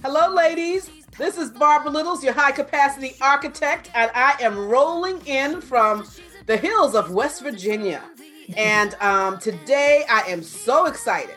Hello, 0.00 0.32
ladies. 0.32 0.88
This 1.18 1.36
is 1.36 1.50
Barbara 1.50 1.90
Littles, 1.90 2.22
your 2.22 2.32
high 2.32 2.52
capacity 2.52 3.16
architect, 3.20 3.90
and 3.94 4.12
I 4.14 4.36
am 4.40 4.56
rolling 4.68 5.20
in 5.26 5.60
from 5.60 6.06
the 6.46 6.56
hills 6.56 6.94
of 6.94 7.10
West 7.10 7.42
Virginia. 7.42 8.04
And 8.56 8.94
um, 9.00 9.40
today 9.40 10.04
I 10.08 10.20
am 10.28 10.44
so 10.44 10.86
excited 10.86 11.34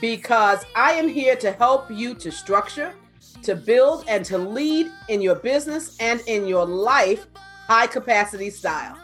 because 0.00 0.64
I 0.76 0.92
am 0.92 1.08
here 1.08 1.34
to 1.34 1.50
help 1.50 1.90
you 1.90 2.14
to 2.14 2.30
structure, 2.30 2.94
to 3.42 3.56
build, 3.56 4.04
and 4.06 4.24
to 4.26 4.38
lead 4.38 4.86
in 5.08 5.20
your 5.20 5.34
business 5.34 5.96
and 5.98 6.20
in 6.28 6.46
your 6.46 6.64
life 6.64 7.26
high 7.34 7.88
capacity 7.88 8.50
style. 8.50 8.96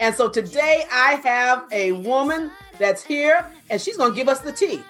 And 0.00 0.14
so 0.14 0.28
today 0.28 0.84
I 0.92 1.14
have 1.24 1.64
a 1.72 1.92
woman 1.92 2.50
that's 2.78 3.02
here 3.02 3.46
and 3.70 3.80
she's 3.80 3.96
going 3.96 4.12
to 4.12 4.16
give 4.16 4.28
us 4.28 4.40
the 4.40 4.52
tea. 4.52 4.82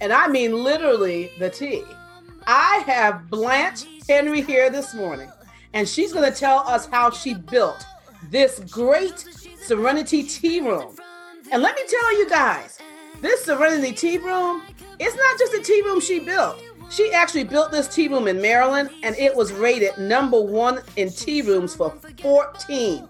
And 0.00 0.14
I 0.14 0.28
mean 0.28 0.64
literally 0.64 1.30
the 1.38 1.50
tea. 1.50 1.84
I 2.46 2.82
have 2.86 3.28
Blanche 3.30 3.84
Henry 4.08 4.42
here 4.42 4.70
this 4.70 4.94
morning, 4.94 5.30
and 5.72 5.88
she's 5.88 6.12
going 6.12 6.30
to 6.30 6.38
tell 6.38 6.60
us 6.60 6.86
how 6.86 7.10
she 7.10 7.34
built 7.34 7.84
this 8.30 8.60
great 8.70 9.24
Serenity 9.64 10.22
Tea 10.22 10.60
Room. 10.60 10.96
And 11.50 11.62
let 11.62 11.76
me 11.76 11.82
tell 11.86 12.18
you 12.18 12.28
guys, 12.28 12.78
this 13.20 13.44
Serenity 13.44 13.92
Tea 13.92 14.18
Room, 14.18 14.62
it's 14.98 15.16
not 15.16 15.38
just 15.38 15.54
a 15.54 15.62
tea 15.62 15.82
room 15.82 16.00
she 16.00 16.20
built. 16.20 16.60
She 16.90 17.12
actually 17.12 17.44
built 17.44 17.70
this 17.70 17.88
tea 17.88 18.08
room 18.08 18.28
in 18.28 18.40
Maryland, 18.40 18.90
and 19.02 19.16
it 19.16 19.34
was 19.34 19.52
rated 19.52 19.96
number 19.98 20.40
one 20.40 20.80
in 20.96 21.10
tea 21.10 21.42
rooms 21.42 21.74
for 21.74 21.90
14. 22.20 23.08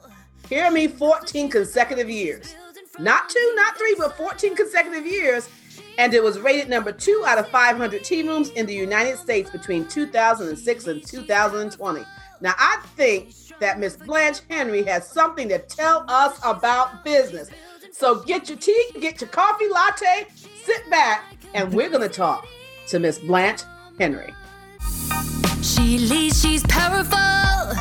Hear 0.48 0.70
me, 0.70 0.86
14 0.86 1.50
consecutive 1.50 2.08
years. 2.10 2.54
Not 2.98 3.28
two, 3.28 3.52
not 3.56 3.76
three, 3.78 3.94
but 3.98 4.16
14 4.16 4.54
consecutive 4.54 5.06
years 5.06 5.48
and 5.98 6.14
it 6.14 6.22
was 6.22 6.38
rated 6.38 6.68
number 6.68 6.92
two 6.92 7.24
out 7.26 7.38
of 7.38 7.48
500 7.48 8.04
tea 8.04 8.26
rooms 8.26 8.50
in 8.50 8.66
the 8.66 8.74
United 8.74 9.18
States 9.18 9.50
between 9.50 9.86
2006 9.88 10.86
and 10.86 11.06
2020. 11.06 12.04
Now, 12.40 12.54
I 12.58 12.82
think 12.96 13.34
that 13.60 13.78
Miss 13.78 13.96
Blanche 13.96 14.40
Henry 14.50 14.82
has 14.84 15.08
something 15.08 15.48
to 15.48 15.58
tell 15.58 16.04
us 16.08 16.38
about 16.44 17.04
business. 17.04 17.50
So 17.92 18.20
get 18.20 18.48
your 18.48 18.58
tea, 18.58 18.90
get 19.00 19.20
your 19.20 19.28
coffee 19.30 19.68
latte, 19.68 20.26
sit 20.64 20.88
back, 20.90 21.36
and 21.54 21.72
we're 21.72 21.90
going 21.90 22.02
to 22.02 22.08
talk 22.08 22.46
to 22.88 22.98
Miss 22.98 23.18
Blanche 23.18 23.62
Henry. 23.98 24.34
She 25.62 25.98
leads, 25.98 26.42
she's 26.42 26.64
powerful, 26.64 27.74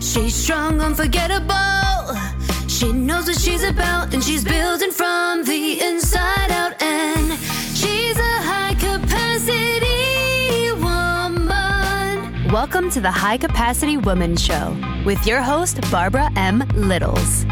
she's 0.00 0.34
strong, 0.34 0.80
unforgettable. 0.80 2.43
She 2.84 2.92
knows 2.92 3.26
what 3.28 3.38
she's 3.40 3.64
about, 3.64 4.12
and 4.12 4.22
she's 4.22 4.44
building 4.44 4.90
from 4.90 5.42
the 5.44 5.80
inside 5.80 6.50
out. 6.50 6.82
And 6.82 7.32
she's 7.74 8.18
a 8.18 8.36
high 8.44 8.74
capacity 8.74 10.70
woman. 10.82 12.52
Welcome 12.52 12.90
to 12.90 13.00
the 13.00 13.10
High 13.10 13.38
Capacity 13.38 13.96
Woman 13.96 14.36
Show 14.36 14.76
with 15.06 15.26
your 15.26 15.40
host, 15.40 15.80
Barbara 15.90 16.28
M. 16.36 16.58
Littles. 16.74 17.46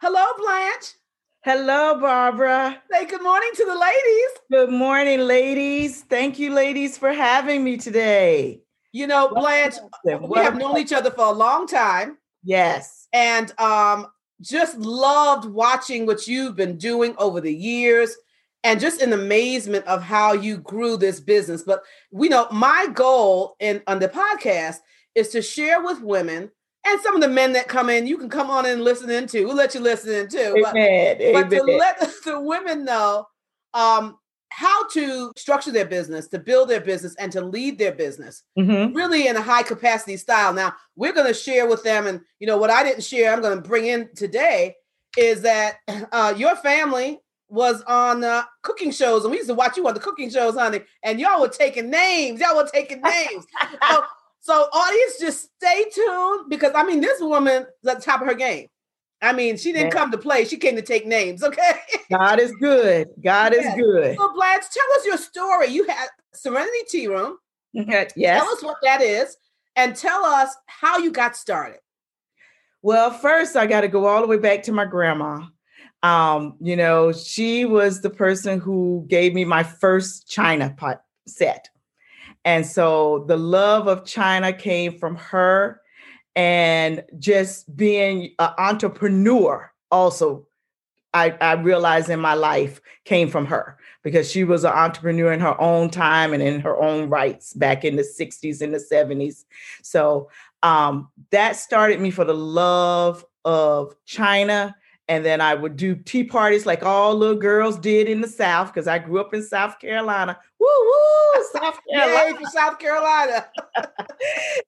Hello, 0.00 0.26
Blanche. 0.38 0.94
Hello, 1.42 1.98
Barbara. 1.98 2.80
Say 2.92 3.06
good 3.06 3.24
morning 3.24 3.50
to 3.56 3.64
the 3.64 3.74
ladies. 3.74 4.30
Good 4.52 4.70
morning, 4.70 5.18
ladies. 5.18 6.02
Thank 6.02 6.38
you, 6.38 6.54
ladies, 6.54 6.96
for 6.96 7.12
having 7.12 7.64
me 7.64 7.76
today. 7.76 8.60
You 8.92 9.06
know, 9.06 9.28
Blanche, 9.28 9.74
we 10.04 10.38
have 10.38 10.56
known 10.56 10.78
each 10.78 10.92
other 10.92 11.10
for 11.10 11.24
a 11.24 11.32
long 11.32 11.66
time. 11.66 12.18
Yes. 12.42 13.08
And 13.12 13.52
um, 13.60 14.08
just 14.40 14.76
loved 14.78 15.44
watching 15.44 16.06
what 16.06 16.26
you've 16.26 16.56
been 16.56 16.76
doing 16.76 17.14
over 17.18 17.40
the 17.40 17.54
years 17.54 18.16
and 18.64 18.80
just 18.80 19.00
in 19.00 19.12
amazement 19.12 19.86
of 19.86 20.02
how 20.02 20.32
you 20.32 20.58
grew 20.58 20.96
this 20.96 21.20
business. 21.20 21.62
But 21.62 21.82
we 22.10 22.28
know 22.28 22.48
my 22.50 22.88
goal 22.92 23.56
in 23.60 23.82
on 23.86 23.98
the 23.98 24.08
podcast 24.08 24.78
is 25.14 25.28
to 25.30 25.42
share 25.42 25.82
with 25.82 26.00
women 26.02 26.50
and 26.86 27.00
some 27.02 27.14
of 27.14 27.20
the 27.20 27.28
men 27.28 27.52
that 27.52 27.68
come 27.68 27.90
in, 27.90 28.06
you 28.06 28.16
can 28.16 28.30
come 28.30 28.50
on 28.50 28.64
and 28.64 28.82
listen 28.82 29.10
in 29.10 29.26
too. 29.26 29.46
We'll 29.46 29.56
let 29.56 29.74
you 29.74 29.80
listen 29.80 30.14
in 30.14 30.28
too. 30.28 30.64
Amen. 30.66 31.32
But, 31.34 31.50
but 31.50 31.56
to 31.56 31.62
let 31.62 32.00
the 32.24 32.40
women 32.40 32.84
know 32.84 33.26
um, 33.74 34.18
how 34.50 34.86
to 34.88 35.32
structure 35.36 35.70
their 35.70 35.86
business, 35.86 36.28
to 36.28 36.38
build 36.38 36.68
their 36.68 36.80
business, 36.80 37.14
and 37.16 37.32
to 37.32 37.40
lead 37.40 37.78
their 37.78 37.92
business 37.92 38.42
mm-hmm. 38.58 38.94
really 38.94 39.28
in 39.28 39.36
a 39.36 39.42
high 39.42 39.62
capacity 39.62 40.16
style. 40.16 40.52
Now, 40.52 40.74
we're 40.96 41.12
going 41.12 41.26
to 41.26 41.34
share 41.34 41.68
with 41.68 41.82
them, 41.82 42.06
and 42.06 42.20
you 42.38 42.46
know 42.46 42.56
what 42.56 42.70
I 42.70 42.82
didn't 42.82 43.04
share, 43.04 43.32
I'm 43.32 43.42
going 43.42 43.60
to 43.60 43.68
bring 43.68 43.86
in 43.86 44.08
today 44.14 44.76
is 45.16 45.42
that 45.42 45.76
uh, 46.12 46.34
your 46.36 46.56
family 46.56 47.18
was 47.48 47.82
on 47.82 48.22
uh, 48.22 48.44
cooking 48.62 48.92
shows, 48.92 49.24
and 49.24 49.30
we 49.30 49.38
used 49.38 49.48
to 49.48 49.54
watch 49.54 49.76
you 49.76 49.86
on 49.86 49.94
the 49.94 50.00
cooking 50.00 50.30
shows, 50.30 50.54
honey, 50.54 50.80
and 51.02 51.18
y'all 51.20 51.40
were 51.40 51.48
taking 51.48 51.90
names. 51.90 52.40
Y'all 52.40 52.56
were 52.56 52.68
taking 52.72 53.00
names. 53.02 53.46
so, 53.90 54.02
so, 54.40 54.54
audience, 54.72 55.18
just 55.20 55.50
stay 55.56 55.84
tuned 55.92 56.48
because 56.48 56.72
I 56.74 56.84
mean, 56.84 57.00
this 57.00 57.20
woman 57.20 57.66
is 57.82 57.90
at 57.90 57.98
the 57.98 58.02
top 58.02 58.20
of 58.20 58.28
her 58.28 58.34
game. 58.34 58.68
I 59.22 59.32
mean, 59.32 59.58
she 59.58 59.72
didn't 59.72 59.90
come 59.90 60.10
to 60.12 60.18
play. 60.18 60.44
She 60.44 60.56
came 60.56 60.76
to 60.76 60.82
take 60.82 61.06
names. 61.06 61.42
Okay. 61.42 61.72
God 62.10 62.40
is 62.40 62.52
good. 62.52 63.08
God 63.22 63.52
yes. 63.52 63.66
is 63.66 63.80
good. 63.82 64.16
So, 64.16 64.32
Blanche, 64.34 64.64
tell 64.72 64.98
us 64.98 65.04
your 65.04 65.18
story. 65.18 65.68
You 65.68 65.84
had 65.84 66.08
Serenity 66.32 66.78
Tea 66.88 67.06
Room. 67.08 67.36
yes. 67.72 68.12
Tell 68.16 68.48
us 68.48 68.62
what 68.62 68.76
that 68.82 69.02
is 69.02 69.36
and 69.76 69.94
tell 69.94 70.24
us 70.24 70.54
how 70.66 70.98
you 70.98 71.12
got 71.12 71.36
started. 71.36 71.80
Well, 72.82 73.10
first, 73.10 73.56
I 73.56 73.66
got 73.66 73.82
to 73.82 73.88
go 73.88 74.06
all 74.06 74.22
the 74.22 74.26
way 74.26 74.38
back 74.38 74.62
to 74.64 74.72
my 74.72 74.86
grandma. 74.86 75.46
Um, 76.02 76.56
you 76.60 76.76
know, 76.76 77.12
she 77.12 77.66
was 77.66 78.00
the 78.00 78.08
person 78.08 78.58
who 78.58 79.04
gave 79.08 79.34
me 79.34 79.44
my 79.44 79.62
first 79.62 80.28
China 80.28 80.74
pot 80.76 81.02
set. 81.26 81.68
And 82.46 82.64
so 82.64 83.26
the 83.28 83.36
love 83.36 83.86
of 83.86 84.06
China 84.06 84.50
came 84.52 84.98
from 84.98 85.16
her 85.16 85.79
and 86.40 87.04
just 87.18 87.76
being 87.76 88.34
an 88.38 88.50
entrepreneur 88.56 89.70
also 89.90 90.46
I, 91.12 91.36
I 91.40 91.52
realized 91.54 92.08
in 92.08 92.18
my 92.20 92.34
life 92.34 92.80
came 93.04 93.28
from 93.28 93.44
her 93.46 93.76
because 94.02 94.30
she 94.30 94.44
was 94.44 94.64
an 94.64 94.72
entrepreneur 94.72 95.32
in 95.32 95.40
her 95.40 95.60
own 95.60 95.90
time 95.90 96.32
and 96.32 96.42
in 96.42 96.60
her 96.60 96.80
own 96.80 97.10
rights 97.10 97.52
back 97.52 97.84
in 97.84 97.96
the 97.96 98.02
60s 98.04 98.62
and 98.62 98.72
the 98.72 98.78
70s. 98.78 99.44
So 99.82 100.30
um, 100.62 101.10
that 101.30 101.56
started 101.56 102.00
me 102.00 102.10
for 102.10 102.24
the 102.24 102.34
love 102.34 103.26
of 103.44 103.94
China 104.06 104.74
and 105.10 105.24
then 105.24 105.40
I 105.40 105.54
would 105.54 105.76
do 105.76 105.96
tea 105.96 106.22
parties 106.22 106.66
like 106.66 106.84
all 106.84 107.16
little 107.16 107.34
girls 107.34 107.76
did 107.76 108.08
in 108.08 108.20
the 108.20 108.28
South 108.28 108.72
because 108.72 108.86
I 108.86 109.00
grew 109.00 109.20
up 109.20 109.34
in 109.34 109.42
South 109.42 109.80
Carolina. 109.80 110.38
Woo 110.60 110.68
woo, 110.68 111.44
South 111.52 111.80
Carolina. 111.90 112.38
Yay 112.38 112.44
South 112.52 112.78
Carolina. 112.78 113.48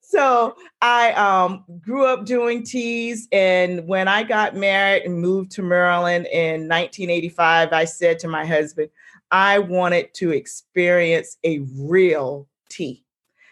so 0.01 0.57
I 0.81 1.13
um, 1.13 1.65
grew 1.81 2.07
up 2.07 2.27
doing 2.27 2.65
teas, 2.65 3.29
and 3.31 3.87
when 3.87 4.09
I 4.09 4.25
got 4.25 4.57
married 4.57 5.05
and 5.05 5.21
moved 5.21 5.53
to 5.53 5.63
Maryland 5.63 6.27
in 6.27 6.69
1985, 6.69 7.73
I 7.73 7.85
said 7.85 8.19
to 8.19 8.29
my 8.29 8.45
husband, 8.45 8.91
I 9.31 9.61
wanted 9.61 10.13
to 10.15 10.33
experience 10.33 11.37
a 11.45 11.61
real 11.77 12.49
tea 12.69 13.05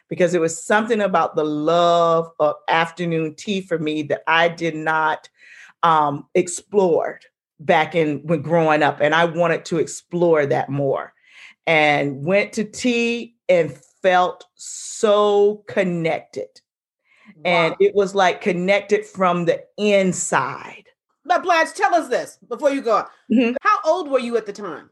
because 0.09 0.34
it 0.34 0.41
was 0.41 0.61
something 0.61 1.03
about 1.03 1.37
the 1.37 1.45
love 1.45 2.33
of 2.41 2.57
afternoon 2.69 3.37
tea 3.37 3.61
for 3.61 3.78
me 3.78 4.03
that 4.03 4.25
I 4.27 4.49
did 4.49 4.75
not 4.75 5.28
um, 5.83 6.27
explored 6.35 7.25
back 7.59 7.95
in 7.95 8.19
when 8.25 8.43
growing 8.43 8.83
up, 8.83 9.01
and 9.01 9.15
I 9.15 9.25
wanted 9.25 9.65
to 9.67 9.79
explore 9.79 10.47
that 10.47 10.69
more. 10.69 11.13
And 11.67 12.25
went 12.25 12.53
to 12.55 12.65
tea 12.65 13.37
and 13.49 13.77
felt 14.03 14.45
so 14.55 15.63
connected. 15.69 16.49
Wow. 17.37 17.43
And 17.45 17.77
it 17.79 17.95
was 17.95 18.15
like 18.15 18.41
connected 18.41 19.05
from 19.05 19.45
the 19.45 19.63
inside. 19.77 20.85
But 21.25 21.43
Blanche, 21.43 21.75
tell 21.75 21.95
us 21.95 22.09
this 22.09 22.39
before 22.49 22.71
you 22.71 22.81
go. 22.81 23.05
Mm-hmm. 23.31 23.57
How 23.61 23.79
old 23.85 24.11
were 24.11 24.19
you 24.19 24.37
at 24.37 24.47
the 24.47 24.53
time? 24.53 24.91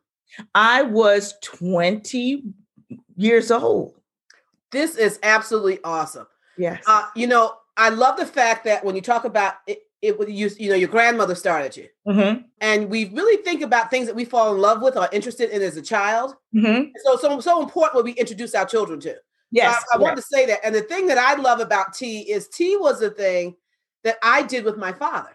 I 0.55 0.83
was 0.83 1.35
20 1.43 2.45
years 3.17 3.51
old. 3.51 3.95
This 4.71 4.97
is 4.97 5.19
absolutely 5.23 5.81
awesome. 5.83 6.27
Yes. 6.57 6.83
Uh, 6.87 7.07
you 7.17 7.27
know, 7.27 7.55
I 7.77 7.89
love 7.89 8.19
the 8.19 8.27
fact 8.27 8.65
that 8.65 8.85
when 8.85 8.95
you 8.95 9.01
talk 9.01 9.25
about 9.25 9.55
it, 9.67 9.83
it 10.03 10.19
would 10.19 10.31
you 10.31 10.51
you 10.59 10.71
know 10.71 10.77
your 10.77 10.89
grandmother 10.89 11.35
started 11.35 11.77
you. 11.77 11.89
Mm-hmm. 12.07 12.43
and 12.61 12.89
we 12.89 13.07
really 13.11 13.43
think 13.43 13.63
about 13.63 13.91
things 13.91 14.07
that 14.07 14.17
we 14.17 14.25
fall 14.25 14.55
in 14.55 14.61
love 14.61 14.81
with 14.81 14.97
or 14.97 15.09
interested 15.13 15.51
in 15.51 15.63
as 15.63 15.77
a 15.77 15.83
child. 15.83 16.35
Mm-hmm. 16.55 16.91
so 17.05 17.17
so 17.17 17.41
so 17.41 17.63
important 17.63 17.95
what 17.95 18.05
we 18.05 18.13
introduce 18.13 18.55
our 18.55 18.67
children 18.67 19.01
to. 19.01 19.17
Yes 19.51 19.77
so 19.77 19.85
I, 19.95 19.97
I 19.97 20.03
want 20.03 20.17
to 20.17 20.23
say 20.23 20.47
that. 20.47 20.61
And 20.65 20.75
the 20.75 20.83
thing 20.83 21.07
that 21.09 21.19
i 21.19 21.35
love 21.35 21.61
about 21.61 21.95
tea 21.95 22.21
is 22.31 22.49
tea 22.49 22.77
was 22.77 23.01
the 23.01 23.11
thing 23.11 23.57
that 24.05 24.17
i 24.23 24.43
did 24.43 24.65
with 24.65 24.77
my 24.77 24.93
father. 24.93 25.31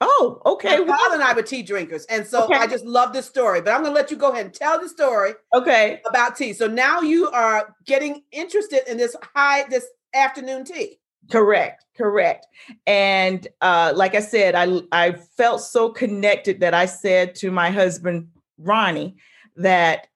Oh 0.00 0.40
okay. 0.46 0.78
My 0.80 0.96
father 0.96 1.14
and 1.14 1.22
i 1.22 1.32
were 1.32 1.42
tea 1.42 1.62
drinkers. 1.62 2.04
And 2.06 2.26
so 2.26 2.44
okay. 2.44 2.54
i 2.54 2.66
just 2.66 2.84
love 2.84 3.12
this 3.12 3.26
story 3.26 3.60
but 3.60 3.72
i'm 3.72 3.82
going 3.82 3.94
to 3.94 4.00
let 4.00 4.10
you 4.10 4.16
go 4.16 4.30
ahead 4.32 4.46
and 4.46 4.54
tell 4.54 4.80
the 4.80 4.88
story 4.88 5.32
okay. 5.54 6.00
about 6.08 6.36
tea 6.36 6.52
so 6.52 6.66
now 6.66 7.00
you 7.00 7.30
are 7.30 7.74
getting 7.86 8.22
interested 8.32 8.90
in 8.90 8.96
this 8.96 9.16
high 9.34 9.64
this 9.68 9.86
afternoon 10.14 10.64
tea 10.64 10.98
Correct, 11.30 11.84
correct. 11.96 12.46
And 12.86 13.46
uh, 13.60 13.92
like 13.94 14.14
I 14.14 14.20
said, 14.20 14.54
I 14.54 14.80
I 14.92 15.12
felt 15.12 15.60
so 15.60 15.90
connected 15.90 16.60
that 16.60 16.74
I 16.74 16.86
said 16.86 17.34
to 17.36 17.50
my 17.50 17.70
husband 17.70 18.28
Ronnie 18.58 19.16
that 19.56 20.06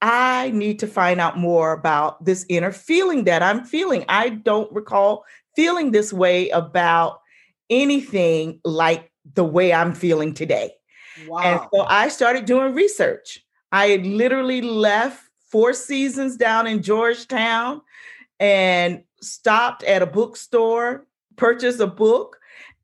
I 0.00 0.50
need 0.50 0.78
to 0.80 0.86
find 0.86 1.20
out 1.20 1.38
more 1.38 1.72
about 1.72 2.24
this 2.24 2.44
inner 2.48 2.72
feeling 2.72 3.24
that 3.24 3.42
I'm 3.42 3.64
feeling. 3.64 4.04
I 4.08 4.30
don't 4.30 4.72
recall 4.72 5.24
feeling 5.54 5.92
this 5.92 6.12
way 6.12 6.48
about 6.50 7.20
anything 7.70 8.60
like 8.64 9.12
the 9.34 9.44
way 9.44 9.72
I'm 9.72 9.94
feeling 9.94 10.34
today. 10.34 10.72
Wow. 11.28 11.40
And 11.40 11.60
so 11.72 11.82
I 11.82 12.08
started 12.08 12.46
doing 12.46 12.74
research. 12.74 13.44
I 13.70 13.86
had 13.88 14.06
literally 14.06 14.60
left 14.60 15.22
Four 15.50 15.72
Seasons 15.72 16.36
down 16.36 16.66
in 16.66 16.82
Georgetown 16.82 17.82
and 18.40 19.04
stopped 19.22 19.82
at 19.84 20.02
a 20.02 20.06
bookstore, 20.06 21.06
purchased 21.36 21.80
a 21.80 21.86
book, 21.86 22.38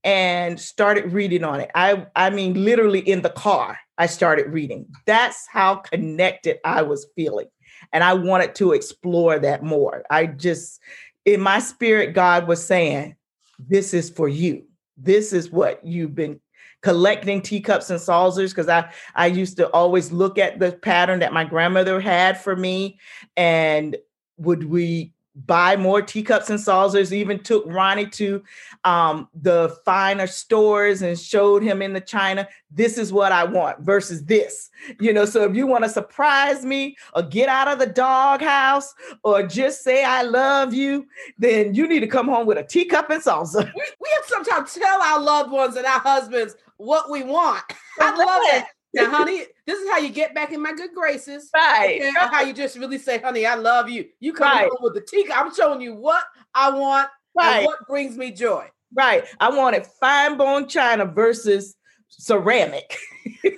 and 0.04 0.58
started 0.58 1.12
reading 1.12 1.44
on 1.44 1.60
it. 1.60 1.70
I, 1.74 2.06
I 2.16 2.30
mean, 2.30 2.64
literally 2.64 3.00
in 3.00 3.22
the 3.22 3.30
car, 3.30 3.78
I 3.98 4.06
started 4.06 4.46
reading. 4.52 4.86
That's 5.06 5.46
how 5.50 5.76
connected 5.76 6.58
I 6.64 6.82
was 6.82 7.06
feeling. 7.16 7.48
And 7.92 8.04
I 8.04 8.14
wanted 8.14 8.54
to 8.56 8.72
explore 8.72 9.38
that 9.38 9.62
more. 9.62 10.04
I 10.10 10.26
just, 10.26 10.80
in 11.24 11.40
my 11.40 11.58
spirit, 11.58 12.14
God 12.14 12.46
was 12.46 12.64
saying, 12.64 13.16
This 13.58 13.92
is 13.92 14.10
for 14.10 14.28
you. 14.28 14.64
This 14.96 15.32
is 15.32 15.50
what 15.50 15.84
you've 15.84 16.14
been 16.14 16.40
collecting 16.82 17.42
teacups 17.42 17.90
and 17.90 18.00
saucers 18.00 18.52
because 18.52 18.68
I 18.68 18.92
I 19.14 19.26
used 19.26 19.56
to 19.56 19.68
always 19.70 20.12
look 20.12 20.38
at 20.38 20.60
the 20.60 20.72
pattern 20.72 21.18
that 21.20 21.32
my 21.32 21.44
grandmother 21.44 22.00
had 22.00 22.40
for 22.40 22.54
me 22.54 23.00
and 23.36 23.96
would 24.36 24.64
we 24.64 25.12
buy 25.46 25.76
more 25.76 26.02
teacups 26.02 26.50
and 26.50 26.60
saucers 26.60 27.12
even 27.12 27.38
took 27.42 27.64
ronnie 27.66 28.06
to 28.06 28.42
um, 28.84 29.28
the 29.34 29.76
finer 29.84 30.26
stores 30.26 31.02
and 31.02 31.18
showed 31.18 31.62
him 31.62 31.82
in 31.82 31.92
the 31.92 32.00
china 32.00 32.48
this 32.70 32.98
is 32.98 33.12
what 33.12 33.32
i 33.32 33.44
want 33.44 33.80
versus 33.80 34.24
this. 34.24 34.70
You 35.00 35.12
know 35.12 35.24
so 35.24 35.44
if 35.44 35.56
you 35.56 35.66
want 35.66 35.84
to 35.84 35.90
surprise 35.90 36.64
me 36.64 36.96
or 37.14 37.22
get 37.22 37.48
out 37.48 37.68
of 37.68 37.78
the 37.78 37.86
doghouse 37.86 38.94
or 39.22 39.42
just 39.42 39.82
say 39.82 40.04
i 40.04 40.22
love 40.22 40.74
you 40.74 41.06
then 41.38 41.74
you 41.74 41.86
need 41.88 42.00
to 42.00 42.06
come 42.06 42.28
home 42.28 42.46
with 42.46 42.58
a 42.58 42.64
teacup 42.64 43.10
and 43.10 43.22
saucer. 43.22 43.70
We, 43.74 43.82
we 44.00 44.08
have 44.16 44.24
sometimes 44.26 44.74
tell 44.74 45.02
our 45.02 45.20
loved 45.20 45.50
ones 45.50 45.76
and 45.76 45.86
our 45.86 46.00
husbands 46.00 46.56
what 46.76 47.10
we 47.10 47.22
want. 47.22 47.64
I 48.00 48.10
love 48.10 48.42
that 48.50 48.68
now, 48.94 49.10
honey, 49.10 49.44
this 49.66 49.78
is 49.78 49.88
how 49.90 49.98
you 49.98 50.08
get 50.08 50.34
back 50.34 50.52
in 50.52 50.62
my 50.62 50.72
good 50.72 50.90
graces. 50.94 51.50
Right. 51.54 52.00
Okay? 52.00 52.10
How 52.14 52.42
you 52.42 52.52
just 52.52 52.76
really 52.78 52.98
say, 52.98 53.18
honey, 53.18 53.46
I 53.46 53.54
love 53.54 53.88
you. 53.88 54.06
You 54.20 54.32
come 54.32 54.50
Right. 54.50 54.68
home 54.70 54.78
with 54.82 54.94
the 54.94 55.00
teacup. 55.00 55.36
I'm 55.36 55.54
showing 55.54 55.80
you 55.80 55.94
what 55.94 56.24
I 56.54 56.70
want 56.70 57.08
Right. 57.36 57.58
and 57.58 57.66
what 57.66 57.86
brings 57.86 58.16
me 58.16 58.30
joy. 58.30 58.68
Right. 58.94 59.24
I 59.38 59.50
wanted 59.50 59.86
fine 60.00 60.36
bone 60.36 60.66
china 60.68 61.04
versus 61.04 61.76
ceramic. 62.08 62.96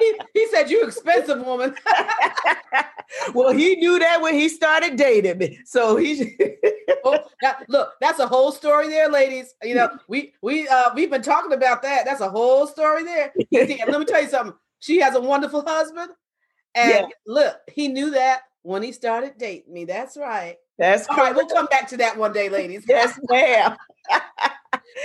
He, 0.00 0.14
he 0.34 0.46
said, 0.48 0.70
You 0.70 0.82
expensive 0.84 1.44
woman. 1.44 1.74
well, 3.34 3.52
he 3.52 3.76
knew 3.76 3.98
that 3.98 4.20
when 4.20 4.34
he 4.34 4.48
started 4.48 4.96
dating 4.96 5.38
me. 5.38 5.60
So 5.64 5.96
he 5.96 6.36
oh, 7.04 7.20
that, 7.42 7.64
look, 7.68 7.92
that's 8.00 8.18
a 8.18 8.26
whole 8.26 8.50
story 8.50 8.88
there, 8.88 9.08
ladies. 9.08 9.54
You 9.62 9.74
know, 9.76 9.90
we 10.08 10.32
we 10.42 10.66
uh 10.68 10.90
we've 10.94 11.10
been 11.10 11.22
talking 11.22 11.52
about 11.52 11.82
that. 11.82 12.04
That's 12.04 12.20
a 12.20 12.30
whole 12.30 12.66
story 12.66 13.04
there. 13.04 13.32
See, 13.52 13.80
let 13.86 13.98
me 14.00 14.04
tell 14.04 14.22
you 14.22 14.28
something. 14.28 14.56
She 14.80 15.00
has 15.00 15.14
a 15.14 15.20
wonderful 15.20 15.62
husband. 15.62 16.10
And 16.74 16.90
Yeah. 16.90 17.06
look, 17.26 17.56
he 17.68 17.88
knew 17.88 18.10
that 18.10 18.42
when 18.62 18.82
he 18.82 18.92
started 18.92 19.34
dating 19.38 19.72
me. 19.72 19.84
That's 19.84 20.16
right. 20.16 20.56
that's 20.78 21.06
All 21.08 21.16
right, 21.16 21.34
we'll 21.34 21.46
come 21.46 21.66
back 21.66 21.88
to 21.88 21.96
that 21.98 22.16
one 22.16 22.32
day, 22.32 22.48
ladies. 22.48 22.84
Yes, 22.88 23.18
ma'am. 23.28 23.76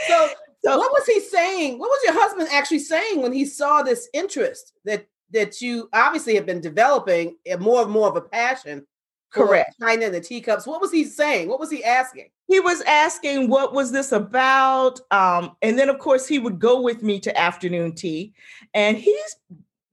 So 0.08 0.30
So 0.66 0.78
what 0.78 0.92
was 0.92 1.06
he 1.06 1.20
saying? 1.20 1.80
What 1.80 1.90
was 1.90 2.02
your 2.04 2.14
husband 2.14 2.50
actually 2.52 2.80
saying 2.80 3.22
when 3.22 3.34
he 3.34 3.46
saw 3.46 3.84
this 3.84 4.10
interest 4.14 4.74
that 4.86 5.08
that 5.32 5.62
you 5.62 5.90
obviously 5.94 6.36
have 6.36 6.46
been 6.46 6.62
developing 6.62 7.36
more 7.60 7.84
and 7.84 7.92
more 7.92 8.08
of 8.08 8.16
a 8.16 8.22
passion 8.22 8.86
Correct. 9.32 9.76
China 9.82 10.06
and 10.06 10.16
the 10.16 10.22
teacups? 10.22 10.66
What 10.66 10.82
was 10.82 10.92
he 10.92 11.04
saying? 11.04 11.50
What 11.50 11.60
was 11.60 11.70
he 11.70 11.84
asking? 11.84 12.30
he 12.48 12.60
was 12.60 12.82
asking 12.82 13.50
what 13.50 13.74
was 13.74 13.92
this 13.92 14.12
about 14.12 15.00
um, 15.12 15.56
and 15.62 15.78
then 15.78 15.90
of 15.90 16.00
course 16.00 16.28
he 16.28 16.40
would 16.40 16.60
go 16.60 16.82
with 16.82 17.04
me 17.04 17.20
to 17.20 17.38
afternoon 17.38 17.94
tea 17.94 18.34
and 18.74 18.98
he's 18.98 19.36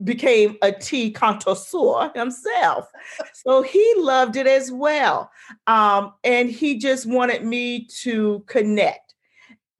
became 0.05 0.57
a 0.63 0.73
tea 0.73 1.11
connoisseur 1.13 2.11
himself 2.15 2.91
so 3.33 3.63
he 3.63 3.95
loved 3.99 4.37
it 4.37 4.49
as 4.49 4.73
well 4.73 5.31
um, 5.69 6.13
and 6.25 6.51
he 6.51 6.77
just 6.77 7.07
wanted 7.07 7.45
me 7.45 7.87
to 7.87 8.43
connect 8.47 9.12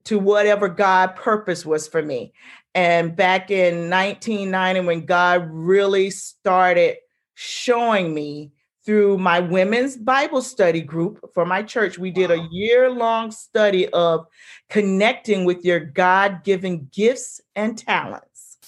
to 0.05 0.19
whatever 0.19 0.69
god 0.69 1.15
purpose 1.17 1.65
was 1.65 1.87
for 1.89 2.03
me 2.03 2.33
and 2.75 3.15
back 3.15 3.51
in 3.51 3.91
1990 3.91 4.81
when 4.81 5.05
god 5.05 5.49
really 5.51 6.11
started 6.11 6.97
showing 7.35 8.13
me 8.15 8.53
through 8.85 9.17
my 9.17 9.39
women's 9.39 9.97
Bible 9.97 10.43
study 10.43 10.81
group 10.81 11.31
for 11.35 11.45
my 11.45 11.63
church. 11.63 11.99
We 11.99 12.11
did 12.11 12.31
a 12.31 12.49
year 12.51 12.91
long 12.91 13.31
study 13.31 13.89
of 13.89 14.27
connecting 14.69 15.45
with 15.45 15.65
your 15.65 15.79
God 15.79 16.43
given 16.43 16.89
gifts 16.93 17.41
and 17.55 17.79
talents. 17.79 18.59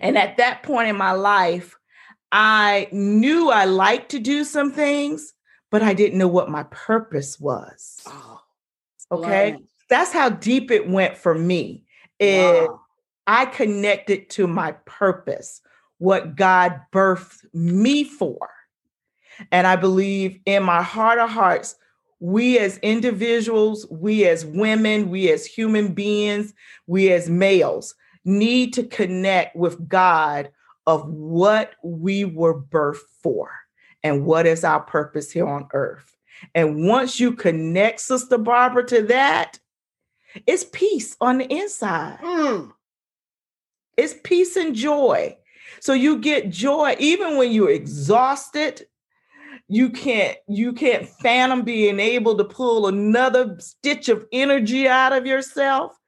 And 0.00 0.18
at 0.18 0.36
that 0.36 0.62
point 0.62 0.88
in 0.88 0.96
my 0.96 1.12
life, 1.12 1.76
I 2.30 2.88
knew 2.92 3.50
I 3.50 3.64
liked 3.64 4.10
to 4.10 4.18
do 4.18 4.44
some 4.44 4.72
things, 4.72 5.32
but 5.70 5.82
I 5.82 5.94
didn't 5.94 6.18
know 6.18 6.28
what 6.28 6.50
my 6.50 6.64
purpose 6.64 7.40
was. 7.40 8.02
Oh, 8.06 8.40
Okay. 9.10 9.56
That's 9.88 10.12
how 10.12 10.30
deep 10.30 10.70
it 10.70 10.88
went 10.88 11.16
for 11.16 11.34
me. 11.34 11.84
It, 12.18 12.52
Wow. 12.52 12.80
I 13.26 13.44
connected 13.44 14.30
to 14.30 14.46
my 14.46 14.72
purpose, 14.86 15.60
what 15.98 16.34
God 16.34 16.80
birthed 16.92 17.44
me 17.52 18.04
for. 18.04 18.48
And 19.52 19.66
I 19.66 19.76
believe 19.76 20.40
in 20.46 20.62
my 20.62 20.82
heart 20.82 21.18
of 21.18 21.28
hearts, 21.28 21.76
we 22.20 22.58
as 22.58 22.78
individuals, 22.78 23.86
we 23.90 24.26
as 24.26 24.44
women, 24.44 25.10
we 25.10 25.30
as 25.30 25.46
human 25.46 25.92
beings, 25.92 26.54
we 26.86 27.12
as 27.12 27.28
males 27.28 27.94
need 28.24 28.72
to 28.74 28.82
connect 28.82 29.54
with 29.54 29.88
God 29.88 30.50
of 30.86 31.06
what 31.06 31.74
we 31.84 32.24
were 32.24 32.60
birthed 32.60 33.04
for 33.22 33.50
and 34.02 34.24
what 34.24 34.46
is 34.46 34.64
our 34.64 34.80
purpose 34.80 35.30
here 35.30 35.46
on 35.46 35.68
earth. 35.74 36.16
And 36.54 36.86
once 36.86 37.20
you 37.20 37.32
connect, 37.32 38.00
Sister 38.00 38.38
Barbara, 38.38 38.86
to 38.86 39.02
that, 39.02 39.58
it's 40.46 40.64
peace 40.64 41.16
on 41.20 41.38
the 41.38 41.46
inside. 41.46 42.18
Mm. 42.22 42.72
It's 43.96 44.14
peace 44.22 44.56
and 44.56 44.74
joy. 44.74 45.36
So 45.80 45.92
you 45.92 46.18
get 46.18 46.50
joy 46.50 46.96
even 46.98 47.36
when 47.36 47.52
you're 47.52 47.70
exhausted. 47.70 48.86
You 49.68 49.90
can't 49.90 50.38
you 50.48 50.72
can't 50.72 51.06
phantom 51.06 51.62
being 51.62 52.00
able 52.00 52.36
to 52.38 52.44
pull 52.44 52.86
another 52.86 53.56
stitch 53.58 54.08
of 54.08 54.26
energy 54.32 54.88
out 54.88 55.12
of 55.12 55.26
yourself. 55.26 55.98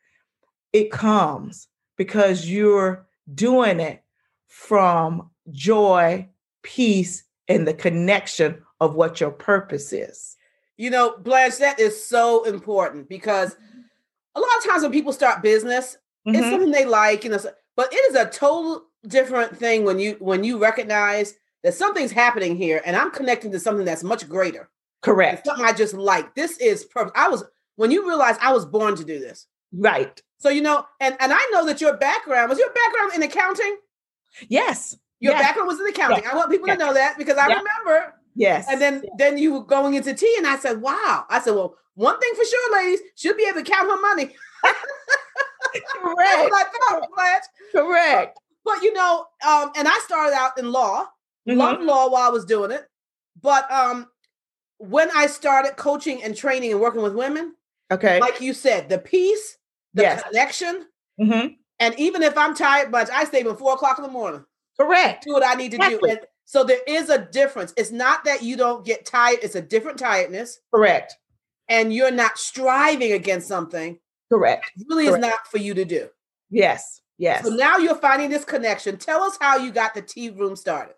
It 0.72 0.90
comes 0.90 1.68
because 1.96 2.48
you're 2.48 3.06
doing 3.34 3.80
it 3.80 4.02
from 4.46 5.30
joy, 5.50 6.28
peace, 6.62 7.24
and 7.48 7.66
the 7.66 7.74
connection 7.74 8.62
of 8.80 8.94
what 8.94 9.20
your 9.20 9.30
purpose 9.30 9.92
is. 9.92 10.36
You 10.76 10.90
know, 10.90 11.18
Blanche, 11.18 11.58
that 11.58 11.78
is 11.78 12.02
so 12.02 12.44
important 12.44 13.08
because 13.08 13.54
a 14.40 14.46
lot 14.46 14.58
of 14.58 14.64
times 14.70 14.82
when 14.82 14.92
people 14.92 15.12
start 15.12 15.42
business, 15.42 15.96
it's 16.26 16.38
Mhm. 16.46 16.50
something 16.50 16.70
they 16.70 16.84
like, 16.84 17.24
you 17.24 17.30
know, 17.30 17.38
but 17.76 17.92
it 17.92 17.96
is 18.10 18.14
a 18.16 18.26
total 18.28 18.86
different 19.06 19.56
thing 19.58 19.84
when 19.84 19.98
you 19.98 20.16
when 20.20 20.44
you 20.44 20.58
recognize 20.58 21.34
that 21.62 21.74
something's 21.74 22.10
happening 22.12 22.56
here 22.56 22.82
and 22.84 22.96
I'm 22.96 23.10
connecting 23.10 23.52
to 23.52 23.60
something 23.60 23.84
that's 23.86 24.02
much 24.04 24.28
greater. 24.28 24.62
It's 24.62 24.68
Correct. 25.02 25.46
something 25.46 25.64
I 25.64 25.72
just 25.72 25.94
like. 25.94 26.34
This 26.34 26.58
is 26.58 26.84
perfect. 26.84 27.16
I 27.16 27.28
was 27.28 27.44
when 27.76 27.90
you 27.90 28.06
realize 28.06 28.36
I 28.40 28.52
was 28.52 28.66
born 28.66 28.96
to 28.96 29.04
do 29.04 29.18
this. 29.18 29.46
Right. 29.72 30.20
So 30.38 30.48
you 30.50 30.60
know, 30.62 30.86
and 31.00 31.16
and 31.20 31.32
I 31.32 31.48
know 31.52 31.64
that 31.66 31.80
your 31.80 31.96
background 31.96 32.50
was 32.50 32.58
your 32.58 32.70
background 32.72 33.12
in 33.14 33.22
accounting. 33.22 33.76
Yes. 34.48 34.96
Your 35.20 35.32
Yes. 35.34 35.42
background 35.42 35.68
was 35.68 35.80
in 35.80 35.86
accounting. 35.86 36.24
I 36.26 36.34
want 36.34 36.50
people 36.50 36.66
Yes. 36.68 36.78
to 36.78 36.84
know 36.84 36.94
that 36.94 37.18
because 37.18 37.36
I 37.36 37.46
remember. 37.46 38.14
Yes. 38.34 38.66
And 38.70 38.80
then 38.80 39.04
then 39.18 39.38
you 39.38 39.52
were 39.54 39.64
going 39.64 39.94
into 39.94 40.14
tea, 40.14 40.34
and 40.38 40.46
I 40.46 40.56
said, 40.56 40.80
"Wow!" 40.80 41.26
I 41.28 41.40
said, 41.40 41.54
"Well, 41.54 41.76
one 42.00 42.18
thing 42.18 42.32
for 42.34 42.44
sure, 42.44 42.72
ladies, 42.74 43.00
she'll 43.14 43.36
be 43.36 43.44
able 43.46 43.62
to 43.62 43.70
count 43.70 43.90
her 43.90 44.00
money." 44.00 44.34
Correct. 45.92 46.50
thought, 46.88 47.08
Blanche. 47.14 47.42
Correct. 47.72 48.38
But 48.64 48.82
you 48.82 48.92
know, 48.92 49.26
um, 49.46 49.70
and 49.76 49.86
I 49.86 49.98
started 50.04 50.34
out 50.34 50.58
in 50.58 50.70
law, 50.72 51.06
Mhm. 51.48 51.56
loved 51.56 51.82
law 51.82 52.08
while 52.10 52.26
I 52.28 52.30
was 52.30 52.44
doing 52.44 52.70
it. 52.70 52.86
But 53.40 53.70
um, 53.70 54.10
when 54.78 55.10
I 55.14 55.26
started 55.26 55.76
coaching 55.76 56.22
and 56.22 56.36
training 56.36 56.72
and 56.72 56.80
working 56.80 57.02
with 57.02 57.14
women, 57.14 57.54
Okay. 57.92 58.20
like 58.20 58.40
you 58.40 58.52
said, 58.54 58.88
the 58.88 58.98
peace, 58.98 59.58
the 59.94 60.02
Yes. 60.02 60.22
connection, 60.22 60.86
Mhm. 61.20 61.56
and 61.78 61.98
even 61.98 62.22
if 62.22 62.36
I'm 62.36 62.54
tired, 62.54 62.90
Blanche, 62.90 63.10
I 63.12 63.24
stay 63.24 63.42
till 63.42 63.56
four 63.56 63.74
o'clock 63.74 63.98
in 63.98 64.04
the 64.04 64.10
morning. 64.10 64.44
Correct. 64.78 65.24
Do 65.24 65.32
what 65.32 65.44
I 65.44 65.54
need 65.54 65.70
to 65.72 65.76
Exactly. 65.76 66.10
do. 66.10 66.16
And 66.16 66.26
so 66.44 66.64
there 66.64 66.80
is 66.86 67.08
a 67.10 67.18
difference. 67.18 67.72
It's 67.76 67.90
not 67.90 68.24
that 68.24 68.42
you 68.42 68.56
don't 68.56 68.84
get 68.84 69.04
tired; 69.06 69.38
it's 69.42 69.54
a 69.54 69.62
different 69.62 69.98
tiredness, 69.98 70.60
Correct. 70.72 71.16
And 71.70 71.94
you're 71.94 72.10
not 72.10 72.36
striving 72.36 73.12
against 73.12 73.48
something. 73.48 73.98
Correct. 74.30 74.70
It 74.76 74.86
really 74.90 75.06
Correct. 75.06 75.24
is 75.24 75.30
not 75.30 75.46
for 75.46 75.58
you 75.58 75.72
to 75.72 75.84
do. 75.86 76.08
Yes. 76.50 77.00
Yes. 77.16 77.44
So 77.44 77.50
now 77.50 77.78
you're 77.78 77.94
finding 77.94 78.28
this 78.28 78.44
connection. 78.44 78.96
Tell 78.96 79.22
us 79.22 79.38
how 79.40 79.56
you 79.56 79.70
got 79.70 79.94
the 79.94 80.02
tea 80.02 80.30
room 80.30 80.56
started. 80.56 80.94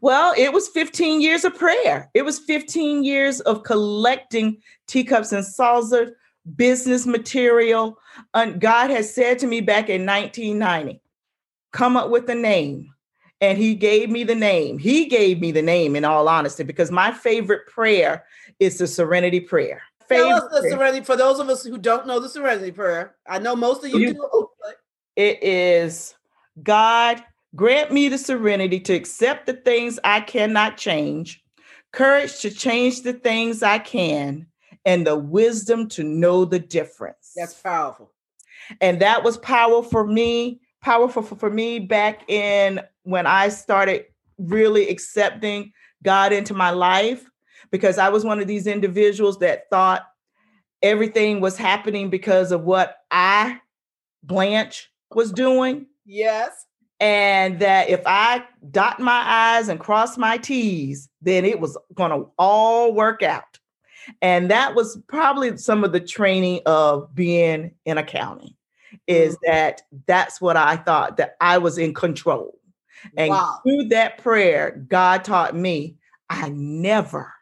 Well, 0.00 0.32
it 0.36 0.52
was 0.52 0.68
15 0.68 1.20
years 1.20 1.44
of 1.44 1.54
prayer. 1.54 2.10
It 2.14 2.22
was 2.22 2.38
15 2.38 3.04
years 3.04 3.40
of 3.40 3.62
collecting 3.62 4.58
teacups 4.86 5.32
and 5.32 5.44
saucers, 5.44 6.10
business 6.56 7.06
material. 7.06 7.98
And 8.32 8.60
God 8.60 8.90
has 8.90 9.12
said 9.14 9.38
to 9.40 9.46
me 9.46 9.60
back 9.60 9.88
in 9.90 10.06
1990, 10.06 11.00
come 11.72 11.96
up 11.96 12.10
with 12.10 12.28
a 12.30 12.34
name. 12.34 12.90
And 13.42 13.58
he 13.58 13.74
gave 13.74 14.08
me 14.08 14.24
the 14.24 14.34
name. 14.34 14.78
He 14.78 15.06
gave 15.06 15.40
me 15.40 15.52
the 15.52 15.60
name 15.60 15.94
in 15.94 16.06
all 16.06 16.26
honesty, 16.26 16.62
because 16.62 16.90
my 16.90 17.12
favorite 17.12 17.66
prayer 17.66 18.24
is 18.60 18.78
the 18.78 18.86
serenity 18.86 19.40
prayer. 19.40 19.82
Tell 20.08 20.28
us 20.28 20.44
the 20.52 20.68
serenity 20.70 21.04
for 21.04 21.16
those 21.16 21.38
of 21.38 21.48
us 21.48 21.64
who 21.64 21.78
don't 21.78 22.06
know 22.06 22.20
the 22.20 22.28
serenity 22.28 22.72
prayer. 22.72 23.16
I 23.28 23.38
know 23.38 23.56
most 23.56 23.84
of 23.84 23.90
you, 23.90 23.98
You- 23.98 24.14
do. 24.14 24.48
but- 24.62 24.76
It 25.16 25.42
is 25.42 26.14
God, 26.62 27.22
grant 27.54 27.90
me 27.92 28.08
the 28.08 28.18
serenity 28.18 28.80
to 28.80 28.92
accept 28.94 29.46
the 29.46 29.54
things 29.54 29.98
I 30.04 30.20
cannot 30.20 30.76
change, 30.76 31.42
courage 31.92 32.40
to 32.40 32.50
change 32.50 33.02
the 33.02 33.12
things 33.12 33.62
I 33.62 33.78
can, 33.78 34.46
and 34.84 35.06
the 35.06 35.16
wisdom 35.16 35.88
to 35.90 36.02
know 36.04 36.44
the 36.44 36.58
difference. 36.58 37.32
That's 37.34 37.54
powerful. 37.54 38.12
and 38.80 39.00
that 39.00 39.22
was 39.22 39.38
powerful 39.38 39.82
for 39.82 40.06
me, 40.06 40.60
powerful 40.82 41.22
for, 41.22 41.36
for 41.36 41.50
me 41.50 41.78
back 41.78 42.28
in 42.28 42.80
when 43.04 43.26
I 43.26 43.48
started 43.48 44.06
really 44.38 44.88
accepting 44.88 45.72
God 46.02 46.32
into 46.32 46.52
my 46.54 46.70
life 46.70 47.28
because 47.70 47.98
I 47.98 48.08
was 48.08 48.24
one 48.24 48.40
of 48.40 48.46
these 48.46 48.66
individuals 48.66 49.38
that 49.38 49.68
thought 49.70 50.06
everything 50.82 51.40
was 51.40 51.56
happening 51.56 52.10
because 52.10 52.52
of 52.52 52.64
what 52.64 52.96
I, 53.10 53.60
Blanche, 54.22 54.90
was 55.14 55.32
doing. 55.32 55.86
Yes. 56.04 56.66
And 56.98 57.58
that 57.60 57.90
if 57.90 58.00
I 58.06 58.44
dot 58.70 59.00
my 59.00 59.22
I's 59.26 59.68
and 59.68 59.78
cross 59.78 60.16
my 60.16 60.38
T's, 60.38 61.08
then 61.20 61.44
it 61.44 61.60
was 61.60 61.76
going 61.94 62.10
to 62.10 62.30
all 62.38 62.94
work 62.94 63.22
out. 63.22 63.58
And 64.22 64.50
that 64.50 64.74
was 64.74 64.98
probably 65.08 65.56
some 65.56 65.84
of 65.84 65.92
the 65.92 66.00
training 66.00 66.60
of 66.64 67.14
being 67.14 67.72
in 67.84 67.98
accounting 67.98 68.54
is 69.06 69.34
mm-hmm. 69.34 69.52
that 69.52 69.82
that's 70.06 70.40
what 70.40 70.56
I 70.56 70.76
thought 70.76 71.16
that 71.16 71.36
I 71.40 71.58
was 71.58 71.76
in 71.76 71.92
control. 71.92 72.58
And 73.16 73.30
wow. 73.30 73.60
through 73.62 73.88
that 73.88 74.18
prayer, 74.18 74.84
God 74.88 75.24
taught 75.24 75.54
me 75.54 75.96
I 76.28 76.48
never, 76.48 77.32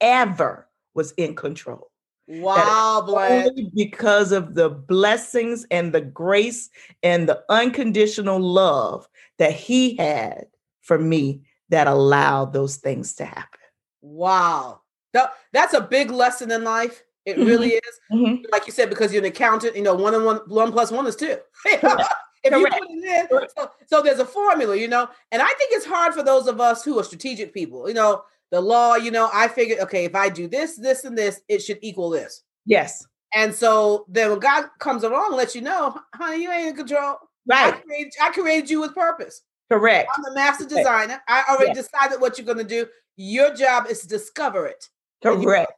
ever 0.00 0.68
was 0.94 1.12
in 1.12 1.34
control 1.34 1.90
Wow, 2.30 3.06
only 3.08 3.70
because 3.74 4.32
of 4.32 4.54
the 4.54 4.68
blessings 4.68 5.64
and 5.70 5.94
the 5.94 6.02
grace 6.02 6.68
and 7.02 7.26
the 7.26 7.42
unconditional 7.48 8.38
love 8.38 9.08
that 9.38 9.54
he 9.54 9.96
had 9.96 10.44
for 10.82 10.98
me 10.98 11.40
that 11.70 11.86
allowed 11.86 12.52
those 12.52 12.76
things 12.76 13.14
to 13.14 13.24
happen. 13.24 13.60
Wow. 14.02 14.82
That, 15.14 15.32
that's 15.54 15.72
a 15.72 15.80
big 15.80 16.10
lesson 16.10 16.50
in 16.50 16.64
life. 16.64 17.02
It 17.24 17.38
Mhm. 17.38 17.46
really 17.46 17.70
is. 17.70 18.00
Mhm. 18.12 18.44
Like 18.52 18.66
you 18.66 18.74
said, 18.74 18.90
because 18.90 19.10
you're 19.10 19.22
an 19.22 19.28
accountant, 19.30 19.74
you 19.74 19.82
know, 19.82 19.94
one 19.94 20.14
and 20.14 20.26
one, 20.26 20.40
one 20.48 20.70
plus 20.70 20.90
one 20.90 21.06
is 21.06 21.16
two. 21.16 21.38
if 21.64 21.82
you 22.44 22.66
put 22.68 22.90
it 22.90 23.30
in, 23.30 23.48
so, 23.56 23.70
so 23.86 24.02
there's 24.02 24.18
a 24.18 24.26
formula, 24.26 24.76
you 24.76 24.88
know, 24.88 25.08
and 25.32 25.40
I 25.40 25.48
think 25.48 25.72
it's 25.72 25.86
hard 25.86 26.12
for 26.12 26.22
those 26.22 26.46
of 26.46 26.60
us 26.60 26.84
who 26.84 26.98
are 26.98 27.04
strategic 27.04 27.54
people. 27.54 27.88
You 27.88 27.94
know, 27.94 28.22
the 28.50 28.60
law, 28.60 28.94
you 28.96 29.10
know, 29.10 29.28
I 29.32 29.48
figured, 29.48 29.78
okay, 29.80 30.04
if 30.04 30.14
I 30.14 30.28
do 30.28 30.48
this, 30.48 30.76
this, 30.76 31.04
and 31.04 31.16
this, 31.16 31.40
it 31.48 31.60
should 31.60 31.78
equal 31.82 32.10
this. 32.10 32.42
Yes, 32.66 33.06
And 33.34 33.54
so 33.54 34.06
then 34.08 34.30
when 34.30 34.38
God 34.40 34.68
comes 34.78 35.02
along, 35.04 35.28
and 35.28 35.36
lets 35.36 35.54
you 35.54 35.60
know, 35.60 35.98
honey, 36.14 36.42
you 36.42 36.50
ain't 36.50 36.68
in 36.68 36.76
control. 36.76 37.16
I 37.50 37.70
right, 37.70 37.84
created, 37.84 38.12
I 38.22 38.30
created 38.30 38.70
you 38.70 38.80
with 38.80 38.94
purpose. 38.94 39.42
correct. 39.70 40.08
I'm 40.16 40.22
the 40.22 40.34
master 40.34 40.64
designer. 40.66 41.20
I 41.28 41.44
already 41.50 41.72
Yes. 41.74 41.88
decided 41.88 42.20
what 42.20 42.38
you're 42.38 42.46
going 42.46 42.58
to 42.58 42.64
do. 42.64 42.86
Your 43.16 43.54
job 43.54 43.86
is 43.90 44.00
to 44.00 44.08
discover 44.08 44.66
it. 44.66 44.88
Correct. 45.22 45.72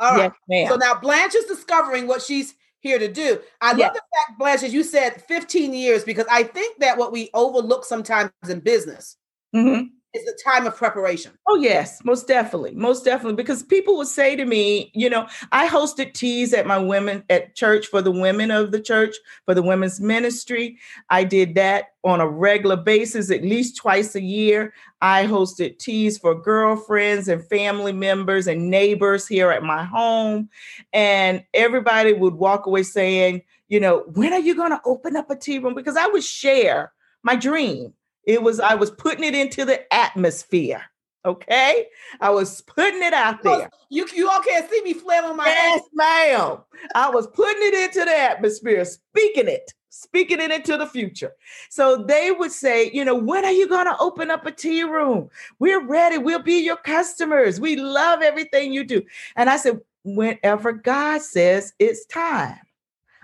All 0.00 0.12
right. 0.14 0.22
Yes, 0.24 0.32
ma'am. 0.48 0.68
So 0.68 0.76
now 0.76 0.94
Blanche 0.98 1.34
is 1.34 1.44
discovering 1.46 2.06
what 2.06 2.22
she's 2.22 2.54
here 2.80 2.98
to 2.98 3.08
do. 3.12 3.40
I 3.60 3.72
Yeah. 3.72 3.86
love 3.86 3.94
the 3.94 4.00
fact, 4.00 4.38
Blanche, 4.38 4.62
as 4.62 4.72
you 4.72 4.82
said, 4.84 5.22
15 5.26 5.74
years, 5.74 6.04
because 6.04 6.26
I 6.30 6.44
think 6.44 6.78
that 6.80 6.96
what 6.96 7.12
we 7.12 7.30
overlook 7.34 7.84
sometimes 7.84 8.30
in 8.48 8.60
business 8.60 9.16
Mhm. 9.54 9.90
Is 10.16 10.24
the 10.24 10.38
time 10.42 10.66
of 10.66 10.76
preparation. 10.76 11.32
Oh, 11.48 11.56
yes, 11.56 12.02
most 12.04 12.26
definitely. 12.26 12.74
Most 12.74 13.04
definitely. 13.04 13.36
Because 13.36 13.62
people 13.62 13.96
would 13.98 14.08
say 14.08 14.34
to 14.34 14.44
me, 14.44 14.90
you 14.94 15.10
know, 15.10 15.28
I 15.52 15.68
hosted 15.68 16.14
teas 16.14 16.52
at 16.52 16.66
my 16.66 16.78
women 16.78 17.22
at 17.28 17.54
church 17.54 17.86
for 17.86 18.00
the 18.00 18.10
women 18.10 18.50
of 18.50 18.72
the 18.72 18.80
church, 18.80 19.16
for 19.44 19.54
the 19.54 19.62
women's 19.62 20.00
ministry. 20.00 20.78
I 21.10 21.24
did 21.24 21.54
that 21.56 21.86
on 22.04 22.20
a 22.20 22.28
regular 22.28 22.76
basis, 22.76 23.30
at 23.30 23.42
least 23.42 23.76
twice 23.76 24.14
a 24.14 24.22
year. 24.22 24.72
I 25.02 25.26
hosted 25.26 25.78
teas 25.78 26.18
for 26.18 26.34
girlfriends 26.34 27.28
and 27.28 27.44
family 27.44 27.92
members 27.92 28.46
and 28.46 28.70
neighbors 28.70 29.26
here 29.26 29.50
at 29.50 29.62
my 29.62 29.84
home. 29.84 30.48
And 30.92 31.44
everybody 31.52 32.12
would 32.12 32.34
walk 32.34 32.66
away 32.66 32.82
saying, 32.82 33.42
you 33.68 33.80
know, 33.80 34.04
when 34.14 34.32
are 34.32 34.40
you 34.40 34.54
going 34.54 34.70
to 34.70 34.80
open 34.84 35.16
up 35.16 35.30
a 35.30 35.36
tea 35.36 35.58
room? 35.58 35.74
Because 35.74 35.96
I 35.96 36.06
would 36.06 36.24
share 36.24 36.92
my 37.22 37.36
dream. 37.36 37.92
It 38.26 38.42
was, 38.42 38.60
I 38.60 38.74
was 38.74 38.90
putting 38.90 39.24
it 39.24 39.34
into 39.34 39.64
the 39.64 39.92
atmosphere. 39.94 40.82
Okay. 41.24 41.86
I 42.20 42.30
was 42.30 42.60
putting 42.62 43.02
it 43.02 43.12
out 43.12 43.42
there. 43.42 43.70
You, 43.88 44.06
you 44.14 44.28
all 44.30 44.40
can't 44.40 44.70
see 44.70 44.82
me 44.82 44.92
flailing 44.92 45.36
my 45.36 45.48
Yes, 45.48 45.80
hands. 45.80 45.88
ma'am. 45.94 46.58
I 46.94 47.10
was 47.10 47.26
putting 47.28 47.62
it 47.62 47.74
into 47.74 48.04
the 48.04 48.16
atmosphere, 48.16 48.84
speaking 48.84 49.48
it, 49.48 49.72
speaking 49.90 50.40
it 50.40 50.52
into 50.52 50.76
the 50.76 50.86
future. 50.86 51.32
So 51.68 52.04
they 52.04 52.30
would 52.30 52.52
say, 52.52 52.90
you 52.92 53.04
know, 53.04 53.16
when 53.16 53.44
are 53.44 53.50
you 53.52 53.68
going 53.68 53.86
to 53.86 53.98
open 53.98 54.30
up 54.30 54.46
a 54.46 54.52
tea 54.52 54.84
room? 54.84 55.28
We're 55.58 55.84
ready. 55.84 56.18
We'll 56.18 56.42
be 56.42 56.64
your 56.64 56.76
customers. 56.76 57.60
We 57.60 57.76
love 57.76 58.22
everything 58.22 58.72
you 58.72 58.84
do. 58.84 59.02
And 59.34 59.50
I 59.50 59.56
said, 59.56 59.80
whenever 60.04 60.72
God 60.72 61.22
says 61.22 61.72
it's 61.80 62.06
time. 62.06 62.58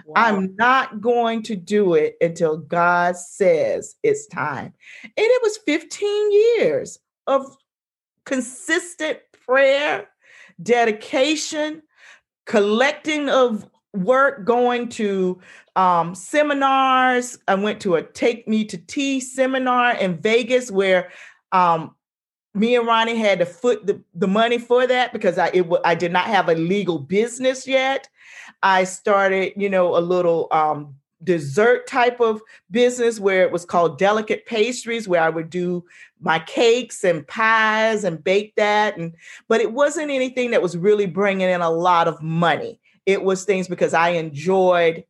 Wow. 0.07 0.15
I'm 0.17 0.57
not 0.57 1.01
going 1.01 1.43
to 1.45 1.57
do 1.57 1.95
it 1.95 2.17
until 2.21 2.57
God 2.57 3.17
says 3.17 3.95
it's 4.03 4.27
time. 4.27 4.73
And 5.03 5.13
it 5.17 5.43
was 5.43 5.59
15 5.67 6.33
years 6.33 6.99
of 7.27 7.57
consistent 8.25 9.19
prayer, 9.47 10.09
dedication, 10.63 11.83
collecting 12.47 13.29
of 13.29 13.69
work, 13.95 14.45
going 14.45 14.89
to 14.89 15.41
um, 15.77 16.15
seminars. 16.15 17.39
I 17.49 17.55
went 17.55 17.81
to 17.83 17.97
a 17.97 18.03
Take 18.03 18.49
Me 18.49 18.65
to 18.67 18.79
Tea 18.79 19.21
seminar 19.21 19.95
in 19.97 20.21
Vegas 20.21 20.71
where 20.71 21.11
um, 21.53 21.95
me 22.55 22.77
and 22.77 22.87
Ronnie 22.87 23.17
had 23.17 23.39
to 23.39 23.47
foot 23.47 23.87
the, 23.87 24.03
the 24.15 24.29
money 24.29 24.59
for 24.59 24.87
that 24.87 25.13
because 25.13 25.39
I 25.39 25.49
it, 25.49 25.67
I 25.85 25.95
did 25.95 26.13
not 26.13 26.27
have 26.27 26.49
a 26.49 26.55
legal 26.55 26.99
business 26.99 27.67
yet. 27.67 28.09
I 28.63 28.85
started, 28.85 29.53
you 29.57 29.69
know, 29.69 29.97
a 29.97 30.01
little 30.01 30.49
um, 30.51 30.95
dessert 31.25 31.87
type 31.87 32.21
of 32.21 32.41
business 32.71 33.21
where 33.21 33.43
it 33.43 33.53
was 33.53 33.65
called 33.65 33.99
Delicate 33.99 34.47
Pastries, 34.47 35.09
where 35.09 35.23
I 35.23 35.29
would 35.29 35.51
do 35.51 35.85
my 36.21 36.39
cakes 36.41 37.05
and 37.05 37.27
pies 37.27 38.05
and 38.05 38.23
bake 38.23 38.55
that. 38.57 38.97
And 38.97 39.15
but 39.49 39.61
it 39.61 39.73
wasn't 39.73 40.11
anything 40.11 40.51
that 40.53 40.63
was 40.63 40.77
really 40.77 41.07
bringing 41.07 41.49
in 41.49 41.61
a 41.61 41.71
lot 41.71 42.09
of 42.09 42.23
money. 42.23 42.81
It 43.07 43.23
was 43.25 43.45
things 43.45 43.69
because 43.69 43.95
I 43.95 44.11
enjoyed 44.11 45.05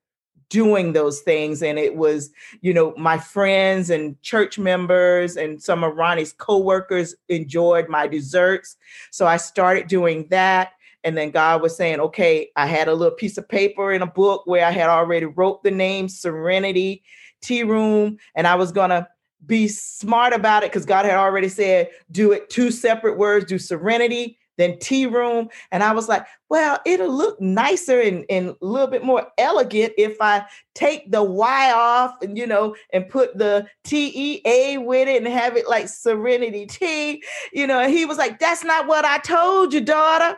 doing 0.53 0.93
those 0.93 1.21
things 1.21 1.63
and 1.63 1.79
it 1.79 1.97
was 1.97 2.31
you 2.61 2.75
know 2.75 2.93
my 2.99 3.17
friends 3.17 3.89
and 3.89 4.21
church 4.21 4.59
members 4.59 5.39
and 5.39 5.63
some 5.63 5.83
of 5.83 5.97
ronnie's 5.97 6.35
co-workers 6.35 7.15
enjoyed 7.31 7.89
my 7.89 8.07
desserts 8.07 8.77
so 9.11 9.27
i 9.27 9.39
started 9.39 9.87
doing 9.87 10.27
that 10.29 10.73
and 11.05 11.17
then 11.17 11.31
god 11.31 11.63
was 11.63 11.77
saying 11.77 12.01
okay 12.01 12.51
i 12.57 12.67
had 12.67 12.89
a 12.89 12.95
little 12.95 13.15
piece 13.17 13.39
of 13.39 13.49
paper 13.49 13.93
in 13.93 14.03
a 14.03 14.07
book 14.07 14.43
where 14.47 14.67
i 14.67 14.71
had 14.71 14.89
already 14.89 15.27
wrote 15.27 15.63
the 15.63 15.71
name 15.71 16.09
serenity 16.09 17.03
tea 17.41 17.63
room 17.63 18.17
and 18.35 18.47
i 18.47 18.55
was 18.55 18.73
gonna 18.73 19.07
be 19.47 19.67
smart 19.69 20.33
about 20.33 20.63
it 20.63 20.71
because 20.71 20.87
god 20.87 21.05
had 21.05 21.17
already 21.17 21.49
said 21.49 21.89
do 22.11 22.33
it 22.33 22.49
two 22.51 22.71
separate 22.71 23.19
words 23.19 23.45
do 23.45 23.59
serenity 23.59 24.39
then 24.59 24.79
tea 24.79 25.07
room. 25.07 25.49
And 25.71 25.83
i 25.83 25.93
was 25.93 26.09
like 26.09 26.27
well 26.49 26.79
it'll 26.85 27.13
look 27.13 27.41
nicer 27.41 28.01
and, 28.01 28.25
and 28.29 28.51
a 28.51 28.57
little 28.61 28.87
bit 28.87 29.05
more 29.05 29.27
elegant 29.39 29.93
if 29.97 30.17
i 30.21 30.45
take 30.75 31.11
the 31.11 31.23
y 31.23 31.73
off 31.73 32.15
and 32.23 32.37
you 32.37 32.47
know 32.47 32.77
and 32.93 33.09
put 33.09 33.37
the 33.37 33.67
t-e-a 33.85 34.79
with 34.79 35.09
it 35.09 35.23
and 35.23 35.33
have 35.33 35.57
it 35.57 35.69
like 35.69 35.89
serenity 35.89 36.67
tea. 36.67 37.23
You 37.53 37.67
know 37.67 37.81
and 37.81 37.93
he 37.93 38.05
was 38.05 38.19
like 38.19 38.39
that's 38.39 38.65
not 38.65 38.87
what 38.87 39.05
i 39.05 39.19
told 39.19 39.73
you 39.73 39.81
daughter 39.81 40.37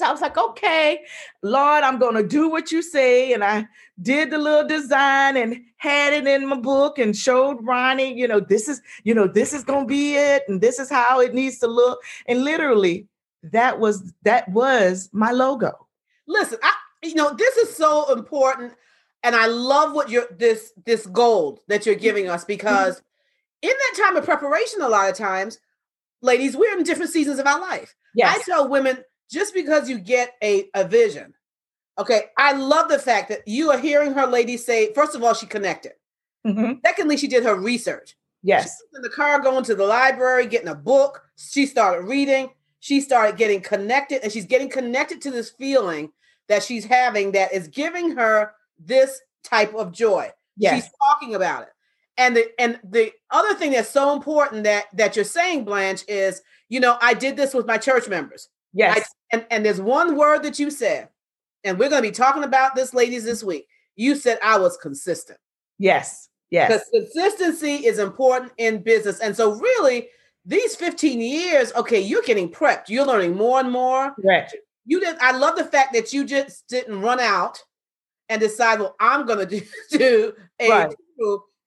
so 0.00 0.06
I 0.06 0.12
was 0.12 0.22
like, 0.22 0.38
okay, 0.38 1.02
Lord, 1.42 1.84
I'm 1.84 1.98
going 1.98 2.14
to 2.14 2.26
do 2.26 2.48
what 2.48 2.72
you 2.72 2.80
say. 2.80 3.34
And 3.34 3.44
I 3.44 3.68
did 4.00 4.30
the 4.30 4.38
little 4.38 4.66
design 4.66 5.36
and 5.36 5.60
had 5.76 6.14
it 6.14 6.26
in 6.26 6.48
my 6.48 6.56
book 6.56 6.98
and 6.98 7.14
showed 7.14 7.58
Ronnie, 7.60 8.18
you 8.18 8.26
know, 8.26 8.40
this 8.40 8.66
is, 8.66 8.80
you 9.04 9.14
know, 9.14 9.26
this 9.26 9.52
is 9.52 9.62
going 9.62 9.84
to 9.84 9.86
be 9.86 10.14
it. 10.16 10.44
And 10.48 10.62
this 10.62 10.78
is 10.78 10.88
how 10.88 11.20
it 11.20 11.34
needs 11.34 11.58
to 11.58 11.66
look. 11.66 12.00
And 12.26 12.44
literally 12.44 13.08
that 13.42 13.78
was, 13.78 14.14
that 14.22 14.48
was 14.48 15.10
my 15.12 15.32
logo. 15.32 15.86
Listen, 16.26 16.58
I, 16.62 16.72
you 17.02 17.14
know, 17.14 17.34
this 17.34 17.58
is 17.58 17.76
so 17.76 18.10
important. 18.10 18.72
And 19.22 19.36
I 19.36 19.48
love 19.48 19.92
what 19.92 20.08
you're 20.08 20.28
this 20.30 20.72
this 20.86 21.04
gold 21.04 21.60
that 21.68 21.84
you're 21.84 21.94
giving 21.94 22.30
us 22.30 22.42
because 22.42 22.96
mm-hmm. 22.96 23.68
in 23.68 23.76
that 23.76 24.02
time 24.02 24.16
of 24.16 24.24
preparation, 24.24 24.80
a 24.80 24.88
lot 24.88 25.10
of 25.10 25.16
times 25.16 25.58
ladies, 26.22 26.56
we're 26.56 26.76
in 26.76 26.84
different 26.84 27.10
seasons 27.10 27.38
of 27.38 27.46
our 27.46 27.60
life. 27.60 27.94
Yes. 28.14 28.38
I 28.38 28.42
tell 28.42 28.68
women 28.68 29.04
just 29.30 29.54
because 29.54 29.88
you 29.88 29.98
get 29.98 30.34
a, 30.42 30.68
a 30.74 30.84
vision, 30.86 31.34
okay, 31.98 32.24
I 32.36 32.52
love 32.52 32.88
the 32.88 32.98
fact 32.98 33.28
that 33.28 33.46
you 33.46 33.70
are 33.70 33.78
hearing 33.78 34.12
her 34.12 34.26
lady 34.26 34.56
say, 34.56 34.92
first 34.92 35.14
of 35.14 35.22
all, 35.22 35.34
she 35.34 35.46
connected. 35.46 35.92
Mhm. 36.46 36.80
Secondly, 36.84 37.16
she 37.16 37.28
did 37.28 37.44
her 37.44 37.54
research. 37.54 38.16
Yes. 38.42 38.82
In 38.94 39.02
the 39.02 39.10
car 39.10 39.40
going 39.40 39.64
to 39.64 39.74
the 39.74 39.84
library, 39.84 40.46
getting 40.46 40.68
a 40.68 40.74
book. 40.74 41.22
She 41.36 41.66
started 41.66 42.06
reading. 42.06 42.50
She 42.80 43.00
started 43.02 43.36
getting 43.36 43.60
connected, 43.60 44.22
and 44.22 44.32
she's 44.32 44.46
getting 44.46 44.70
connected 44.70 45.20
to 45.22 45.30
this 45.30 45.50
feeling 45.50 46.10
that 46.48 46.62
she's 46.62 46.84
having 46.84 47.32
that 47.32 47.52
is 47.52 47.68
giving 47.68 48.16
her 48.16 48.52
this 48.78 49.20
type 49.44 49.74
of 49.74 49.92
joy. 49.92 50.30
Yes. 50.56 50.84
She's 50.84 50.92
talking 51.06 51.34
about 51.34 51.64
it. 51.64 51.68
And 52.16 52.36
the 52.36 52.50
and 52.58 52.80
the 52.82 53.12
other 53.30 53.54
thing 53.54 53.72
that's 53.72 53.90
so 53.90 54.14
important 54.14 54.64
that 54.64 54.86
that 54.94 55.16
you're 55.16 55.24
saying, 55.24 55.64
Blanche, 55.64 56.04
is 56.08 56.42
you 56.70 56.80
know, 56.80 56.96
I 57.00 57.14
did 57.14 57.36
this 57.36 57.52
with 57.52 57.66
my 57.66 57.76
church 57.76 58.08
members. 58.08 58.48
Yes. 58.72 59.06
And 59.32 59.46
and 59.50 59.64
there's 59.64 59.80
one 59.80 60.16
word 60.16 60.42
that 60.42 60.58
you 60.58 60.70
said, 60.70 61.08
and 61.64 61.78
we're 61.78 61.88
gonna 61.90 62.02
be 62.02 62.10
talking 62.10 62.44
about 62.44 62.74
this, 62.74 62.94
ladies, 62.94 63.24
this 63.24 63.44
week. 63.44 63.66
You 63.96 64.16
said 64.16 64.38
I 64.42 64.58
was 64.58 64.76
consistent. 64.76 65.38
yes. 65.78 66.28
Yes. 66.50 66.68
Because 66.92 67.12
consistency 67.12 67.86
is 67.86 68.00
important 68.00 68.50
in 68.58 68.82
business. 68.82 69.20
And 69.20 69.36
so 69.36 69.52
really, 69.52 70.08
these 70.44 70.74
15 70.74 71.20
years, 71.20 71.72
okay, 71.74 72.00
you're 72.00 72.22
getting 72.22 72.50
prepped. 72.50 72.88
You're 72.88 73.06
learning 73.06 73.36
more 73.36 73.60
and 73.60 73.70
more. 73.70 74.14
Correct. 74.20 74.56
You 74.84 74.98
did 74.98 75.16
I 75.20 75.36
love 75.36 75.56
the 75.56 75.64
fact 75.64 75.92
that 75.94 76.12
you 76.12 76.24
just 76.24 76.66
didn't 76.66 77.00
run 77.00 77.20
out 77.20 77.62
and 78.28 78.40
decide, 78.40 78.80
well, 78.80 78.96
I'm 78.98 79.26
gonna 79.26 79.46
do, 79.46 79.62
do 79.90 80.32
a 80.58 80.68
Right. 80.68 80.94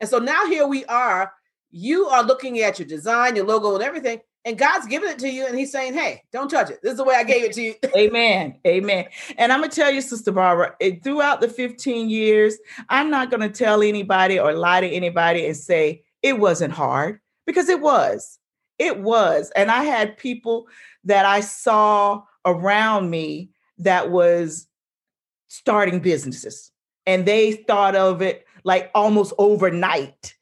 And 0.01 0.10
so 0.10 0.20
now 0.20 0.46
here 0.48 0.67
we 0.67 0.84
are. 0.86 1.32
You 1.72 2.08
are 2.08 2.24
looking 2.24 2.60
at 2.60 2.77
your 2.77 2.88
design, 2.88 3.36
your 3.36 3.46
logo, 3.46 3.75
and 3.75 3.84
everything, 3.84 4.20
and 4.45 4.57
God's 4.57 4.88
giving 4.88 5.09
it 5.09 5.19
to 5.19 5.29
you, 5.29 5.45
and 5.45 5.57
He's 5.57 5.71
saying, 5.71 5.93
Hey, 5.93 6.23
don't 6.31 6.50
touch 6.50 6.69
it. 6.69 6.81
This 6.81 6.91
is 6.91 6.97
the 6.97 7.03
way 7.03 7.15
I 7.15 7.23
gave 7.23 7.43
it 7.43 7.53
to 7.53 7.62
you. 7.62 7.75
Amen. 7.95 8.57
Amen. 8.67 9.05
And 9.38 9.51
I'm 9.51 9.63
to 9.63 9.69
tell 9.69 9.91
you, 9.91 10.01
Sister 10.01 10.31
Barbara, 10.31 10.75
it, 10.79 11.03
throughout 11.03 11.41
the 11.41 11.47
15 11.47 12.09
years, 12.09 12.57
I'm 12.89 13.09
not 13.09 13.31
to 13.31 13.50
tell 13.50 13.81
anybody 13.81 14.39
or 14.39 14.53
lie 14.53 14.81
to 14.81 14.89
anybody 14.89 15.45
and 15.45 15.55
say 15.55 16.03
it 16.21 16.39
wasn't 16.39 16.73
hard 16.73 17.19
because 17.45 17.69
it 17.69 17.81
was. 17.81 18.39
It 18.79 19.00
was. 19.00 19.51
And 19.55 19.71
I 19.71 19.83
had 19.83 20.17
people 20.17 20.67
that 21.05 21.25
I 21.25 21.41
saw 21.41 22.23
around 22.45 23.09
me 23.09 23.51
that 23.77 24.12
was 24.12 24.67
starting 25.47 26.00
businesses 26.00 26.71
and 27.05 27.25
they 27.25 27.53
thought 27.53 27.95
of 27.95 28.21
it 28.21 28.45
like 28.63 28.89
almost 28.95 29.33
overnight. 29.38 30.35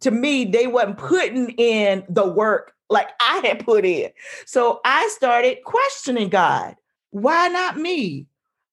To 0.00 0.10
me, 0.10 0.44
they 0.44 0.66
wasn't 0.66 0.98
putting 0.98 1.50
in 1.50 2.04
the 2.08 2.26
work 2.26 2.72
like 2.90 3.08
I 3.20 3.40
had 3.44 3.64
put 3.64 3.84
in. 3.84 4.10
So 4.44 4.80
I 4.84 5.08
started 5.12 5.58
questioning 5.64 6.28
God. 6.28 6.76
Why 7.10 7.48
not 7.48 7.76
me? 7.76 8.26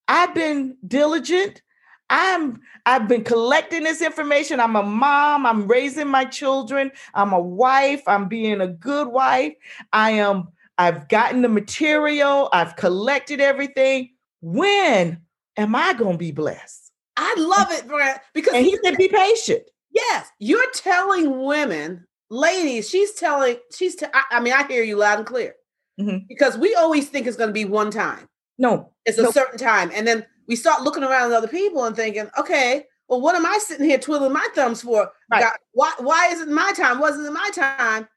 I've 0.07 0.33
been 0.35 0.77
diligent. 0.87 1.61
I'm 2.09 2.61
I've 2.85 3.07
been 3.07 3.23
collecting 3.23 3.83
this 3.83 4.01
information. 4.01 4.59
I'm 4.59 4.75
a 4.75 4.83
mom. 4.83 5.45
I'm 5.45 5.67
raising 5.67 6.07
my 6.07 6.25
children. 6.25 6.91
I'm 7.13 7.33
a 7.33 7.39
wife. 7.39 8.03
I'm 8.07 8.27
being 8.27 8.61
a 8.61 8.67
good 8.67 9.07
wife. 9.07 9.53
I 9.93 10.11
am 10.11 10.49
I've 10.77 11.07
gotten 11.07 11.41
the 11.41 11.49
material. 11.49 12.49
I've 12.53 12.75
collected 12.75 13.39
everything. 13.39 14.09
When 14.41 15.21
am 15.57 15.75
I 15.75 15.93
going 15.93 16.13
to 16.13 16.17
be 16.17 16.31
blessed? 16.31 16.91
I 17.15 17.35
love 17.37 17.71
it, 17.71 17.87
Brad, 17.87 18.21
because 18.33 18.53
And 18.53 18.65
he 18.65 18.77
said 18.83 18.97
be 18.97 19.07
patient. 19.07 19.63
Yes, 19.91 20.27
you're 20.39 20.71
telling 20.71 21.43
women, 21.43 22.05
ladies, 22.33 22.89
she's 22.89 23.13
telling, 23.13 23.57
she's, 23.75 24.01
I, 24.13 24.23
I 24.31 24.39
mean, 24.39 24.53
I 24.53 24.65
hear 24.67 24.83
you 24.83 24.97
loud 24.97 25.19
and 25.19 25.27
clear 25.27 25.55
Mhm. 25.99 26.27
because 26.27 26.57
we 26.57 26.73
always 26.75 27.07
think 27.09 27.27
it's 27.27 27.37
going 27.37 27.49
to 27.49 27.53
be 27.53 27.65
one 27.65 27.91
time, 27.91 28.27
No. 28.57 28.91
it's 29.05 29.17
a 29.17 29.31
certain 29.31 29.59
time. 29.59 29.91
And 29.93 30.07
then 30.07 30.25
we 30.47 30.55
start 30.55 30.81
looking 30.81 31.03
around 31.03 31.31
at 31.31 31.37
other 31.37 31.47
people 31.47 31.85
and 31.85 31.95
thinking, 31.95 32.29
okay, 32.37 32.85
well, 33.07 33.21
what 33.21 33.35
am 33.35 33.45
I 33.45 33.59
sitting 33.59 33.85
here 33.87 33.99
twiddling 33.99 34.33
my 34.33 34.47
thumbs 34.55 34.81
for? 34.81 35.11
Right. 35.31 35.41
God, 35.41 35.53
why, 35.73 35.93
why 35.99 36.27
is 36.29 36.41
it 36.41 36.49
my 36.49 36.71
time? 36.75 36.99
Wasn't 36.99 37.25
it 37.25 37.31
my 37.31 37.49
time? 37.53 38.07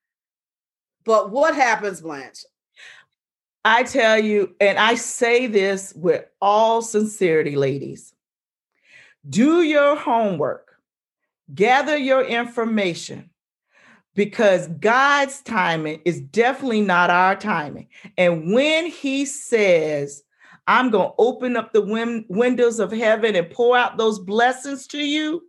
But 1.04 1.30
what 1.30 1.54
happens, 1.54 2.00
Blanche? 2.00 2.44
I 3.64 3.82
tell 3.82 4.18
you, 4.18 4.54
and 4.60 4.78
I 4.78 4.94
say 4.94 5.46
this 5.48 5.92
with 5.94 6.24
all 6.40 6.82
sincerity, 6.82 7.56
ladies 7.56 8.12
do 9.28 9.62
your 9.62 9.96
homework, 9.96 10.76
gather 11.52 11.96
your 11.96 12.22
information, 12.24 13.30
because 14.16 14.66
God's 14.80 15.40
timing 15.42 16.00
is 16.04 16.20
definitely 16.20 16.80
not 16.80 17.10
our 17.10 17.36
timing. 17.36 17.86
And 18.18 18.52
when 18.52 18.86
He 18.86 19.24
says, 19.24 20.24
I'm 20.66 20.90
going 20.90 21.10
to 21.10 21.14
open 21.18 21.56
up 21.56 21.72
the 21.72 21.82
win- 21.82 22.24
windows 22.28 22.80
of 22.80 22.90
heaven 22.90 23.36
and 23.36 23.48
pour 23.48 23.76
out 23.76 23.98
those 23.98 24.18
blessings 24.18 24.88
to 24.88 24.98
you, 24.98 25.42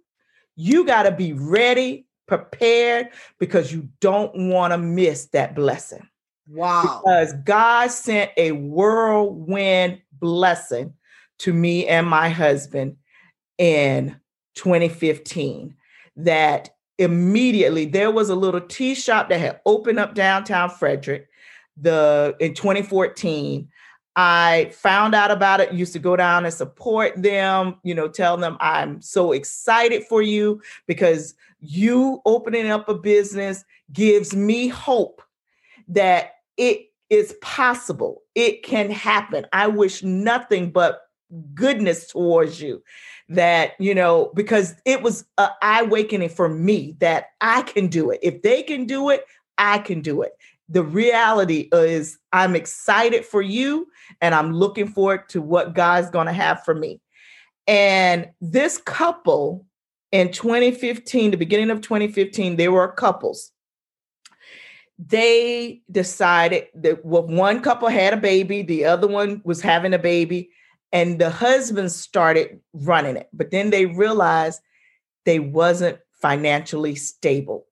you 0.55 0.85
got 0.85 1.03
to 1.03 1.11
be 1.11 1.33
ready, 1.33 2.05
prepared, 2.27 3.09
because 3.39 3.73
you 3.73 3.89
don't 3.99 4.31
want 4.35 4.73
to 4.73 4.77
miss 4.77 5.27
that 5.27 5.55
blessing 5.55 6.07
Wow. 6.47 7.01
because 7.03 7.33
God 7.45 7.89
sent 7.89 8.31
a 8.37 8.51
whirlwind 8.51 10.01
blessing 10.11 10.93
to 11.39 11.53
me 11.53 11.87
and 11.87 12.07
my 12.07 12.29
husband 12.29 12.97
in 13.57 14.15
2015 14.55 15.75
that 16.17 16.69
immediately 16.97 17.85
there 17.85 18.11
was 18.11 18.29
a 18.29 18.35
little 18.35 18.61
tea 18.61 18.95
shop 18.95 19.29
that 19.29 19.39
had 19.39 19.59
opened 19.65 19.99
up 19.99 20.15
downtown 20.15 20.69
Frederick 20.69 21.29
the 21.79 22.35
in 22.39 22.53
2014 22.53 23.67
I 24.15 24.71
found 24.73 25.13
out 25.13 25.29
about 25.29 25.59
it 25.59 25.73
used 25.73 25.93
to 25.93 25.99
go 25.99 26.15
down 26.15 26.45
and 26.45 26.53
support 26.53 27.21
them 27.21 27.75
you 27.83 27.93
know 27.93 28.07
tell 28.07 28.37
them 28.37 28.57
I'm 28.59 29.01
so 29.01 29.31
excited 29.31 30.05
for 30.05 30.21
you 30.21 30.61
because 30.87 31.35
you 31.59 32.21
opening 32.25 32.69
up 32.69 32.89
a 32.89 32.95
business 32.95 33.63
gives 33.93 34.35
me 34.35 34.67
hope 34.67 35.21
that 35.87 36.31
it 36.57 36.87
is 37.09 37.35
possible. 37.41 38.23
It 38.35 38.63
can 38.63 38.91
happen. 38.91 39.45
I 39.53 39.67
wish 39.67 40.03
nothing 40.03 40.71
but 40.71 41.01
goodness 41.53 42.07
towards 42.07 42.61
you. 42.61 42.83
That, 43.29 43.73
you 43.77 43.93
know, 43.93 44.31
because 44.35 44.75
it 44.85 45.01
was 45.01 45.25
an 45.37 45.49
awakening 45.61 46.29
for 46.29 46.47
me 46.47 46.95
that 46.99 47.27
I 47.41 47.63
can 47.63 47.87
do 47.87 48.09
it. 48.09 48.19
If 48.23 48.41
they 48.41 48.63
can 48.63 48.85
do 48.85 49.09
it, 49.09 49.25
I 49.57 49.79
can 49.79 50.01
do 50.01 50.21
it. 50.21 50.31
The 50.69 50.83
reality 50.83 51.67
is, 51.73 52.17
I'm 52.31 52.55
excited 52.55 53.25
for 53.25 53.41
you 53.41 53.87
and 54.21 54.33
I'm 54.33 54.53
looking 54.53 54.87
forward 54.87 55.27
to 55.29 55.41
what 55.41 55.73
God's 55.73 56.09
going 56.09 56.27
to 56.27 56.33
have 56.33 56.63
for 56.63 56.73
me. 56.73 57.01
And 57.67 58.29
this 58.39 58.77
couple 58.77 59.65
in 60.13 60.31
2015, 60.31 61.31
the 61.31 61.37
beginning 61.37 61.69
of 61.69 61.81
2015, 61.81 62.55
they 62.55 62.69
were 62.69 62.87
couples 62.93 63.51
they 64.99 65.81
decided 65.91 66.67
that 66.73 67.05
well, 67.05 67.27
one 67.27 67.61
couple 67.61 67.87
had 67.87 68.13
a 68.13 68.17
baby, 68.17 68.63
the 68.63 68.85
other 68.85 69.07
one 69.07 69.41
was 69.43 69.61
having 69.61 69.93
a 69.93 69.99
baby, 69.99 70.49
and 70.91 71.19
the 71.19 71.29
husband 71.29 71.91
started 71.91 72.59
running 72.73 73.17
it. 73.17 73.29
But 73.33 73.51
then 73.51 73.69
they 73.69 73.85
realized 73.85 74.61
they 75.25 75.39
wasn't 75.39 75.99
financially 76.21 76.95
stable, 76.95 77.65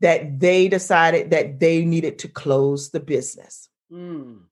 that 0.00 0.40
they 0.40 0.68
decided 0.68 1.30
that 1.30 1.60
they 1.60 1.84
needed 1.84 2.18
to 2.20 2.28
close 2.28 2.90
the 2.90 3.00
business. 3.00 3.68
Mm. 3.90 4.42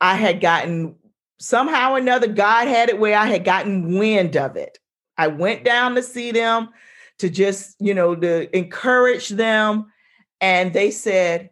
I 0.00 0.14
had 0.16 0.40
gotten 0.40 0.96
somehow 1.38 1.92
or 1.92 1.98
another, 1.98 2.26
God 2.26 2.68
had 2.68 2.88
it 2.88 2.98
where 2.98 3.16
I 3.16 3.26
had 3.26 3.44
gotten 3.44 3.98
wind 3.98 4.36
of 4.36 4.56
it. 4.56 4.78
I 5.18 5.26
went 5.26 5.64
down 5.64 5.94
to 5.96 6.02
see 6.02 6.32
them 6.32 6.70
to 7.18 7.28
just, 7.28 7.76
you 7.78 7.94
know, 7.94 8.14
to 8.14 8.56
encourage 8.56 9.28
them. 9.28 9.92
And 10.40 10.72
they 10.72 10.90
said, 10.90 11.50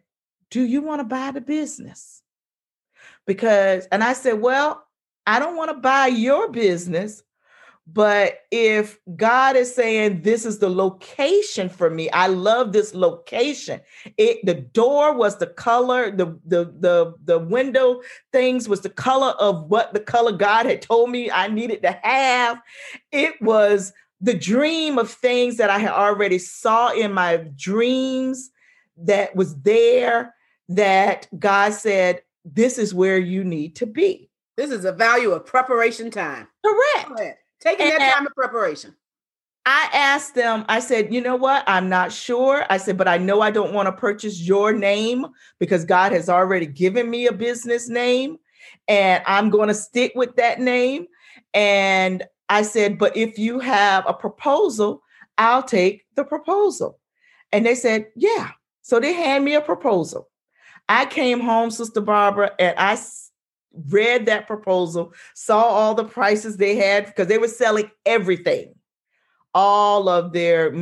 Do 0.49 0.65
you 0.65 0.81
want 0.81 0.99
to 0.99 1.05
buy 1.05 1.31
the 1.31 1.41
business? 1.41 2.21
Because, 3.27 3.85
and 3.91 4.03
I 4.03 4.13
said, 4.13 4.41
Well, 4.41 4.85
I 5.25 5.39
don't 5.39 5.55
want 5.55 5.71
to 5.71 5.77
buy 5.77 6.07
your 6.07 6.49
business. 6.51 7.23
But 7.87 8.41
if 8.51 8.99
God 9.17 9.55
is 9.55 9.73
saying 9.73 10.21
this 10.21 10.45
is 10.45 10.59
the 10.59 10.69
location 10.69 11.67
for 11.67 11.89
me, 11.89 12.09
I 12.11 12.27
love 12.27 12.71
this 12.71 12.93
location. 12.93 13.81
It 14.17 14.39
the 14.45 14.53
door 14.53 15.13
was 15.13 15.37
the 15.37 15.47
color, 15.47 16.11
the 16.11 16.39
the 16.45 16.73
the 16.79 17.13
the 17.25 17.39
window 17.39 18.01
things 18.31 18.69
was 18.69 18.81
the 18.81 18.89
color 18.89 19.31
of 19.39 19.65
what 19.65 19.93
the 19.93 19.99
color 19.99 20.31
God 20.31 20.67
had 20.67 20.81
told 20.81 21.09
me 21.09 21.31
I 21.31 21.47
needed 21.47 21.81
to 21.81 21.91
have. 22.03 22.61
It 23.11 23.41
was 23.41 23.91
the 24.21 24.35
dream 24.35 24.97
of 24.97 25.09
things 25.09 25.57
that 25.57 25.71
I 25.71 25.79
had 25.79 25.91
already 25.91 26.37
saw 26.37 26.91
in 26.91 27.11
my 27.11 27.37
dreams 27.55 28.51
that 28.97 29.35
was 29.35 29.59
there 29.61 30.35
that 30.69 31.27
God 31.37 31.73
said 31.73 32.21
this 32.45 32.77
is 32.77 32.93
where 32.93 33.17
you 33.17 33.43
need 33.43 33.75
to 33.77 33.85
be. 33.85 34.30
This 34.57 34.71
is 34.71 34.85
a 34.85 34.91
value 34.91 35.31
of 35.31 35.45
preparation 35.45 36.11
time. 36.11 36.47
Correct. 36.65 37.37
Taking 37.59 37.89
that 37.89 38.13
time 38.15 38.27
of 38.27 38.33
preparation. 38.35 38.95
I 39.65 39.89
asked 39.93 40.33
them, 40.33 40.65
I 40.69 40.79
said, 40.79 41.13
you 41.13 41.21
know 41.21 41.35
what? 41.35 41.63
I'm 41.67 41.87
not 41.87 42.11
sure. 42.11 42.65
I 42.69 42.77
said, 42.77 42.97
but 42.97 43.07
I 43.07 43.17
know 43.19 43.41
I 43.41 43.51
don't 43.51 43.73
want 43.73 43.87
to 43.87 43.91
purchase 43.91 44.41
your 44.41 44.73
name 44.73 45.27
because 45.59 45.85
God 45.85 46.11
has 46.13 46.29
already 46.29 46.65
given 46.65 47.09
me 47.09 47.27
a 47.27 47.31
business 47.31 47.87
name 47.87 48.37
and 48.87 49.23
I'm 49.27 49.51
going 49.51 49.67
to 49.67 49.75
stick 49.75 50.13
with 50.15 50.35
that 50.37 50.59
name. 50.59 51.05
And 51.53 52.23
I 52.49 52.63
said, 52.63 52.97
but 52.97 53.15
if 53.15 53.37
you 53.37 53.59
have 53.59 54.03
a 54.07 54.13
proposal, 54.13 55.03
I'll 55.37 55.63
take 55.63 56.05
the 56.15 56.23
proposal. 56.23 56.99
And 57.51 57.65
they 57.65 57.75
said, 57.75 58.07
yeah. 58.15 58.49
So 58.81 58.99
they 58.99 59.13
hand 59.13 59.45
me 59.45 59.53
a 59.53 59.61
proposal. 59.61 60.27
I 60.89 61.05
came 61.05 61.39
home, 61.39 61.69
Sister 61.69 62.01
Barbara, 62.01 62.51
and 62.57 62.77
I 62.79 62.95
read 63.89 64.25
that 64.25 64.47
proposal, 64.47 65.13
saw 65.33 65.61
all 65.61 65.95
the 65.95 66.03
prices 66.03 66.57
they 66.57 66.75
had 66.75 67.05
because 67.05 67.27
they 67.27 67.37
were 67.37 67.47
selling 67.47 67.89
everything 68.05 68.73
all 69.53 70.07
of 70.09 70.33
their 70.33 70.73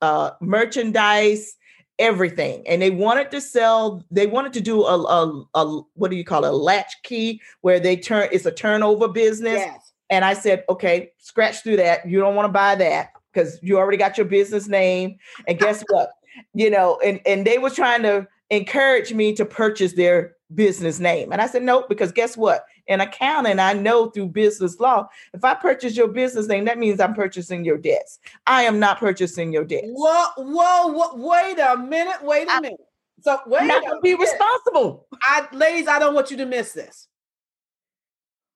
uh, 0.00 0.30
merchandise, 0.40 1.56
everything. 1.98 2.66
And 2.66 2.82
they 2.82 2.90
wanted 2.90 3.30
to 3.30 3.40
sell, 3.40 4.04
they 4.10 4.26
wanted 4.26 4.52
to 4.54 4.60
do 4.60 4.84
a, 4.84 4.98
a, 5.02 5.44
a, 5.54 5.80
what 5.94 6.10
do 6.10 6.16
you 6.16 6.24
call 6.24 6.44
it, 6.44 6.48
a 6.48 6.56
latch 6.56 6.94
key 7.02 7.40
where 7.60 7.80
they 7.80 7.96
turn, 7.96 8.28
it's 8.32 8.46
a 8.46 8.52
turnover 8.52 9.08
business. 9.08 9.58
Yes. 9.58 9.92
And 10.10 10.24
I 10.24 10.34
said, 10.34 10.64
okay, 10.68 11.12
scratch 11.18 11.62
through 11.62 11.78
that. 11.78 12.06
You 12.08 12.20
don't 12.20 12.34
want 12.34 12.46
to 12.46 12.52
buy 12.52 12.74
that 12.74 13.10
because 13.32 13.58
you 13.62 13.78
already 13.78 13.96
got 13.96 14.18
your 14.18 14.26
business 14.26 14.68
name. 14.68 15.16
And 15.48 15.58
guess 15.58 15.82
what? 15.88 16.10
You 16.54 16.70
know, 16.70 16.98
and, 17.04 17.20
and 17.24 17.46
they 17.46 17.58
were 17.58 17.70
trying 17.70 18.02
to 18.02 18.26
encourage 18.50 19.14
me 19.14 19.34
to 19.34 19.46
purchase 19.46 19.94
their 19.94 20.36
business 20.54 20.98
name. 20.98 21.32
And 21.32 21.40
I 21.40 21.46
said, 21.46 21.62
nope, 21.62 21.86
because 21.88 22.12
guess 22.12 22.36
what? 22.36 22.64
In 22.86 23.00
accounting, 23.00 23.58
I 23.58 23.72
know 23.72 24.10
through 24.10 24.28
business 24.28 24.78
law, 24.80 25.08
if 25.34 25.44
I 25.44 25.54
purchase 25.54 25.96
your 25.96 26.08
business 26.08 26.46
name, 26.46 26.64
that 26.64 26.78
means 26.78 27.00
I'm 27.00 27.14
purchasing 27.14 27.64
your 27.64 27.78
debts. 27.78 28.18
I 28.46 28.62
am 28.62 28.78
not 28.78 28.98
purchasing 28.98 29.52
your 29.52 29.64
debts. 29.64 29.86
Whoa, 29.88 30.26
whoa, 30.36 30.86
whoa 30.88 31.14
wait 31.14 31.58
a 31.58 31.76
minute, 31.76 32.22
wait 32.22 32.48
a 32.48 32.52
I, 32.52 32.60
minute. 32.60 32.80
So 33.20 33.38
wait, 33.46 33.66
not 33.66 33.82
to 33.82 34.00
be 34.02 34.14
responsible. 34.14 35.06
I, 35.22 35.46
ladies, 35.52 35.88
I 35.88 35.98
don't 35.98 36.14
want 36.14 36.30
you 36.30 36.36
to 36.38 36.46
miss 36.46 36.72
this. 36.72 37.08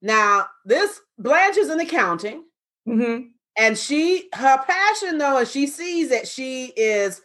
Now, 0.02 0.46
this 0.64 1.00
Blanche 1.18 1.56
is 1.56 1.70
in 1.70 1.80
accounting, 1.80 2.44
mm-hmm. 2.86 3.28
and 3.56 3.78
she 3.78 4.28
her 4.34 4.62
passion 4.66 5.18
though, 5.18 5.38
and 5.38 5.48
she 5.48 5.66
sees 5.66 6.10
that 6.10 6.26
she 6.28 6.66
is 6.76 7.22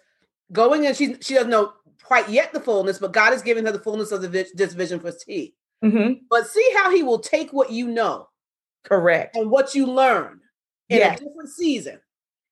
going 0.52 0.86
and 0.86 0.96
she 0.96 1.16
she 1.22 1.34
doesn't 1.34 1.50
know 1.50 1.74
quite 2.12 2.28
yet 2.28 2.52
the 2.52 2.60
fullness, 2.60 3.00
but 3.00 3.14
God 3.14 3.32
has 3.32 3.42
given 3.42 3.66
her 3.66 3.72
the 3.72 3.80
fullness 3.80 4.12
of 4.12 4.22
the 4.22 4.46
this 4.54 4.74
vision 4.74 5.00
for 5.00 5.14
tea. 5.14 5.56
Mm-hmm. 5.82 6.26
But 6.30 6.46
see 6.46 6.70
how 6.76 6.92
He 6.92 7.04
will 7.04 7.20
take 7.20 7.54
what 7.54 7.72
you 7.72 7.88
know, 7.88 8.28
correct, 8.84 9.38
and 9.38 9.50
what 9.50 9.74
you 9.74 9.86
learn 9.86 10.42
in 10.90 10.98
yes. 10.98 11.22
a 11.22 11.24
different 11.24 11.50
season, 11.50 12.02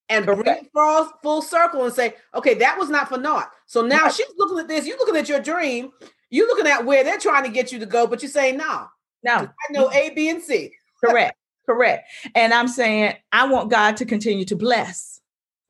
and 0.07 0.23
correct. 0.23 0.43
bring 0.45 0.57
it 0.59 0.69
full, 0.73 1.11
full 1.21 1.41
circle 1.41 1.83
and 1.83 1.93
say, 1.93 2.13
okay, 2.33 2.53
that 2.53 2.79
was 2.79 2.89
not 2.89 3.09
for 3.09 3.17
naught. 3.17 3.51
So 3.65 3.81
now 3.81 4.07
she's 4.07 4.31
looking 4.37 4.59
at 4.59 4.69
this. 4.69 4.87
You're 4.87 4.97
looking 4.97 5.17
at 5.17 5.27
your 5.27 5.41
dream. 5.41 5.91
You're 6.29 6.47
looking 6.47 6.71
at 6.71 6.85
where 6.85 7.03
they're 7.03 7.19
trying 7.19 7.43
to 7.43 7.51
get 7.51 7.69
you 7.73 7.79
to 7.79 7.85
go, 7.85 8.07
but 8.07 8.21
you're 8.21 8.31
saying 8.31 8.55
no. 8.55 8.87
No, 9.23 9.33
I 9.33 9.71
know 9.71 9.91
A, 9.91 10.11
B, 10.11 10.29
and 10.29 10.41
C. 10.41 10.71
correct, 11.03 11.35
correct. 11.65 12.07
And 12.33 12.53
I'm 12.53 12.69
saying 12.69 13.15
I 13.33 13.45
want 13.49 13.69
God 13.69 13.97
to 13.97 14.05
continue 14.05 14.45
to 14.45 14.55
bless. 14.55 15.19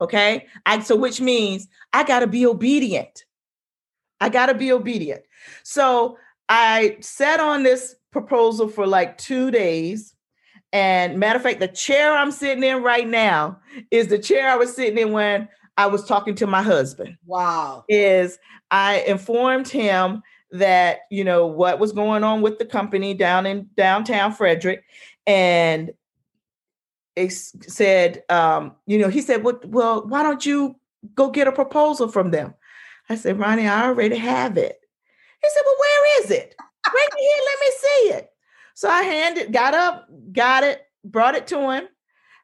Okay, 0.00 0.46
I 0.64 0.78
so 0.78 0.94
which 0.94 1.20
means 1.20 1.66
I 1.92 2.04
got 2.04 2.20
to 2.20 2.28
be 2.28 2.46
obedient. 2.46 3.24
I 4.20 4.28
got 4.28 4.46
to 4.46 4.54
be 4.54 4.72
obedient. 4.72 5.22
So 5.62 6.18
I 6.48 6.96
sat 7.00 7.40
on 7.40 7.62
this 7.62 7.96
proposal 8.10 8.68
for 8.68 8.86
like 8.86 9.18
two 9.18 9.50
days. 9.50 10.14
And 10.72 11.18
matter 11.18 11.36
of 11.36 11.42
fact, 11.42 11.60
the 11.60 11.68
chair 11.68 12.12
I'm 12.14 12.30
sitting 12.30 12.62
in 12.62 12.82
right 12.82 13.08
now 13.08 13.58
is 13.90 14.08
the 14.08 14.18
chair 14.18 14.48
I 14.48 14.56
was 14.56 14.74
sitting 14.74 14.98
in 14.98 15.12
when 15.12 15.48
I 15.76 15.86
was 15.86 16.04
talking 16.04 16.34
to 16.36 16.46
my 16.46 16.62
husband. 16.62 17.16
Wow. 17.26 17.84
Is 17.88 18.38
I 18.70 19.00
informed 19.00 19.68
him 19.68 20.22
that, 20.52 21.00
you 21.10 21.24
know, 21.24 21.46
what 21.46 21.78
was 21.78 21.92
going 21.92 22.24
on 22.24 22.42
with 22.42 22.58
the 22.58 22.64
company 22.64 23.14
down 23.14 23.46
in 23.46 23.68
downtown 23.76 24.32
Frederick. 24.32 24.84
And 25.26 25.92
it 27.16 27.32
said, 27.32 28.22
um, 28.28 28.76
you 28.86 28.98
know, 28.98 29.08
he 29.08 29.20
said, 29.20 29.44
well, 29.44 29.60
well, 29.64 30.06
why 30.06 30.22
don't 30.22 30.44
you 30.44 30.76
go 31.14 31.30
get 31.30 31.48
a 31.48 31.52
proposal 31.52 32.08
from 32.08 32.30
them? 32.30 32.54
I 33.10 33.16
said, 33.16 33.40
Ronnie, 33.40 33.66
I 33.66 33.86
already 33.86 34.16
have 34.16 34.56
it. 34.56 34.80
He 35.42 35.48
said, 35.48 35.62
Well, 35.66 35.74
where 35.78 36.22
is 36.22 36.30
it? 36.30 36.54
Bring 36.90 37.04
it 37.10 37.18
here, 37.18 37.44
let 37.44 37.60
me 37.60 37.72
see 37.78 38.18
it. 38.18 38.30
So 38.74 38.88
I 38.88 39.02
handed, 39.02 39.52
got 39.52 39.74
up, 39.74 40.08
got 40.32 40.62
it, 40.62 40.82
brought 41.04 41.34
it 41.34 41.48
to 41.48 41.72
him, 41.72 41.88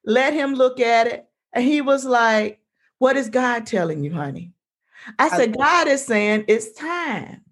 let 0.05 0.35
him 0.35 0.55
look 0.55 0.81
at 0.81 1.07
it. 1.07 1.29
And 1.53 1.65
he 1.65 1.81
was 1.83 2.05
like, 2.05 2.59
What 2.99 3.17
is 3.17 3.31
God 3.31 3.65
telling 3.65 4.03
you, 4.03 4.13
honey? 4.13 4.53
I 5.21 5.29
said, 5.29 5.51
okay. 5.51 5.59
God 5.59 5.87
is 5.87 6.05
saying 6.05 6.47
it's 6.49 6.73
time. 6.73 7.43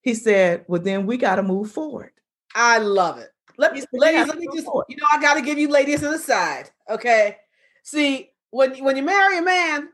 He 0.00 0.14
said, 0.14 0.64
Well, 0.66 0.82
then 0.82 1.06
we 1.06 1.16
got 1.16 1.36
to 1.36 1.42
move 1.44 1.70
forward. 1.70 2.10
I 2.52 2.78
love 2.78 3.18
it. 3.18 3.30
Let 3.58 3.74
me, 3.74 3.84
ladies, 3.92 4.26
let 4.26 4.38
me 4.38 4.48
just, 4.52 4.66
forward. 4.66 4.86
you 4.88 4.96
know, 4.96 5.06
I 5.12 5.22
got 5.22 5.34
to 5.34 5.40
give 5.40 5.56
you 5.56 5.68
ladies 5.68 6.02
an 6.02 6.12
aside. 6.12 6.70
Okay. 6.90 7.36
See, 7.84 8.32
when, 8.50 8.82
when 8.82 8.96
you 8.96 9.04
marry 9.04 9.38
a 9.38 9.42
man, 9.42 9.90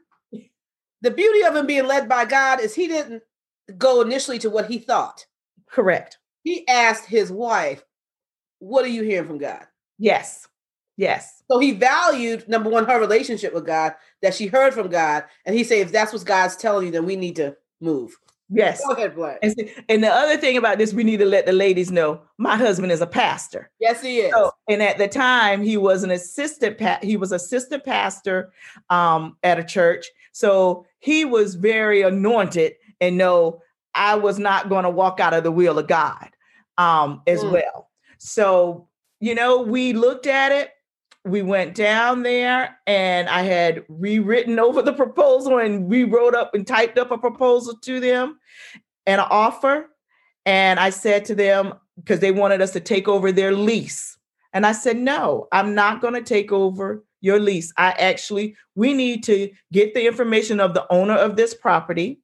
the 1.02 1.10
beauty 1.10 1.42
of 1.42 1.56
him 1.56 1.66
being 1.66 1.86
led 1.86 2.08
by 2.08 2.24
God 2.24 2.60
is 2.60 2.74
he 2.74 2.88
didn't 2.88 3.22
go 3.78 4.00
initially 4.00 4.38
to 4.40 4.50
what 4.50 4.70
he 4.70 4.78
thought. 4.78 5.26
Correct. 5.70 6.18
He 6.42 6.66
asked 6.68 7.06
his 7.06 7.30
wife, 7.30 7.84
What 8.58 8.84
are 8.84 8.88
you 8.88 9.02
hearing 9.02 9.26
from 9.26 9.38
God? 9.38 9.66
Yes. 9.98 10.48
Yes. 10.96 11.42
So 11.50 11.58
he 11.58 11.72
valued 11.72 12.46
number 12.46 12.68
one, 12.68 12.84
her 12.84 13.00
relationship 13.00 13.54
with 13.54 13.64
God, 13.64 13.94
that 14.20 14.34
she 14.34 14.48
heard 14.48 14.74
from 14.74 14.88
God. 14.88 15.24
And 15.46 15.56
he 15.56 15.64
said, 15.64 15.78
if 15.78 15.92
that's 15.92 16.12
what 16.12 16.24
God's 16.26 16.56
telling 16.56 16.86
you, 16.86 16.92
then 16.92 17.06
we 17.06 17.16
need 17.16 17.36
to 17.36 17.56
move. 17.80 18.14
Yes. 18.50 18.84
Go 18.84 18.92
ahead, 18.92 19.14
Blanche. 19.14 19.38
And, 19.42 19.54
see, 19.56 19.72
and, 19.88 20.02
the 20.02 20.12
other 20.12 20.36
thing 20.36 20.56
about 20.56 20.76
this, 20.76 20.92
we 20.92 21.04
need 21.04 21.18
to 21.18 21.24
let 21.24 21.46
the 21.46 21.52
ladies 21.52 21.90
know 21.90 22.20
my 22.36 22.56
husband 22.56 22.92
is 22.92 23.00
a 23.00 23.06
pastor. 23.06 23.70
Yes, 23.80 24.02
he 24.02 24.18
is. 24.18 24.32
So, 24.32 24.50
and 24.68 24.82
at 24.82 24.98
the 24.98 25.08
time, 25.08 25.62
he 25.62 25.76
was 25.76 26.02
an 26.02 26.10
assistant, 26.10 26.76
pa- 26.76 26.98
he 27.00 27.16
was 27.16 27.32
assistant 27.32 27.84
pastor 27.84 28.52
um, 28.90 29.36
at 29.42 29.58
a 29.58 29.64
church. 29.64 30.06
So 30.32 30.86
he 30.98 31.24
was 31.24 31.54
very 31.54 32.02
anointed 32.02 32.74
and 33.00 33.16
no, 33.16 33.62
I 33.94 34.14
was 34.14 34.38
not 34.38 34.68
going 34.68 34.84
to 34.84 34.90
walk 34.90 35.20
out 35.20 35.34
of 35.34 35.42
the 35.42 35.50
will 35.50 35.78
of 35.78 35.86
God 35.86 36.30
um, 36.78 37.22
as 37.26 37.42
mm. 37.42 37.52
well. 37.52 37.90
So, 38.18 38.88
you 39.20 39.34
know, 39.34 39.62
we 39.62 39.92
looked 39.92 40.26
at 40.26 40.52
it. 40.52 40.70
We 41.24 41.42
went 41.42 41.74
down 41.74 42.22
there 42.22 42.78
and 42.86 43.28
I 43.28 43.42
had 43.42 43.84
rewritten 43.88 44.58
over 44.58 44.80
the 44.80 44.92
proposal 44.92 45.58
and 45.58 45.86
we 45.86 46.04
wrote 46.04 46.34
up 46.34 46.54
and 46.54 46.66
typed 46.66 46.98
up 46.98 47.10
a 47.10 47.18
proposal 47.18 47.74
to 47.82 48.00
them 48.00 48.38
and 49.06 49.20
an 49.20 49.26
offer. 49.30 49.90
And 50.46 50.80
I 50.80 50.90
said 50.90 51.26
to 51.26 51.34
them, 51.34 51.74
because 51.96 52.20
they 52.20 52.32
wanted 52.32 52.62
us 52.62 52.70
to 52.72 52.80
take 52.80 53.08
over 53.08 53.30
their 53.30 53.52
lease. 53.52 54.16
And 54.52 54.66
I 54.66 54.72
said, 54.72 54.96
no, 54.96 55.48
I'm 55.52 55.74
not 55.74 56.00
going 56.00 56.14
to 56.14 56.22
take 56.22 56.50
over 56.50 57.04
your 57.20 57.38
lease. 57.38 57.72
I 57.76 57.90
actually, 57.92 58.56
we 58.74 58.92
need 58.92 59.22
to 59.24 59.50
get 59.72 59.94
the 59.94 60.06
information 60.06 60.60
of 60.60 60.74
the 60.74 60.86
owner 60.92 61.14
of 61.14 61.36
this 61.36 61.54
property 61.54 62.20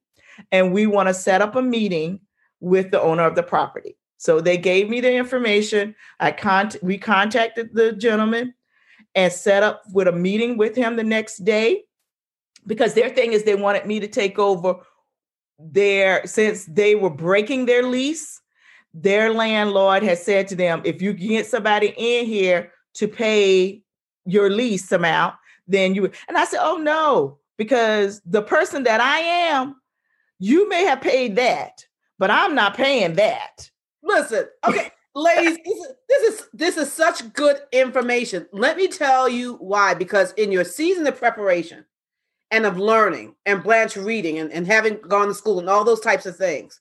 and 0.51 0.73
we 0.73 0.87
want 0.87 1.07
to 1.07 1.13
set 1.13 1.41
up 1.41 1.55
a 1.55 1.61
meeting 1.61 2.19
with 2.59 2.91
the 2.91 3.01
owner 3.01 3.23
of 3.23 3.35
the 3.35 3.43
property. 3.43 3.97
So 4.17 4.41
they 4.41 4.57
gave 4.57 4.89
me 4.89 4.99
the 4.99 5.13
information. 5.13 5.95
I 6.19 6.31
con- 6.31 6.71
we 6.81 6.97
contacted 6.97 7.69
the 7.73 7.91
gentleman 7.93 8.53
and 9.15 9.31
set 9.31 9.63
up 9.63 9.83
with 9.93 10.07
a 10.07 10.11
meeting 10.11 10.57
with 10.57 10.75
him 10.75 10.95
the 10.95 11.03
next 11.03 11.45
day 11.45 11.83
because 12.65 12.93
their 12.93 13.09
thing 13.09 13.33
is 13.33 13.43
they 13.43 13.55
wanted 13.55 13.85
me 13.85 13.99
to 13.99 14.07
take 14.07 14.37
over 14.39 14.75
their 15.59 16.25
since 16.25 16.65
they 16.65 16.93
were 16.95 17.09
breaking 17.09 17.65
their 17.65 17.81
lease 17.81 18.41
their 18.93 19.33
landlord 19.33 20.03
has 20.03 20.23
said 20.23 20.47
to 20.47 20.55
them 20.55 20.81
if 20.85 21.01
you 21.01 21.13
get 21.13 21.47
somebody 21.47 21.93
in 21.97 22.25
here 22.25 22.71
to 22.93 23.07
pay 23.07 23.81
your 24.27 24.49
lease 24.49 24.91
amount, 24.91 25.35
then 25.67 25.95
you 25.95 26.11
and 26.27 26.37
I 26.37 26.45
said, 26.45 26.59
Oh 26.61 26.77
no, 26.77 27.39
because 27.57 28.21
the 28.25 28.41
person 28.41 28.83
that 28.83 29.01
I 29.01 29.19
am, 29.19 29.75
you 30.39 30.69
may 30.69 30.83
have 30.85 31.01
paid 31.01 31.35
that, 31.37 31.85
but 32.19 32.29
I'm 32.29 32.53
not 32.53 32.77
paying 32.77 33.15
that. 33.15 33.69
Listen, 34.03 34.45
okay, 34.67 34.91
ladies, 35.15 35.57
this 35.65 35.77
is, 35.77 35.87
this 36.07 36.33
is 36.33 36.47
this 36.53 36.77
is 36.77 36.91
such 36.91 37.33
good 37.33 37.57
information. 37.71 38.45
Let 38.51 38.77
me 38.77 38.87
tell 38.87 39.27
you 39.27 39.55
why. 39.55 39.93
Because 39.93 40.33
in 40.33 40.51
your 40.51 40.63
season 40.63 41.07
of 41.07 41.17
preparation 41.17 41.85
and 42.51 42.65
of 42.65 42.77
learning 42.77 43.35
and 43.45 43.63
Blanche 43.63 43.97
reading 43.97 44.37
and, 44.37 44.51
and 44.51 44.67
having 44.67 44.99
gone 45.07 45.27
to 45.27 45.33
school 45.33 45.59
and 45.59 45.69
all 45.69 45.83
those 45.83 46.01
types 46.01 46.25
of 46.25 46.37
things, 46.37 46.79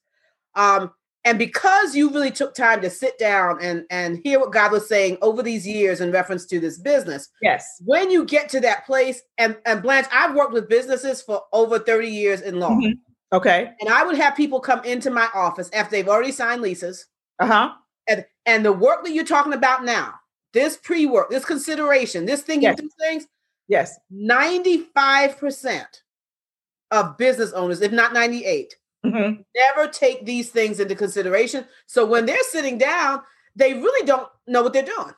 um, 0.55 0.93
and 1.27 1.39
because 1.39 1.95
you 1.95 2.09
really 2.11 2.31
took 2.31 2.55
time 2.55 2.81
to 2.81 2.89
sit 2.89 3.19
down 3.19 3.59
and 3.61 3.85
and 3.91 4.21
hear 4.25 4.41
what 4.41 4.53
god 4.53 4.73
was 4.73 4.89
saying 4.89 5.19
over 5.21 5.43
these 5.43 5.67
years 5.67 6.01
in 6.01 6.11
reference 6.11 6.47
to 6.47 6.59
this 6.59 6.79
business 6.79 7.29
yes 7.43 7.83
when 7.85 8.11
you 8.11 8.25
get 8.25 8.49
to 8.49 8.61
that 8.61 8.87
place 8.87 9.21
and 9.37 9.57
and 9.67 9.83
blanche 9.83 10.07
i've 10.12 10.35
worked 10.35 10.53
with 10.53 10.69
businesses 10.69 11.21
for 11.21 11.43
over 11.53 11.79
30 11.79 12.09
years 12.09 12.41
in 12.41 12.59
law 12.59 12.71
mm-hmm. 12.71 12.93
okay 13.37 13.71
and 13.81 13.91
i 13.91 14.03
would 14.03 14.17
have 14.17 14.35
people 14.35 14.61
come 14.61 14.83
into 14.85 15.11
my 15.11 15.29
office 15.35 15.69
after 15.75 15.91
they've 15.91 16.09
already 16.09 16.33
signed 16.33 16.62
leases 16.62 17.07
uh-huh 17.41 17.73
and 18.09 18.25
and 18.47 18.65
the 18.65 18.73
work 18.73 19.05
that 19.05 19.12
you're 19.12 19.25
talking 19.25 19.53
about 19.53 19.85
now 19.85 20.15
this 20.55 20.79
pre-work 20.79 21.29
this 21.29 21.45
consideration 21.45 22.25
this 22.25 22.43
thing 22.43 22.62
yes. 22.62 22.81
things 22.99 23.27
Yes. 23.69 23.99
95% 24.12 25.85
of 26.91 27.19
business 27.19 27.53
owners, 27.53 27.81
if 27.81 27.93
not 27.93 28.12
98, 28.12 28.75
Mhm. 29.12 29.45
never 29.55 29.88
take 29.88 30.25
these 30.27 30.51
things 30.51 30.81
into 30.81 30.95
consideration. 30.95 31.66
So 31.87 32.05
when 32.05 32.27
they're 32.27 32.42
sitting 32.45 32.79
down, 32.79 33.23
they 33.55 33.75
really 33.75 34.07
don't 34.07 34.29
know 34.47 34.62
what 34.62 34.73
they're 34.73 34.83
doing. 34.83 35.14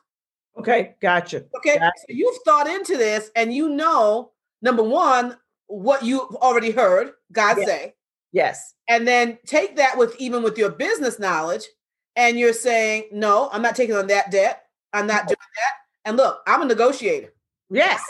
Okay, 0.59 0.94
gotcha. 1.01 1.44
Okay. 1.57 1.79
Got 1.79 1.92
So 1.98 2.07
you've 2.09 2.38
thought 2.44 2.66
into 2.68 2.96
this 2.96 3.31
and 3.37 3.55
you 3.55 3.68
know, 3.68 4.33
number 4.62 4.83
one, 4.83 5.37
what 5.68 6.03
you've 6.03 6.35
already 6.37 6.70
heard 6.70 7.12
God 7.33 7.59
Yeah. 7.59 7.64
say. 7.64 7.94
Yes. 8.33 8.74
And 8.88 9.07
then 9.07 9.38
take 9.46 9.77
that 9.77 9.96
with 9.96 10.16
even 10.18 10.42
with 10.42 10.59
your 10.59 10.70
business 10.70 11.18
knowledge, 11.18 11.64
and 12.16 12.38
you're 12.38 12.53
saying, 12.53 13.09
No, 13.12 13.48
I'm 13.53 13.62
not 13.62 13.77
taking 13.77 13.94
on 13.94 14.07
that 14.09 14.31
debt. 14.31 14.64
I'm 14.92 15.07
not 15.07 15.29
doing 15.29 15.37
that. 15.38 15.74
And 16.05 16.16
look, 16.16 16.42
I'm 16.46 16.62
a 16.62 16.64
negotiator. 16.64 17.33
Yes. 17.70 18.03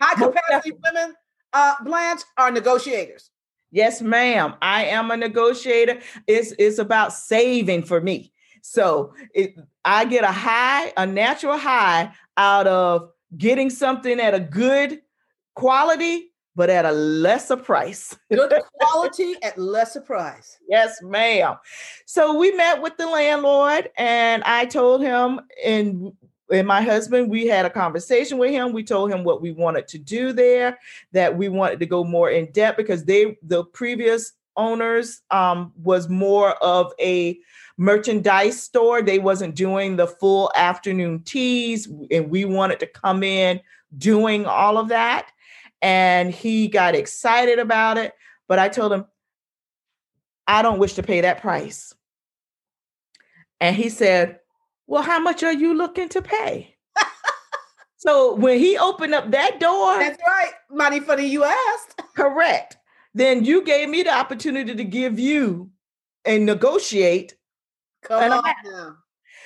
High 0.00 0.14
capacity 0.14 0.72
women, 0.82 1.14
uh, 1.52 1.74
Blanche, 1.84 2.22
are 2.38 2.50
negotiators. 2.50 3.30
Yes, 3.72 4.02
ma'am. 4.02 4.54
I 4.60 4.84
am 4.84 5.10
a 5.10 5.16
negotiator. 5.16 5.98
It's 6.26 6.52
it's 6.58 6.78
about 6.78 7.12
saving 7.12 7.82
for 7.84 8.00
me. 8.00 8.32
So 8.60 9.14
it, 9.34 9.56
I 9.84 10.04
get 10.04 10.24
a 10.24 10.30
high, 10.30 10.92
a 10.96 11.06
natural 11.06 11.58
high 11.58 12.12
out 12.36 12.66
of 12.66 13.10
getting 13.36 13.70
something 13.70 14.20
at 14.20 14.34
a 14.34 14.40
good 14.40 15.00
quality, 15.54 16.30
but 16.54 16.68
at 16.70 16.84
a 16.84 16.92
lesser 16.92 17.56
price. 17.56 18.16
Good 18.30 18.52
quality 18.80 19.34
at 19.42 19.58
lesser 19.58 20.02
price. 20.02 20.58
Yes, 20.68 20.98
ma'am. 21.02 21.56
So 22.06 22.38
we 22.38 22.52
met 22.52 22.82
with 22.82 22.96
the 22.98 23.06
landlord, 23.06 23.90
and 23.96 24.42
I 24.44 24.66
told 24.66 25.00
him, 25.00 25.40
and 25.64 26.12
and 26.52 26.68
my 26.68 26.82
husband, 26.82 27.30
we 27.30 27.46
had 27.46 27.64
a 27.64 27.70
conversation 27.70 28.38
with 28.38 28.50
him. 28.50 28.72
We 28.72 28.84
told 28.84 29.10
him 29.10 29.24
what 29.24 29.40
we 29.40 29.52
wanted 29.52 29.88
to 29.88 29.98
do 29.98 30.32
there, 30.32 30.78
that 31.12 31.36
we 31.36 31.48
wanted 31.48 31.80
to 31.80 31.86
go 31.86 32.04
more 32.04 32.30
in 32.30 32.52
depth 32.52 32.76
because 32.76 33.04
they, 33.04 33.38
the 33.42 33.64
previous 33.64 34.32
owners, 34.56 35.22
um, 35.30 35.72
was 35.82 36.08
more 36.08 36.52
of 36.62 36.92
a 37.00 37.38
merchandise 37.78 38.62
store. 38.62 39.00
They 39.00 39.18
wasn't 39.18 39.54
doing 39.54 39.96
the 39.96 40.06
full 40.06 40.52
afternoon 40.54 41.22
teas, 41.24 41.88
and 42.10 42.30
we 42.30 42.44
wanted 42.44 42.80
to 42.80 42.86
come 42.86 43.22
in 43.22 43.60
doing 43.96 44.44
all 44.44 44.76
of 44.76 44.88
that. 44.88 45.32
And 45.80 46.30
he 46.32 46.68
got 46.68 46.94
excited 46.94 47.58
about 47.58 47.96
it. 47.96 48.12
But 48.46 48.58
I 48.58 48.68
told 48.68 48.92
him, 48.92 49.06
I 50.46 50.60
don't 50.62 50.78
wish 50.78 50.94
to 50.94 51.02
pay 51.02 51.22
that 51.22 51.40
price. 51.40 51.94
And 53.60 53.74
he 53.74 53.88
said, 53.88 54.40
Well, 54.92 55.02
how 55.02 55.18
much 55.20 55.42
are 55.42 55.54
you 55.54 55.72
looking 55.72 56.10
to 56.10 56.20
pay? 56.20 56.76
so 57.96 58.34
when 58.34 58.58
he 58.58 58.76
opened 58.76 59.14
up 59.14 59.30
that 59.30 59.58
door, 59.58 59.98
That's 59.98 60.20
right. 60.26 60.52
Mighty 60.70 61.00
funny 61.00 61.26
you 61.26 61.44
asked. 61.44 62.02
correct, 62.14 62.76
then 63.14 63.42
you 63.42 63.64
gave 63.64 63.88
me 63.88 64.02
the 64.02 64.12
opportunity 64.12 64.74
to 64.74 64.84
give 64.84 65.18
you 65.18 65.70
and 66.26 66.44
negotiate. 66.44 67.34
Come 68.02 68.22
And 68.22 68.32
on 68.34 68.44
now. 68.66 68.96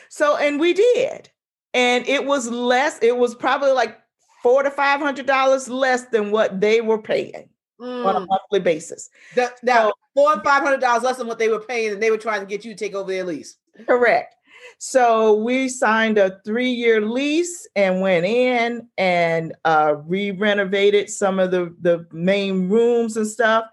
So, 0.08 0.36
and 0.36 0.58
we 0.58 0.72
did. 0.72 1.30
And 1.74 2.04
it 2.08 2.24
was 2.24 2.48
less, 2.50 2.98
it 3.00 3.16
was 3.16 3.36
probably 3.36 3.70
like 3.70 3.98
four 4.42 4.64
to 4.64 4.70
five 4.72 4.98
hundred 5.00 5.26
dollars 5.26 5.68
less 5.68 6.06
than 6.06 6.32
what 6.32 6.60
they 6.60 6.80
were 6.80 7.00
paying 7.00 7.50
on 7.78 8.16
a 8.16 8.20
Mm. 8.20 8.26
monthly 8.26 8.58
basis. 8.60 9.10
That, 9.36 9.62
now 9.62 9.90
So- 9.90 9.92
four 10.14 10.32
and 10.32 10.42
five 10.42 10.64
hundred 10.64 10.80
dollars 10.80 11.04
less 11.04 11.18
than 11.18 11.28
what 11.28 11.38
they 11.38 11.48
were 11.50 11.60
paying, 11.60 11.92
and 11.92 12.02
they 12.02 12.10
were 12.10 12.18
trying 12.18 12.40
to 12.40 12.46
get 12.46 12.64
you 12.64 12.72
to 12.72 12.76
take 12.78 12.94
over 12.96 13.12
their 13.12 13.22
lease. 13.22 13.58
Correct. 13.86 14.34
So 14.78 15.34
we 15.34 15.68
signed 15.68 16.18
a 16.18 16.38
three-year 16.44 17.00
lease 17.00 17.68
and 17.74 18.00
went 18.00 18.26
in 18.26 18.88
and 18.98 19.54
uh, 19.64 19.96
re-renovated 20.04 21.10
some 21.10 21.38
of 21.38 21.50
the 21.50 21.74
the 21.80 22.06
main 22.12 22.68
rooms 22.68 23.16
and 23.16 23.26
stuff, 23.26 23.64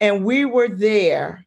and 0.00 0.24
we 0.24 0.44
were 0.44 0.68
there 0.68 1.44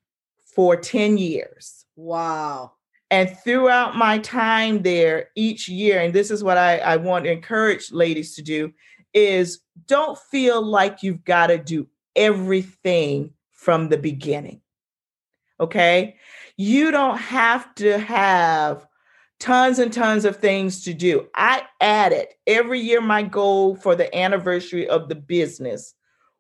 for 0.56 0.76
ten 0.76 1.18
years. 1.18 1.86
Wow. 1.96 2.74
And 3.12 3.30
throughout 3.44 3.96
my 3.96 4.18
time 4.18 4.82
there, 4.82 5.30
each 5.36 5.70
year, 5.70 6.00
and 6.00 6.14
this 6.14 6.32
is 6.32 6.44
what 6.44 6.58
I, 6.58 6.80
I 6.80 6.96
want 6.98 7.26
to 7.26 7.32
encourage 7.32 7.92
ladies 7.92 8.36
to 8.36 8.42
do, 8.42 8.74
is 9.14 9.60
don't 9.88 10.18
feel 10.32 10.62
like 10.66 11.04
you've 11.04 11.24
got 11.24 11.48
to 11.48 11.58
do 11.58 11.88
everything 12.16 13.32
from 13.52 13.90
the 13.90 13.98
beginning. 13.98 14.62
Okay. 15.60 16.18
You 16.58 16.92
don't 16.92 17.18
have 17.18 17.74
to 17.76 17.98
have 17.98 18.88
tons 19.40 19.80
and 19.80 19.92
tons 19.92 20.26
of 20.26 20.38
things 20.38 20.84
to 20.84 20.94
do. 20.94 21.28
I 21.36 21.64
added 21.82 22.28
every 22.48 22.80
year, 22.80 23.02
my 23.02 23.24
goal 23.24 23.76
for 23.76 23.96
the 23.96 24.14
anniversary 24.16 24.88
of 24.88 25.10
the 25.10 25.16
business 25.16 25.94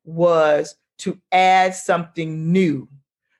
was 0.05 0.75
to 0.99 1.19
add 1.31 1.75
something 1.75 2.51
new 2.51 2.87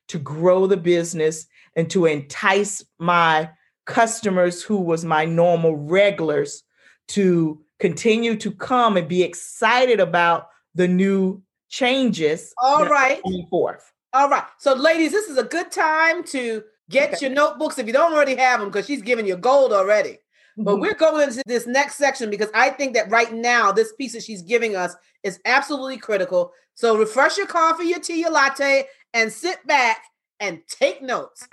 to 0.08 0.20
grow 0.20 0.68
the 0.68 0.78
business 0.78 1.48
and 1.76 1.90
to 1.90 2.06
entice 2.06 2.84
my 3.00 3.50
customers 3.86 4.62
who 4.64 4.78
was 4.78 5.06
my 5.06 5.26
normal 5.26 5.76
regulars 5.76 6.64
to 7.08 7.62
continue 7.80 8.36
to 8.36 8.52
come 8.52 8.98
and 8.98 9.08
be 9.08 9.24
excited 9.24 10.00
about 10.00 10.48
the 10.74 10.88
new 10.88 11.42
changes 11.70 12.54
All 12.62 12.86
right. 12.86 13.22
forth. 13.50 13.92
All 14.16 14.30
right. 14.30 14.46
So, 14.58 14.74
ladies, 14.74 15.12
this 15.12 15.28
is 15.28 15.38
a 15.38 15.44
good 15.44 15.74
time 15.74 16.24
to 16.28 16.64
get 16.90 17.16
Okay. 17.16 17.26
your 17.26 17.36
notebooks 17.36 17.78
if 17.78 17.86
you 17.86 17.92
don't 17.92 18.14
already 18.14 18.36
have 18.36 18.62
them, 18.62 18.70
because 18.70 18.86
she's 18.86 19.02
giving 19.02 19.28
you 19.28 19.36
gold 19.36 19.74
already. 19.74 20.20
But 20.56 20.78
Mhm. 20.78 20.80
we're 20.80 20.94
going 20.94 21.28
into 21.28 21.44
this 21.46 21.68
next 21.68 21.96
section 21.96 22.30
because 22.30 22.50
I 22.54 22.70
think 22.70 22.94
that 22.94 23.12
right 23.12 23.34
now, 23.34 23.74
this 23.74 23.92
piece 23.92 24.14
that 24.14 24.24
she's 24.24 24.42
giving 24.42 24.74
us 24.74 24.96
is 25.24 25.42
absolutely 25.44 25.98
critical. 25.98 26.54
So, 26.76 26.96
refresh 26.96 27.38
your 27.38 27.48
coffee, 27.48 27.88
your 27.88 28.00
tea, 28.00 28.22
your 28.22 28.32
latte, 28.32 28.88
and 29.14 29.34
sit 29.34 29.68
back 29.68 30.02
and 30.40 30.62
take 30.70 31.02
notes. 31.02 31.46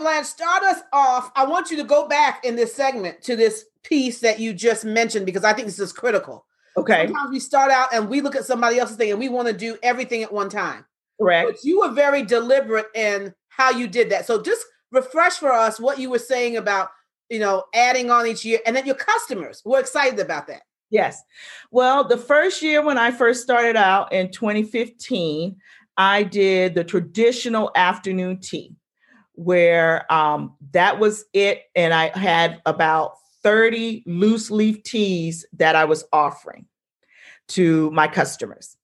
Blanche, 0.00 0.26
start 0.26 0.62
us 0.64 0.80
off. 0.92 1.30
I 1.36 1.44
want 1.46 1.70
you 1.70 1.76
to 1.76 1.84
go 1.84 2.08
back 2.08 2.44
in 2.44 2.56
this 2.56 2.74
segment 2.74 3.22
to 3.22 3.36
this 3.36 3.64
piece 3.84 4.20
that 4.20 4.40
you 4.40 4.52
just 4.52 4.84
mentioned 4.84 5.26
because 5.26 5.44
I 5.44 5.52
think 5.52 5.66
this 5.66 5.78
is 5.78 5.92
critical. 5.92 6.44
okay, 6.76 7.06
Sometimes 7.06 7.30
we 7.30 7.38
start 7.40 7.70
out 7.70 7.94
and 7.94 8.08
we 8.08 8.20
look 8.20 8.34
at 8.36 8.44
somebody 8.44 8.78
else's 8.78 8.96
thing 8.96 9.10
and 9.10 9.18
we 9.20 9.28
want 9.28 9.48
to 9.48 9.54
do 9.54 9.76
everything 9.82 10.22
at 10.22 10.32
one 10.32 10.48
time. 10.48 10.84
correct. 11.20 11.50
But 11.52 11.64
you 11.64 11.80
were 11.80 11.90
very 11.92 12.22
deliberate 12.22 12.86
in 12.94 13.34
how 13.48 13.70
you 13.70 13.86
did 13.86 14.10
that. 14.10 14.26
So 14.26 14.42
just 14.42 14.64
refresh 14.90 15.34
for 15.34 15.52
us 15.52 15.78
what 15.78 15.98
you 15.98 16.10
were 16.10 16.18
saying 16.18 16.56
about, 16.56 16.88
you 17.28 17.38
know, 17.38 17.64
adding 17.74 18.10
on 18.10 18.26
each 18.26 18.44
year 18.44 18.58
and 18.66 18.74
then 18.74 18.86
your 18.86 18.94
customers 18.96 19.62
were 19.64 19.78
excited 19.80 20.18
about 20.18 20.46
that. 20.48 20.62
Yes. 20.90 21.22
Well, 21.70 22.02
the 22.08 22.16
first 22.18 22.62
year 22.62 22.84
when 22.84 22.98
I 22.98 23.12
first 23.12 23.42
started 23.42 23.76
out 23.76 24.12
in 24.12 24.32
2015, 24.32 25.56
I 25.96 26.22
did 26.24 26.74
the 26.74 26.82
traditional 26.82 27.70
afternoon 27.76 28.40
tea, 28.40 28.74
where 29.40 30.10
um, 30.12 30.54
that 30.72 30.98
was 30.98 31.24
it. 31.32 31.62
And 31.74 31.94
I 31.94 32.16
had 32.16 32.60
about 32.66 33.14
30 33.42 34.02
loose 34.06 34.50
leaf 34.50 34.82
teas 34.82 35.46
that 35.54 35.74
I 35.74 35.86
was 35.86 36.04
offering 36.12 36.66
to 37.48 37.90
my 37.92 38.06
customers. 38.06 38.76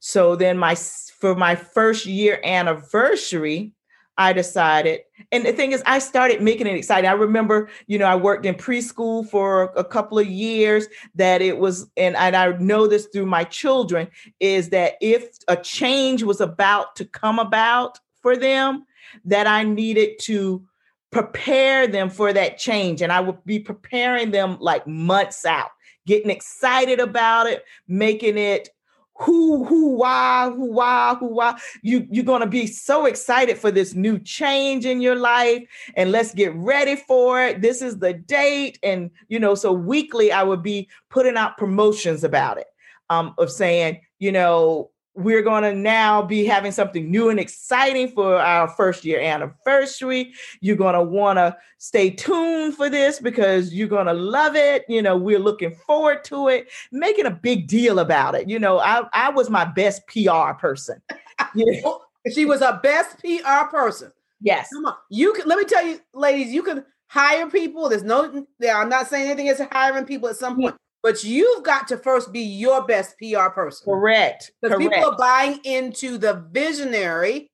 So 0.00 0.36
then 0.36 0.58
my 0.58 0.74
for 0.74 1.34
my 1.34 1.54
first 1.54 2.04
year 2.04 2.40
anniversary, 2.44 3.72
I 4.18 4.34
decided, 4.34 5.00
and 5.30 5.46
the 5.46 5.52
thing 5.54 5.72
is, 5.72 5.82
I 5.86 5.98
started 5.98 6.42
making 6.42 6.66
it 6.66 6.76
exciting. 6.76 7.08
I 7.08 7.14
remember, 7.14 7.70
you 7.86 7.98
know, 7.98 8.04
I 8.04 8.16
worked 8.16 8.44
in 8.44 8.54
preschool 8.54 9.26
for 9.26 9.72
a 9.76 9.84
couple 9.84 10.18
of 10.18 10.26
years 10.26 10.88
that 11.14 11.40
it 11.40 11.56
was 11.56 11.90
and, 11.96 12.16
and 12.16 12.36
i 12.36 12.52
know 12.58 12.86
this 12.86 13.06
through 13.06 13.26
my 13.26 13.44
children 13.44 14.08
is 14.40 14.68
that 14.68 14.94
if 15.00 15.38
a 15.48 15.56
change 15.56 16.22
was 16.22 16.40
about 16.40 16.96
to 16.96 17.06
come 17.06 17.38
about 17.38 17.98
for 18.20 18.36
them 18.36 18.84
that 19.24 19.46
i 19.46 19.62
needed 19.62 20.18
to 20.20 20.62
prepare 21.10 21.86
them 21.86 22.08
for 22.08 22.32
that 22.32 22.58
change. 22.58 23.02
And 23.02 23.12
i 23.12 23.20
would 23.20 23.44
be 23.44 23.58
preparing 23.58 24.30
them 24.30 24.56
like 24.60 24.86
months 24.86 25.44
out 25.44 25.70
getting 26.06 26.30
excited 26.30 26.98
about 26.98 27.46
it 27.46 27.64
making 27.86 28.36
it 28.36 28.70
who 29.14 29.64
who 29.64 29.90
why 29.90 30.50
who 30.50 30.72
why 30.72 31.14
who 31.18 31.26
why. 31.26 31.58
You 31.82 32.06
you're 32.10 32.24
going 32.24 32.40
to 32.40 32.46
be 32.46 32.66
so 32.66 33.06
excited 33.06 33.58
for 33.58 33.70
this 33.70 33.94
new 33.94 34.18
change 34.18 34.84
in 34.86 35.00
your 35.00 35.16
life 35.16 35.62
and 35.96 36.10
let's 36.10 36.34
get 36.34 36.54
ready 36.54 36.96
for 36.96 37.42
it. 37.44 37.60
This 37.60 37.82
is 37.82 37.98
the 37.98 38.14
date. 38.14 38.78
And 38.82 39.10
you 39.28 39.38
know 39.38 39.54
so 39.54 39.72
weekly 39.72 40.32
i 40.32 40.42
would 40.42 40.62
be 40.62 40.88
putting 41.10 41.36
out 41.36 41.58
promotions 41.58 42.24
about 42.24 42.58
it 42.58 42.66
um 43.10 43.34
of 43.38 43.50
saying 43.50 44.00
you 44.18 44.32
know 44.32 44.90
we're 45.14 45.42
going 45.42 45.62
to 45.62 45.74
now 45.74 46.22
be 46.22 46.44
having 46.44 46.72
something 46.72 47.10
new 47.10 47.28
and 47.28 47.38
exciting 47.38 48.08
for 48.08 48.36
our 48.36 48.68
first 48.68 49.04
year 49.04 49.20
anniversary. 49.20 50.32
You're 50.60 50.76
going 50.76 50.94
to 50.94 51.02
want 51.02 51.38
to 51.38 51.56
stay 51.78 52.10
tuned 52.10 52.76
for 52.76 52.88
this 52.88 53.20
because 53.20 53.74
you're 53.74 53.88
going 53.88 54.06
to 54.06 54.14
love 54.14 54.56
it. 54.56 54.84
You 54.88 55.02
know, 55.02 55.16
we're 55.16 55.38
looking 55.38 55.74
forward 55.74 56.24
to 56.24 56.48
it, 56.48 56.68
making 56.92 57.26
a 57.26 57.30
big 57.30 57.68
deal 57.68 57.98
about 57.98 58.34
it. 58.34 58.48
You 58.48 58.58
know, 58.58 58.78
I, 58.78 59.02
I 59.12 59.30
was 59.30 59.50
my 59.50 59.64
best 59.64 60.06
PR 60.06 60.52
person. 60.58 61.00
You 61.56 61.82
know? 61.82 62.02
she 62.32 62.44
was 62.44 62.60
a 62.60 62.78
best 62.82 63.18
PR 63.18 63.64
person. 63.68 64.12
Yes. 64.40 64.68
Come 64.72 64.86
on. 64.86 64.94
You 65.10 65.32
can 65.32 65.48
let 65.48 65.58
me 65.58 65.64
tell 65.64 65.84
you, 65.84 66.00
ladies, 66.14 66.52
you 66.52 66.62
can 66.62 66.84
hire 67.06 67.48
people. 67.50 67.88
There's 67.88 68.04
no 68.04 68.46
I'm 68.72 68.88
not 68.88 69.08
saying 69.08 69.28
anything 69.28 69.48
as 69.48 69.60
hiring 69.72 70.04
people 70.04 70.28
at 70.28 70.36
some 70.36 70.56
point. 70.56 70.76
But 71.02 71.24
you've 71.24 71.64
got 71.64 71.88
to 71.88 71.96
first 71.96 72.32
be 72.32 72.40
your 72.40 72.84
best 72.84 73.16
PR 73.18 73.48
person. 73.48 73.84
Correct. 73.84 74.52
Because 74.60 74.78
people 74.78 75.04
are 75.04 75.16
buying 75.16 75.58
into 75.64 76.16
the 76.16 76.46
visionary 76.52 77.50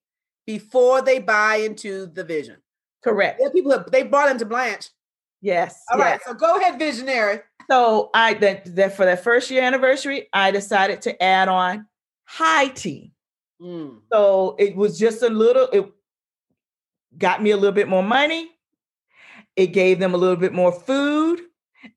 before 0.47 1.01
they 1.01 1.19
buy 1.19 1.57
into 1.57 2.07
the 2.07 2.25
vision. 2.25 2.57
Correct. 3.03 3.39
There 3.41 3.51
people 3.51 3.73
have, 3.73 3.91
they 3.91 4.03
bought 4.03 4.31
into 4.31 4.45
Blanche. 4.45 4.91
Yes. 5.41 5.83
All 5.91 5.99
yes. 5.99 6.07
right. 6.07 6.21
So 6.27 6.35
go 6.35 6.59
ahead, 6.59 6.79
visionary. 6.79 7.41
So 7.71 8.11
I 8.13 8.35
that, 8.35 8.75
that 8.77 8.97
for 8.97 9.05
that 9.05 9.25
first 9.25 9.51
year 9.51 9.63
anniversary, 9.63 10.29
I 10.33 10.51
decided 10.51 11.03
to 11.03 11.23
add 11.23 11.49
on 11.49 11.87
high 12.25 12.69
tea. 12.69 13.13
Mm. 13.63 14.01
So 14.13 14.57
it 14.59 14.77
was 14.77 14.99
just 14.99 15.23
a 15.23 15.29
little, 15.29 15.69
it 15.73 15.87
got 17.17 17.43
me 17.43 17.51
a 17.51 17.57
little 17.57 17.73
bit 17.73 17.89
more 17.89 18.03
money. 18.03 18.51
It 19.57 19.69
gave 19.69 19.99
them 19.99 20.15
a 20.15 20.19
little 20.19 20.37
bit 20.37 20.53
more 20.53 20.73
food 20.73 21.41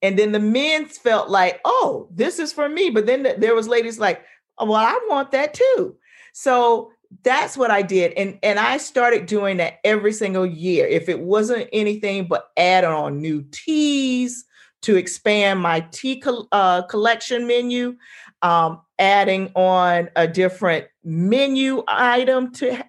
and 0.02 0.17
then 0.17 0.32
the 0.32 0.39
men 0.39 0.86
felt 0.86 1.30
like, 1.30 1.60
oh, 1.65 2.08
this 2.12 2.39
is 2.39 2.54
for 2.54 2.70
me. 2.70 2.89
But 2.89 3.06
then 3.06 3.24
there 3.38 3.56
was 3.56 3.67
ladies 3.67 4.00
like, 4.00 4.24
oh, 4.58 4.65
well, 4.65 4.76
I 4.76 5.00
want 5.10 5.32
that 5.32 5.54
too. 5.54 5.96
So 6.34 6.91
that's 7.24 7.58
what 7.58 7.72
I 7.72 7.82
did. 7.82 8.13
And, 8.13 8.39
and 8.41 8.60
I 8.60 8.78
started 8.78 9.26
doing 9.26 9.58
that 9.58 9.80
every 9.84 10.13
single 10.13 10.46
year. 10.46 10.88
If 10.88 11.10
it 11.10 11.20
wasn't 11.20 11.70
anything 11.74 12.28
but 12.28 12.52
add 12.58 12.84
on 12.84 13.22
new 13.22 13.44
teas 13.52 14.46
to 14.84 14.96
expand 14.96 15.60
my 15.60 15.82
tea 15.91 16.24
uh, 16.52 16.84
collection 16.84 17.48
menu, 17.48 17.96
um, 18.41 18.82
adding 18.98 19.52
on 19.56 20.10
a 20.15 20.28
different 20.28 20.86
menu 21.04 21.84
item 21.88 22.52
to, 22.54 22.84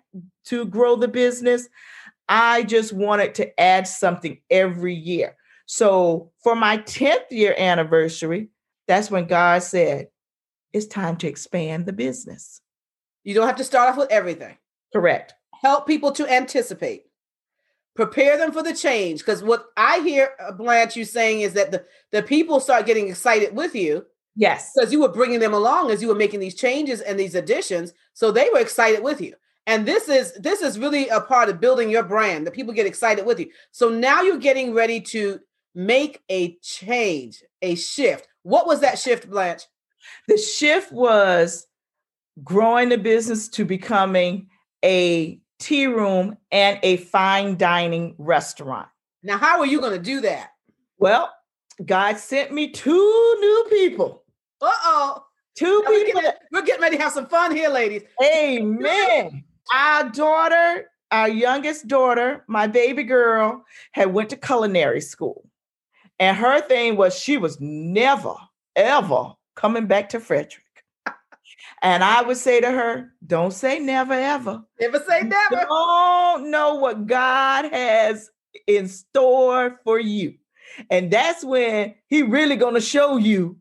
to 0.45 0.65
grow 0.67 0.97
the 0.97 1.09
business. 1.09 1.69
I 2.29 2.63
just 2.63 2.93
wanted 2.93 3.35
to 3.37 3.61
add 3.61 3.87
something 3.87 4.41
every 4.51 4.95
year. 4.95 5.37
So 5.73 6.33
for 6.43 6.55
my 6.55 6.77
10th 6.77 7.31
year 7.31 7.55
anniversary, 7.57 8.51
that's 8.87 9.11
when 9.11 9.27
God 9.27 9.63
said, 9.63 10.09
it's 10.75 10.85
time 10.85 11.17
to 11.17 11.27
expand 11.27 11.87
the 11.87 11.95
business. 11.95 12.61
You 13.25 13.33
don't 13.33 13.47
have 13.47 13.57
to 13.57 13.65
start 13.65 13.89
off 13.89 13.97
with 13.97 14.11
everything. 14.11 14.59
Correct. 14.93 15.33
Help 15.63 15.87
people 15.87 16.13
to 16.13 16.31
anticipate. 16.31 17.05
Prepare 17.97 18.37
them 18.37 18.53
for 18.53 18.63
the 18.63 18.75
change. 18.75 19.21
Because 19.21 19.43
what 19.43 19.65
I 19.79 20.01
hear, 20.01 20.33
uh, 20.47 20.53
Blanche, 20.53 20.95
you 20.95 21.07
saying 21.07 21.41
is 21.41 21.55
that 21.55 21.71
the, 21.71 21.87
the 22.11 22.23
people 22.23 22.61
start 22.61 22.85
getting 22.85 23.09
excited 23.09 23.57
with 23.57 23.75
you. 23.75 24.05
Yes. 24.37 24.73
Because 24.77 24.93
you 24.93 25.01
were 25.01 25.09
bringing 25.09 25.41
them 25.41 25.55
along 25.55 25.91
as 25.91 26.03
you 26.03 26.09
were 26.09 26.15
making 26.15 26.41
these 26.41 26.55
changes 26.55 27.01
and 27.01 27.19
these 27.19 27.35
additions. 27.35 27.95
So 28.13 28.31
they 28.31 28.51
were 28.53 28.61
excited 28.61 29.03
with 29.03 29.23
you. 29.23 29.33
And 29.67 29.87
this 29.89 30.11
is 30.11 30.35
this 30.35 30.61
is 30.61 30.79
really 30.79 31.09
a 31.09 31.21
part 31.21 31.49
of 31.49 31.61
building 31.61 31.89
your 31.89 32.03
brand 32.03 32.47
that 32.47 32.53
people 32.53 32.75
get 32.75 32.85
excited 32.85 33.25
with 33.25 33.41
you. 33.41 33.51
So 33.71 33.89
now 33.89 34.21
you're 34.21 34.37
getting 34.37 34.75
ready 34.75 35.01
to 35.01 35.41
make 35.75 36.23
a 36.31 36.57
change, 36.63 37.43
a 37.63 37.75
shift. 37.75 38.29
What 38.43 38.67
was 38.67 38.81
that 38.81 38.99
shift, 38.99 39.31
Blanche? 39.31 39.63
The 40.29 40.37
shift 40.37 40.93
was 40.93 41.67
growing 42.43 42.89
the 42.89 42.99
business 42.99 43.49
to 43.51 43.65
becoming 43.65 44.49
a 44.85 45.39
tea 45.59 45.87
room 45.87 46.37
and 46.51 46.79
a 46.83 46.97
fine 46.97 47.57
dining 47.57 48.15
restaurant. 48.19 48.89
Now, 49.23 49.39
how 49.39 49.61
are 49.61 49.67
you 49.67 49.81
going 49.81 49.93
to 49.93 49.99
do 49.99 50.21
that? 50.23 50.51
Well, 50.99 51.33
God 51.85 52.19
sent 52.19 52.53
me 52.53 52.71
two 52.71 53.37
new 53.41 53.67
people. 53.71 54.25
Uh 54.61 54.71
oh. 54.85 55.25
Two 55.55 55.83
now 55.85 55.91
people. 55.91 55.93
We're 55.93 56.23
getting, 56.23 56.41
we're 56.51 56.63
getting 56.63 56.83
ready 56.83 56.97
to 56.97 57.03
have 57.03 57.13
some 57.13 57.27
fun 57.27 57.55
here, 57.55 57.69
ladies. 57.69 58.03
Amen. 58.23 59.45
Our 59.75 60.09
daughter, 60.11 60.91
our 61.11 61.29
youngest 61.29 61.89
daughter, 61.89 62.45
my 62.49 62.67
baby 62.67 63.05
girl, 63.05 63.65
had 63.93 64.13
went 64.13 64.31
to 64.31 64.37
culinary 64.37 65.01
school. 65.01 65.47
And 66.19 66.37
her 66.37 66.61
thing 66.61 66.97
was 66.97 67.19
she 67.19 67.37
was 67.37 67.61
never, 67.61 68.35
ever 68.77 69.33
coming 69.57 69.87
back 69.87 70.11
to 70.11 70.21
Frederick. 70.21 70.63
And 71.83 72.05
I 72.05 72.23
would 72.23 72.37
say 72.37 72.61
to 72.61 72.71
her, 72.71 73.13
don't 73.27 73.53
say 73.53 73.79
never, 73.79 74.15
ever. 74.15 74.63
Never 74.81 75.01
say 75.01 75.23
never. 75.23 75.65
don't 75.69 76.51
know 76.51 76.77
what 76.77 77.07
God 77.07 77.65
has 77.73 78.31
in 78.67 78.89
store 78.89 79.81
for 79.85 79.99
you. 79.99 80.35
And 80.91 81.11
that's 81.11 81.45
when 81.45 81.95
he 82.07 82.23
really 82.23 82.57
going 82.57 82.75
to 82.75 82.81
show 82.81 83.17
you 83.17 83.57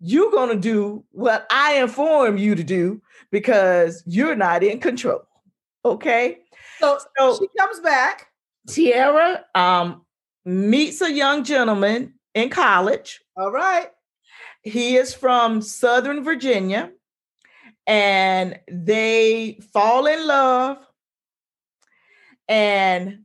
you're 0.00 0.30
going 0.30 0.50
to 0.50 0.60
do 0.60 1.04
what 1.10 1.46
I 1.50 1.80
inform 1.80 2.38
you 2.38 2.54
to 2.54 2.62
do 2.62 3.02
because 3.30 4.02
you're 4.06 4.36
not 4.36 4.62
in 4.62 4.78
control. 4.78 5.22
Okay? 5.84 6.38
So, 6.78 6.98
so 7.16 7.38
she 7.38 7.48
comes 7.58 7.80
back. 7.80 8.28
Tiara 8.68 9.44
um 9.54 10.02
meets 10.48 11.02
a 11.02 11.12
young 11.12 11.44
gentleman 11.44 12.14
in 12.34 12.48
college. 12.48 13.20
All 13.36 13.52
right. 13.52 13.90
He 14.62 14.96
is 14.96 15.12
from 15.12 15.60
Southern 15.60 16.24
Virginia 16.24 16.90
and 17.86 18.58
they 18.70 19.60
fall 19.74 20.06
in 20.06 20.26
love 20.26 20.78
and 22.48 23.24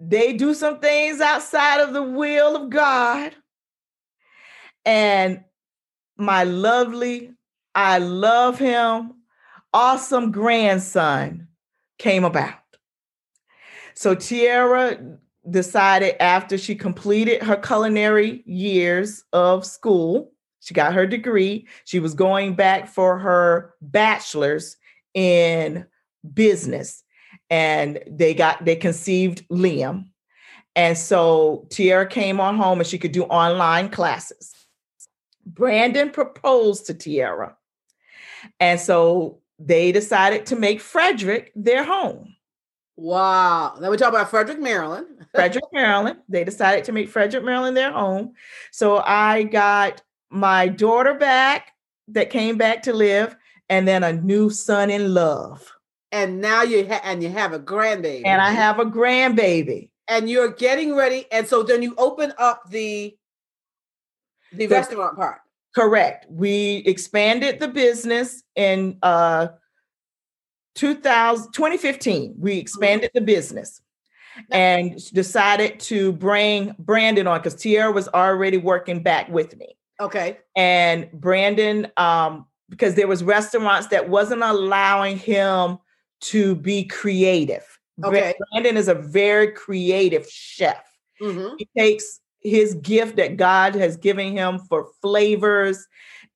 they 0.00 0.32
do 0.32 0.52
some 0.52 0.80
things 0.80 1.20
outside 1.20 1.80
of 1.80 1.92
the 1.92 2.02
will 2.02 2.56
of 2.56 2.70
God. 2.70 3.36
And 4.84 5.44
my 6.16 6.42
lovely, 6.42 7.34
I 7.72 7.98
love 7.98 8.58
him, 8.58 9.14
awesome 9.72 10.32
grandson 10.32 11.46
came 11.98 12.24
about. 12.24 12.54
So 13.94 14.16
Tiara 14.16 15.18
decided 15.50 16.20
after 16.22 16.58
she 16.58 16.74
completed 16.74 17.42
her 17.42 17.56
culinary 17.56 18.42
years 18.46 19.24
of 19.32 19.64
school, 19.64 20.32
she 20.60 20.74
got 20.74 20.94
her 20.94 21.06
degree, 21.06 21.66
she 21.84 22.00
was 22.00 22.14
going 22.14 22.54
back 22.54 22.88
for 22.88 23.18
her 23.18 23.74
bachelor's 23.80 24.76
in 25.14 25.86
business. 26.34 27.02
And 27.50 28.00
they 28.06 28.34
got, 28.34 28.64
they 28.64 28.76
conceived 28.76 29.48
Liam. 29.48 30.08
And 30.76 30.96
so 30.96 31.66
Tiara 31.70 32.06
came 32.06 32.40
on 32.40 32.56
home 32.56 32.78
and 32.78 32.86
she 32.86 32.98
could 32.98 33.12
do 33.12 33.24
online 33.24 33.88
classes. 33.88 34.54
Brandon 35.46 36.10
proposed 36.10 36.86
to 36.86 36.94
Tiara. 36.94 37.56
And 38.60 38.78
so 38.78 39.40
they 39.58 39.92
decided 39.92 40.46
to 40.46 40.56
make 40.56 40.80
Frederick 40.80 41.52
their 41.56 41.84
home. 41.84 42.36
Wow. 42.96 43.76
Now 43.80 43.90
we 43.90 43.96
talk 43.96 44.10
about 44.10 44.30
Frederick, 44.30 44.60
Maryland. 44.60 45.17
Frederick, 45.38 45.64
Maryland. 45.72 46.18
They 46.28 46.44
decided 46.44 46.84
to 46.84 46.92
make 46.92 47.08
Frederick, 47.08 47.44
Maryland 47.44 47.76
their 47.76 47.92
home. 47.92 48.34
So 48.70 48.98
I 48.98 49.44
got 49.44 50.02
my 50.30 50.68
daughter 50.68 51.14
back 51.14 51.72
that 52.08 52.30
came 52.30 52.56
back 52.56 52.82
to 52.84 52.92
live, 52.92 53.36
and 53.68 53.86
then 53.86 54.02
a 54.02 54.12
new 54.12 54.50
son 54.50 54.90
in 54.90 55.14
love. 55.14 55.72
And 56.10 56.40
now 56.40 56.62
you 56.62 56.86
ha- 56.86 57.02
and 57.04 57.22
you 57.22 57.28
have 57.30 57.52
a 57.52 57.58
grandbaby. 57.58 58.22
And 58.24 58.40
I 58.40 58.50
have 58.50 58.78
a 58.78 58.84
grandbaby. 58.84 59.90
And 60.08 60.30
you're 60.30 60.52
getting 60.52 60.94
ready. 60.94 61.26
And 61.30 61.46
so 61.46 61.62
then 61.62 61.82
you 61.82 61.94
open 61.98 62.32
up 62.38 62.70
the 62.70 63.14
the, 64.52 64.66
the 64.66 64.74
restaurant 64.74 65.16
part. 65.16 65.40
Correct. 65.74 66.26
We 66.30 66.82
expanded 66.86 67.60
the 67.60 67.68
business 67.68 68.42
in 68.56 68.98
uh 69.02 69.48
2000, 70.78 71.52
2015, 71.52 72.34
we 72.38 72.52
mm-hmm. 72.52 72.60
expanded 72.60 73.10
the 73.12 73.20
business 73.20 73.82
and 74.50 75.12
decided 75.12 75.80
to 75.80 76.12
bring 76.12 76.74
Brandon 76.78 77.26
on 77.26 77.38
because 77.38 77.54
Tiara 77.54 77.92
was 77.92 78.08
already 78.08 78.56
working 78.56 79.02
back 79.02 79.28
with 79.28 79.56
me. 79.56 79.76
Okay. 80.00 80.38
And 80.56 81.10
Brandon, 81.12 81.88
um, 81.96 82.46
because 82.70 82.94
there 82.94 83.08
was 83.08 83.24
restaurants 83.24 83.88
that 83.88 84.08
wasn't 84.08 84.42
allowing 84.42 85.18
him 85.18 85.78
to 86.20 86.54
be 86.54 86.84
creative. 86.84 87.64
Okay. 88.04 88.34
Brandon 88.52 88.76
is 88.76 88.88
a 88.88 88.94
very 88.94 89.52
creative 89.52 90.28
chef. 90.28 90.84
Mm-hmm. 91.20 91.56
He 91.58 91.68
takes 91.76 92.20
his 92.40 92.74
gift 92.74 93.16
that 93.16 93.36
God 93.36 93.74
has 93.74 93.96
given 93.96 94.36
him 94.36 94.60
for 94.68 94.88
flavors 95.02 95.86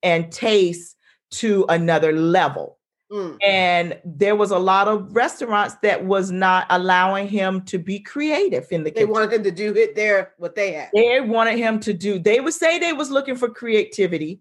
and 0.02 0.32
taste 0.32 0.96
to 1.30 1.64
another 1.68 2.12
level. 2.12 2.78
Mm. 3.12 3.36
And 3.44 4.00
there 4.04 4.34
was 4.34 4.50
a 4.50 4.58
lot 4.58 4.88
of 4.88 5.14
restaurants 5.14 5.74
that 5.82 6.04
was 6.04 6.30
not 6.30 6.66
allowing 6.70 7.28
him 7.28 7.60
to 7.66 7.78
be 7.78 8.00
creative 8.00 8.66
in 8.70 8.84
the 8.84 8.90
they 8.90 8.94
kitchen. 8.94 9.08
They 9.08 9.12
wanted 9.12 9.32
him 9.34 9.42
to 9.44 9.50
do 9.50 9.76
it 9.76 9.94
there 9.94 10.32
what 10.38 10.54
they 10.54 10.72
had. 10.72 10.90
They 10.94 11.20
wanted 11.20 11.58
him 11.58 11.78
to 11.80 11.92
do, 11.92 12.18
they 12.18 12.40
would 12.40 12.54
say 12.54 12.78
they 12.78 12.94
was 12.94 13.10
looking 13.10 13.36
for 13.36 13.50
creativity, 13.50 14.40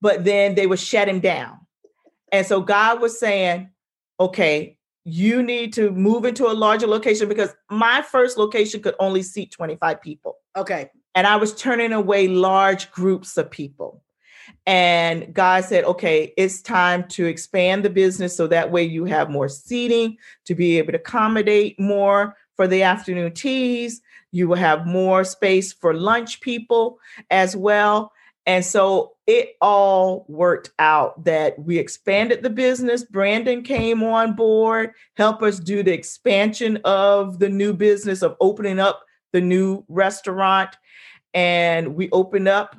but 0.00 0.24
then 0.24 0.56
they 0.56 0.66
would 0.66 0.80
shut 0.80 1.08
him 1.08 1.20
down. 1.20 1.58
And 2.32 2.44
so 2.44 2.60
God 2.60 3.00
was 3.00 3.18
saying, 3.18 3.70
okay, 4.18 4.76
you 5.04 5.42
need 5.42 5.72
to 5.74 5.90
move 5.92 6.24
into 6.24 6.46
a 6.46 6.52
larger 6.52 6.86
location 6.86 7.28
because 7.28 7.54
my 7.70 8.02
first 8.02 8.36
location 8.36 8.82
could 8.82 8.94
only 8.98 9.22
seat 9.22 9.52
25 9.52 10.02
people. 10.02 10.36
Okay. 10.56 10.90
And 11.14 11.26
I 11.26 11.36
was 11.36 11.54
turning 11.54 11.92
away 11.92 12.28
large 12.28 12.90
groups 12.90 13.36
of 13.36 13.50
people. 13.50 14.02
And 14.68 15.32
God 15.32 15.64
said, 15.64 15.84
okay, 15.84 16.34
it's 16.36 16.60
time 16.60 17.08
to 17.08 17.24
expand 17.24 17.86
the 17.86 17.90
business 17.90 18.36
so 18.36 18.46
that 18.48 18.70
way 18.70 18.82
you 18.82 19.06
have 19.06 19.30
more 19.30 19.48
seating 19.48 20.18
to 20.44 20.54
be 20.54 20.76
able 20.76 20.92
to 20.92 20.98
accommodate 20.98 21.80
more 21.80 22.36
for 22.54 22.68
the 22.68 22.82
afternoon 22.82 23.32
teas. 23.32 24.02
You 24.30 24.46
will 24.46 24.56
have 24.58 24.86
more 24.86 25.24
space 25.24 25.72
for 25.72 25.94
lunch 25.94 26.42
people 26.42 26.98
as 27.30 27.56
well. 27.56 28.12
And 28.44 28.62
so 28.62 29.14
it 29.26 29.56
all 29.62 30.26
worked 30.28 30.70
out 30.78 31.24
that 31.24 31.58
we 31.58 31.78
expanded 31.78 32.42
the 32.42 32.50
business. 32.50 33.04
Brandon 33.04 33.62
came 33.62 34.02
on 34.02 34.34
board, 34.34 34.92
help 35.16 35.42
us 35.42 35.58
do 35.58 35.82
the 35.82 35.94
expansion 35.94 36.78
of 36.84 37.38
the 37.38 37.48
new 37.48 37.72
business 37.72 38.20
of 38.20 38.36
opening 38.38 38.80
up 38.80 39.02
the 39.32 39.40
new 39.40 39.82
restaurant. 39.88 40.76
And 41.32 41.94
we 41.94 42.10
opened 42.10 42.48
up 42.48 42.76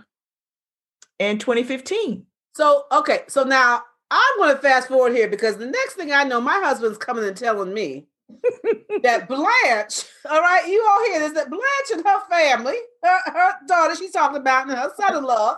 in 1.19 1.37
2015. 1.37 2.25
So, 2.53 2.85
okay. 2.91 3.21
So 3.27 3.43
now 3.43 3.81
I'm 4.11 4.37
going 4.37 4.55
to 4.55 4.61
fast 4.61 4.87
forward 4.87 5.13
here 5.13 5.27
because 5.27 5.57
the 5.57 5.67
next 5.67 5.93
thing 5.93 6.11
I 6.11 6.23
know, 6.23 6.41
my 6.41 6.59
husband's 6.63 6.97
coming 6.97 7.25
and 7.25 7.37
telling 7.37 7.73
me 7.73 8.07
that 9.03 9.27
Blanche, 9.27 10.05
all 10.29 10.41
right, 10.41 10.67
you 10.67 10.85
all 10.89 11.05
hear 11.05 11.19
this, 11.19 11.33
that 11.33 11.49
Blanche 11.49 11.91
and 11.93 12.05
her 12.05 12.19
family, 12.29 12.77
her, 13.03 13.19
her 13.31 13.51
daughter 13.67 13.95
she's 13.95 14.11
talking 14.11 14.37
about, 14.37 14.67
and 14.67 14.77
her 14.77 14.91
son 14.97 15.17
in 15.17 15.23
law, 15.23 15.57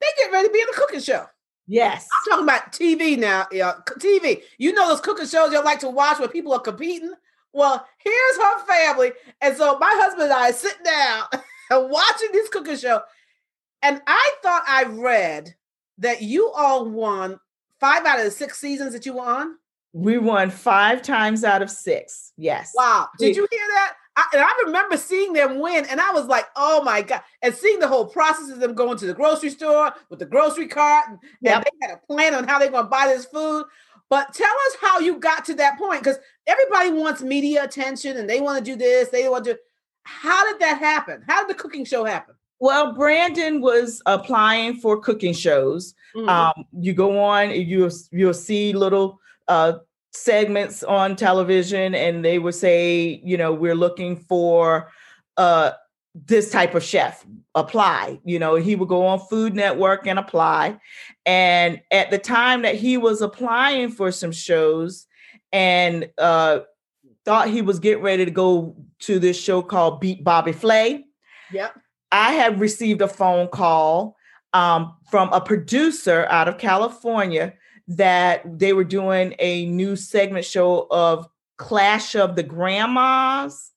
they 0.00 0.06
get 0.18 0.32
ready 0.32 0.48
to 0.48 0.52
be 0.52 0.60
in 0.60 0.68
a 0.68 0.72
cooking 0.72 1.00
show. 1.00 1.26
Yes. 1.66 2.08
I'm 2.26 2.30
talking 2.30 2.44
about 2.44 2.72
TV 2.72 3.16
now. 3.16 3.46
Yeah, 3.52 3.74
TV. 3.86 4.42
You 4.58 4.72
know 4.72 4.88
those 4.88 5.00
cooking 5.00 5.26
shows 5.26 5.52
you 5.52 5.62
like 5.62 5.80
to 5.80 5.90
watch 5.90 6.18
where 6.18 6.28
people 6.28 6.52
are 6.52 6.60
competing? 6.60 7.12
Well, 7.52 7.86
here's 7.98 8.36
her 8.36 8.66
family. 8.66 9.12
And 9.40 9.56
so 9.56 9.78
my 9.78 9.92
husband 9.94 10.24
and 10.24 10.32
I 10.32 10.50
sit 10.50 10.82
down 10.84 11.26
and 11.70 11.90
watching 11.90 12.28
this 12.32 12.48
cooking 12.48 12.76
show. 12.76 13.02
And 13.82 14.00
I 14.06 14.32
thought 14.42 14.64
I 14.66 14.84
read 14.84 15.54
that 15.98 16.22
you 16.22 16.50
all 16.50 16.88
won 16.88 17.38
five 17.78 18.04
out 18.04 18.18
of 18.18 18.24
the 18.24 18.30
six 18.30 18.58
seasons 18.58 18.92
that 18.92 19.06
you 19.06 19.14
were 19.14 19.22
on. 19.22 19.56
We 19.92 20.18
won 20.18 20.50
five 20.50 21.02
times 21.02 21.44
out 21.44 21.62
of 21.62 21.70
six. 21.70 22.32
Yes. 22.36 22.72
Wow. 22.76 23.08
Did 23.18 23.36
you 23.36 23.46
hear 23.50 23.66
that? 23.68 23.94
I, 24.16 24.26
and 24.34 24.42
I 24.42 24.52
remember 24.66 24.96
seeing 24.96 25.32
them 25.32 25.60
win, 25.60 25.86
and 25.86 26.00
I 26.00 26.10
was 26.12 26.26
like, 26.26 26.46
"Oh 26.56 26.82
my 26.82 27.00
god!" 27.00 27.22
And 27.42 27.54
seeing 27.54 27.78
the 27.78 27.88
whole 27.88 28.06
process 28.06 28.50
of 28.50 28.58
them 28.58 28.74
going 28.74 28.98
to 28.98 29.06
the 29.06 29.14
grocery 29.14 29.50
store 29.50 29.92
with 30.10 30.18
the 30.18 30.26
grocery 30.26 30.66
cart, 30.66 31.08
and, 31.08 31.18
yep. 31.40 31.64
they 31.64 31.86
had 31.86 31.96
a 31.96 32.06
plan 32.06 32.34
on 32.34 32.46
how 32.46 32.58
they're 32.58 32.70
going 32.70 32.84
to 32.84 32.90
buy 32.90 33.06
this 33.06 33.24
food. 33.24 33.64
But 34.08 34.34
tell 34.34 34.52
us 34.66 34.76
how 34.80 34.98
you 34.98 35.18
got 35.18 35.44
to 35.46 35.54
that 35.54 35.78
point, 35.78 36.02
because 36.02 36.18
everybody 36.46 36.90
wants 36.90 37.22
media 37.22 37.62
attention, 37.62 38.16
and 38.16 38.28
they 38.28 38.40
want 38.40 38.58
to 38.58 38.64
do 38.64 38.76
this, 38.76 39.08
they 39.08 39.28
want 39.28 39.44
to. 39.44 39.58
How 40.02 40.50
did 40.50 40.60
that 40.60 40.78
happen? 40.78 41.22
How 41.26 41.46
did 41.46 41.56
the 41.56 41.60
cooking 41.60 41.84
show 41.84 42.04
happen? 42.04 42.34
Well, 42.60 42.92
Brandon 42.92 43.60
was 43.62 44.02
applying 44.06 44.76
for 44.76 45.00
cooking 45.00 45.32
shows. 45.32 45.94
Mm-hmm. 46.14 46.28
Um, 46.28 46.64
you 46.78 46.92
go 46.92 47.18
on, 47.18 47.50
you 47.50 47.90
you'll 48.12 48.34
see 48.34 48.74
little 48.74 49.18
uh, 49.48 49.74
segments 50.12 50.82
on 50.82 51.16
television 51.16 51.94
and 51.94 52.24
they 52.24 52.38
would 52.38 52.54
say, 52.54 53.20
you 53.24 53.36
know, 53.36 53.52
we're 53.52 53.74
looking 53.74 54.16
for 54.16 54.90
uh 55.36 55.72
this 56.26 56.50
type 56.50 56.74
of 56.74 56.82
chef 56.82 57.24
apply 57.54 58.18
you 58.24 58.38
know 58.38 58.56
he 58.56 58.74
would 58.74 58.88
go 58.88 59.06
on 59.06 59.18
food 59.18 59.54
network 59.54 60.06
and 60.06 60.18
apply 60.18 60.78
and 61.24 61.80
at 61.92 62.10
the 62.10 62.18
time 62.18 62.62
that 62.62 62.74
he 62.74 62.96
was 62.96 63.20
applying 63.20 63.88
for 63.90 64.10
some 64.10 64.32
shows 64.32 65.06
and 65.52 66.10
uh 66.18 66.58
thought 67.24 67.48
he 67.48 67.62
was 67.62 67.78
getting 67.78 68.02
ready 68.02 68.24
to 68.24 68.30
go 68.30 68.74
to 68.98 69.20
this 69.20 69.40
show 69.40 69.62
called 69.62 70.00
beat 70.00 70.24
bobby 70.24 70.52
flay 70.52 71.04
yep 71.52 71.78
i 72.12 72.32
had 72.32 72.60
received 72.60 73.00
a 73.02 73.08
phone 73.08 73.48
call 73.48 74.16
um, 74.52 74.96
from 75.10 75.32
a 75.32 75.40
producer 75.40 76.26
out 76.28 76.48
of 76.48 76.58
california 76.58 77.54
that 77.90 78.42
they 78.58 78.72
were 78.72 78.84
doing 78.84 79.34
a 79.40 79.66
new 79.66 79.96
segment 79.96 80.44
show 80.44 80.86
of 80.90 81.26
Clash 81.60 82.14
of 82.14 82.36
the 82.36 82.42
Grandmas. 82.42 83.72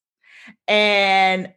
And 0.69 1.51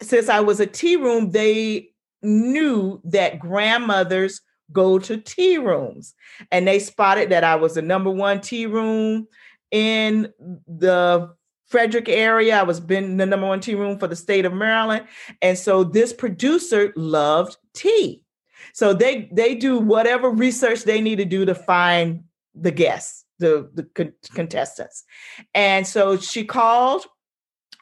since 0.00 0.28
I 0.28 0.40
was 0.40 0.60
a 0.60 0.66
tea 0.66 0.96
room, 0.96 1.30
they 1.30 1.90
knew 2.22 3.00
that 3.04 3.40
grandmothers 3.40 4.42
go 4.70 4.98
to 5.00 5.16
tea 5.16 5.58
rooms. 5.58 6.14
And 6.52 6.68
they 6.68 6.78
spotted 6.78 7.30
that 7.30 7.44
I 7.44 7.56
was 7.56 7.74
the 7.74 7.82
number 7.82 8.10
one 8.10 8.40
tea 8.40 8.66
room 8.66 9.26
in 9.72 10.32
the 10.68 11.34
Frederick 11.72 12.08
area. 12.08 12.60
I 12.60 12.62
was 12.62 12.78
been 12.78 13.16
the 13.16 13.26
number 13.26 13.46
one 13.46 13.60
tea 13.60 13.74
room 13.74 13.98
for 13.98 14.06
the 14.06 14.14
state 14.14 14.44
of 14.44 14.52
Maryland. 14.52 15.06
And 15.40 15.58
so 15.58 15.82
this 15.82 16.12
producer 16.12 16.92
loved 16.96 17.56
tea. 17.74 18.22
So 18.74 18.92
they 18.92 19.28
they 19.32 19.54
do 19.54 19.78
whatever 19.78 20.30
research 20.30 20.84
they 20.84 21.00
need 21.00 21.16
to 21.16 21.24
do 21.24 21.44
to 21.46 21.54
find 21.54 22.24
the 22.54 22.70
guests, 22.70 23.24
the 23.38 23.70
the 23.74 23.84
con- 23.94 24.12
contestants. 24.34 25.04
And 25.54 25.86
so 25.86 26.16
she 26.18 26.44
called. 26.44 27.06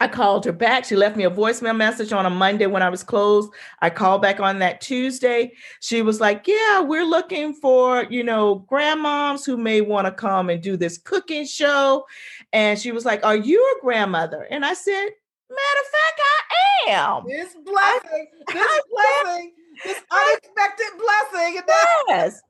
I 0.02 0.08
called 0.08 0.46
her 0.46 0.52
back. 0.52 0.86
She 0.86 0.96
left 0.96 1.14
me 1.14 1.24
a 1.24 1.30
voicemail 1.30 1.76
message 1.76 2.10
on 2.10 2.24
a 2.24 2.30
Monday 2.30 2.64
when 2.64 2.82
I 2.82 2.88
was 2.88 3.02
closed. 3.02 3.52
I 3.82 3.90
called 3.90 4.22
back 4.22 4.40
on 4.40 4.58
that 4.60 4.80
Tuesday. 4.80 5.52
She 5.80 6.00
was 6.00 6.22
like, 6.22 6.48
"Yeah, 6.48 6.80
we're 6.80 7.04
looking 7.04 7.52
for, 7.52 8.04
you 8.04 8.24
know, 8.24 8.64
grandmoms 8.72 9.44
who 9.44 9.58
may 9.58 9.82
want 9.82 10.06
to 10.06 10.12
come 10.12 10.48
and 10.48 10.62
do 10.62 10.78
this 10.78 10.96
cooking 10.96 11.44
show." 11.44 12.06
And 12.52 12.78
she 12.78 12.92
was 12.92 13.04
like, 13.04 13.24
"Are 13.24 13.36
you 13.36 13.60
a 13.76 13.80
grandmother?" 13.80 14.46
And 14.50 14.64
I 14.64 14.74
said, 14.74 15.08
"Matter 15.50 15.80
of 15.80 15.86
fact, 15.86 16.20
I 16.20 16.90
am." 16.90 17.24
This 17.26 17.56
blessing, 17.64 18.26
this 18.52 18.80
blessing 18.90 19.52
this 19.84 20.00
unexpected 20.10 20.86
blessing. 20.98 21.60
Yes. 22.08 22.40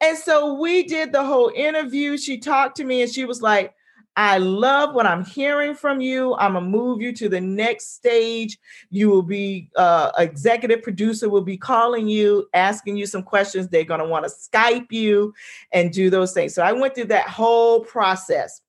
And 0.00 0.18
so 0.18 0.54
we 0.54 0.84
did 0.84 1.12
the 1.12 1.24
whole 1.24 1.52
interview. 1.54 2.16
She 2.16 2.38
talked 2.38 2.76
to 2.76 2.84
me 2.84 3.02
and 3.02 3.12
she 3.12 3.24
was 3.24 3.42
like, 3.42 3.74
I 4.14 4.36
love 4.36 4.94
what 4.94 5.06
I'm 5.06 5.24
hearing 5.24 5.74
from 5.74 6.02
you. 6.02 6.34
I'm 6.34 6.52
gonna 6.52 6.66
move 6.66 7.00
you 7.00 7.14
to 7.14 7.30
the 7.30 7.40
next 7.40 7.94
stage. 7.94 8.58
You 8.90 9.08
will 9.08 9.22
be 9.22 9.70
uh, 9.74 10.10
executive 10.18 10.82
producer 10.82 11.30
will 11.30 11.42
be 11.42 11.56
calling 11.56 12.08
you, 12.08 12.46
asking 12.52 12.98
you 12.98 13.06
some 13.06 13.22
questions. 13.22 13.68
They're 13.68 13.84
gonna 13.84 14.06
want 14.06 14.26
to 14.26 14.30
Skype 14.30 14.92
you 14.92 15.32
and 15.72 15.90
do 15.90 16.10
those 16.10 16.34
things. 16.34 16.54
So 16.54 16.62
I 16.62 16.72
went 16.72 16.94
through 16.94 17.06
that 17.06 17.28
whole 17.28 17.80
process. 17.80 18.60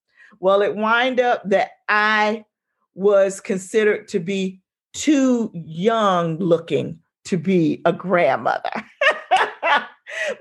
Well, 0.44 0.62
it 0.62 0.76
wind 0.76 1.22
up 1.22 1.42
that 1.46 1.70
I 1.88 2.44
was 2.96 3.40
considered 3.40 4.10
to 4.10 4.20
be 4.20 4.60
too 4.92 5.50
young 5.54 6.38
looking 6.38 7.00
to 7.28 7.38
be 7.38 7.82
a 7.86 7.94
grandmother. 7.94 8.70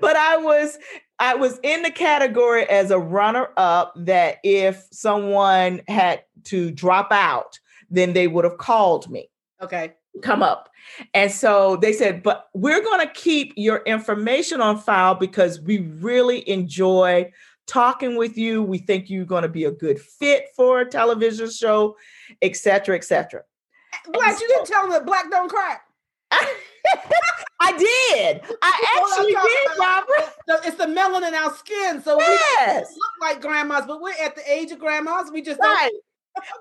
but 0.01 0.17
I 0.17 0.35
was 0.35 0.77
I 1.19 1.35
was 1.35 1.57
in 1.63 1.83
the 1.83 1.89
category 1.89 2.69
as 2.69 2.91
a 2.91 2.99
runner 2.99 3.47
up 3.55 3.93
that 3.95 4.39
if 4.43 4.85
someone 4.91 5.81
had 5.87 6.25
to 6.47 6.69
drop 6.69 7.13
out, 7.13 7.57
then 7.89 8.11
they 8.11 8.27
would 8.27 8.43
have 8.43 8.57
called 8.57 9.09
me. 9.09 9.29
Okay. 9.61 9.93
Come 10.21 10.43
up. 10.43 10.69
And 11.13 11.31
so 11.31 11.77
they 11.77 11.93
said, 11.93 12.23
but 12.23 12.49
we're 12.53 12.83
going 12.83 13.07
to 13.07 13.13
keep 13.13 13.53
your 13.55 13.77
information 13.85 14.59
on 14.59 14.77
file 14.77 15.15
because 15.15 15.61
we 15.61 15.79
really 15.79 16.47
enjoy 16.47 17.31
talking 17.67 18.17
with 18.17 18.37
you. 18.37 18.63
We 18.63 18.79
think 18.79 19.09
you're 19.09 19.25
going 19.25 19.43
to 19.43 19.49
be 19.49 19.65
a 19.65 19.71
good 19.71 19.99
fit 19.99 20.47
for 20.55 20.81
a 20.81 20.85
television 20.85 21.49
show, 21.49 21.97
et 22.41 22.55
cetera, 22.55 22.95
et 22.95 23.03
cetera. 23.03 23.43
Black, 24.11 24.35
so, 24.35 24.41
you 24.41 24.47
didn't 24.47 24.67
tell 24.67 24.81
them 24.83 24.91
that 24.91 25.05
black 25.05 25.29
don't 25.29 25.49
crack. 25.49 25.83
I 27.59 27.71
did. 27.77 28.41
I 28.61 28.97
actually 29.17 29.33
did, 29.33 29.77
Barbara. 29.77 30.67
It's 30.67 30.77
the 30.77 30.85
melanin 30.85 31.29
in 31.29 31.35
our 31.35 31.53
skin, 31.55 32.01
so 32.01 32.19
yes. 32.19 32.89
we 32.89 32.95
look 32.95 33.13
like 33.21 33.41
grandmas, 33.41 33.85
but 33.87 34.01
we're 34.01 34.13
at 34.21 34.35
the 34.35 34.51
age 34.51 34.71
of 34.71 34.79
grandmas. 34.79 35.31
We 35.31 35.41
just 35.41 35.59
right. 35.59 35.91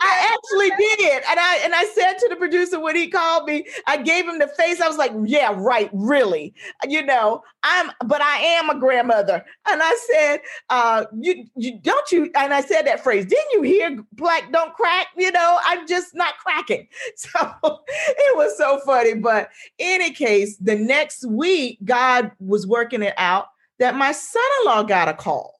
I 0.00 0.34
actually 0.34 0.70
did. 0.98 1.22
And 1.28 1.40
I 1.40 1.60
and 1.64 1.74
I 1.74 1.84
said 1.84 2.14
to 2.18 2.28
the 2.28 2.36
producer 2.36 2.80
when 2.80 2.96
he 2.96 3.08
called 3.08 3.46
me, 3.46 3.66
I 3.86 3.96
gave 3.96 4.26
him 4.26 4.38
the 4.38 4.48
face. 4.48 4.80
I 4.80 4.88
was 4.88 4.98
like, 4.98 5.12
yeah, 5.24 5.54
right, 5.56 5.90
really. 5.92 6.54
You 6.86 7.04
know, 7.04 7.42
I'm 7.62 7.90
but 8.04 8.20
I 8.20 8.38
am 8.38 8.70
a 8.70 8.78
grandmother. 8.78 9.44
And 9.68 9.80
I 9.82 9.96
said, 10.12 10.40
uh, 10.70 11.04
you 11.18 11.46
you 11.56 11.78
don't 11.80 12.10
you 12.12 12.30
and 12.36 12.52
I 12.52 12.60
said 12.60 12.82
that 12.82 13.02
phrase, 13.02 13.26
didn't 13.26 13.52
you 13.52 13.62
hear 13.62 13.98
black 14.12 14.52
don't 14.52 14.74
crack? 14.74 15.08
You 15.16 15.32
know, 15.32 15.58
I'm 15.64 15.86
just 15.86 16.14
not 16.14 16.34
cracking. 16.38 16.88
So 17.16 17.38
it 17.64 18.36
was 18.36 18.56
so 18.58 18.80
funny. 18.84 19.14
But 19.14 19.50
any 19.78 20.10
case, 20.12 20.56
the 20.56 20.74
next 20.74 21.24
week, 21.26 21.78
God 21.84 22.32
was 22.40 22.66
working 22.66 23.02
it 23.02 23.14
out 23.16 23.46
that 23.78 23.94
my 23.94 24.12
son-in-law 24.12 24.84
got 24.84 25.08
a 25.08 25.14
call. 25.14 25.54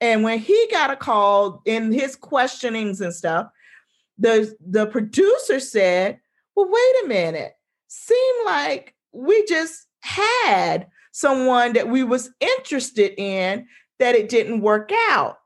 And 0.00 0.22
when 0.22 0.38
he 0.38 0.68
got 0.70 0.90
a 0.90 0.96
call 0.96 1.62
in 1.64 1.92
his 1.92 2.16
questionings 2.16 3.00
and 3.00 3.14
stuff, 3.14 3.48
the 4.18 4.54
the 4.66 4.86
producer 4.86 5.60
said, 5.60 6.20
"Well, 6.54 6.68
wait 6.68 7.04
a 7.04 7.08
minute. 7.08 7.52
Seemed 7.88 8.46
like 8.46 8.94
we 9.12 9.44
just 9.46 9.86
had 10.00 10.88
someone 11.12 11.72
that 11.72 11.88
we 11.88 12.02
was 12.02 12.30
interested 12.40 13.14
in 13.18 13.66
that 13.98 14.14
it 14.14 14.28
didn't 14.28 14.60
work 14.60 14.90
out. 15.08 15.38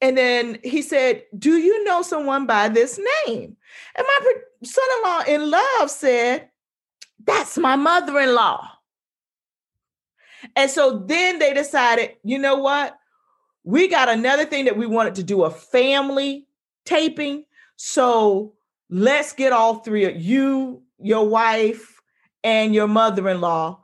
And 0.00 0.16
then 0.16 0.58
he 0.62 0.82
said, 0.82 1.24
Do 1.38 1.56
you 1.58 1.84
know 1.84 2.02
someone 2.02 2.46
by 2.46 2.68
this 2.68 2.98
name? 3.26 3.56
And 3.96 4.06
my 4.06 4.32
son 4.62 5.28
in 5.28 5.50
love 5.50 5.90
said, 5.90 6.48
That's 7.24 7.58
my 7.58 7.76
mother 7.76 8.18
in 8.20 8.34
law. 8.34 8.68
And 10.56 10.70
so 10.70 10.98
then 11.06 11.38
they 11.38 11.54
decided, 11.54 12.16
you 12.22 12.38
know 12.38 12.56
what? 12.56 12.96
We 13.64 13.88
got 13.88 14.08
another 14.08 14.44
thing 14.44 14.66
that 14.66 14.76
we 14.76 14.86
wanted 14.86 15.16
to 15.16 15.22
do 15.22 15.44
a 15.44 15.50
family 15.50 16.46
taping. 16.84 17.44
So 17.76 18.54
let's 18.90 19.32
get 19.32 19.52
all 19.52 19.76
three 19.76 20.04
of 20.04 20.20
you, 20.20 20.82
your 21.00 21.26
wife, 21.26 22.00
and 22.42 22.74
your 22.74 22.86
mother 22.86 23.28
in 23.28 23.40
law. 23.40 23.80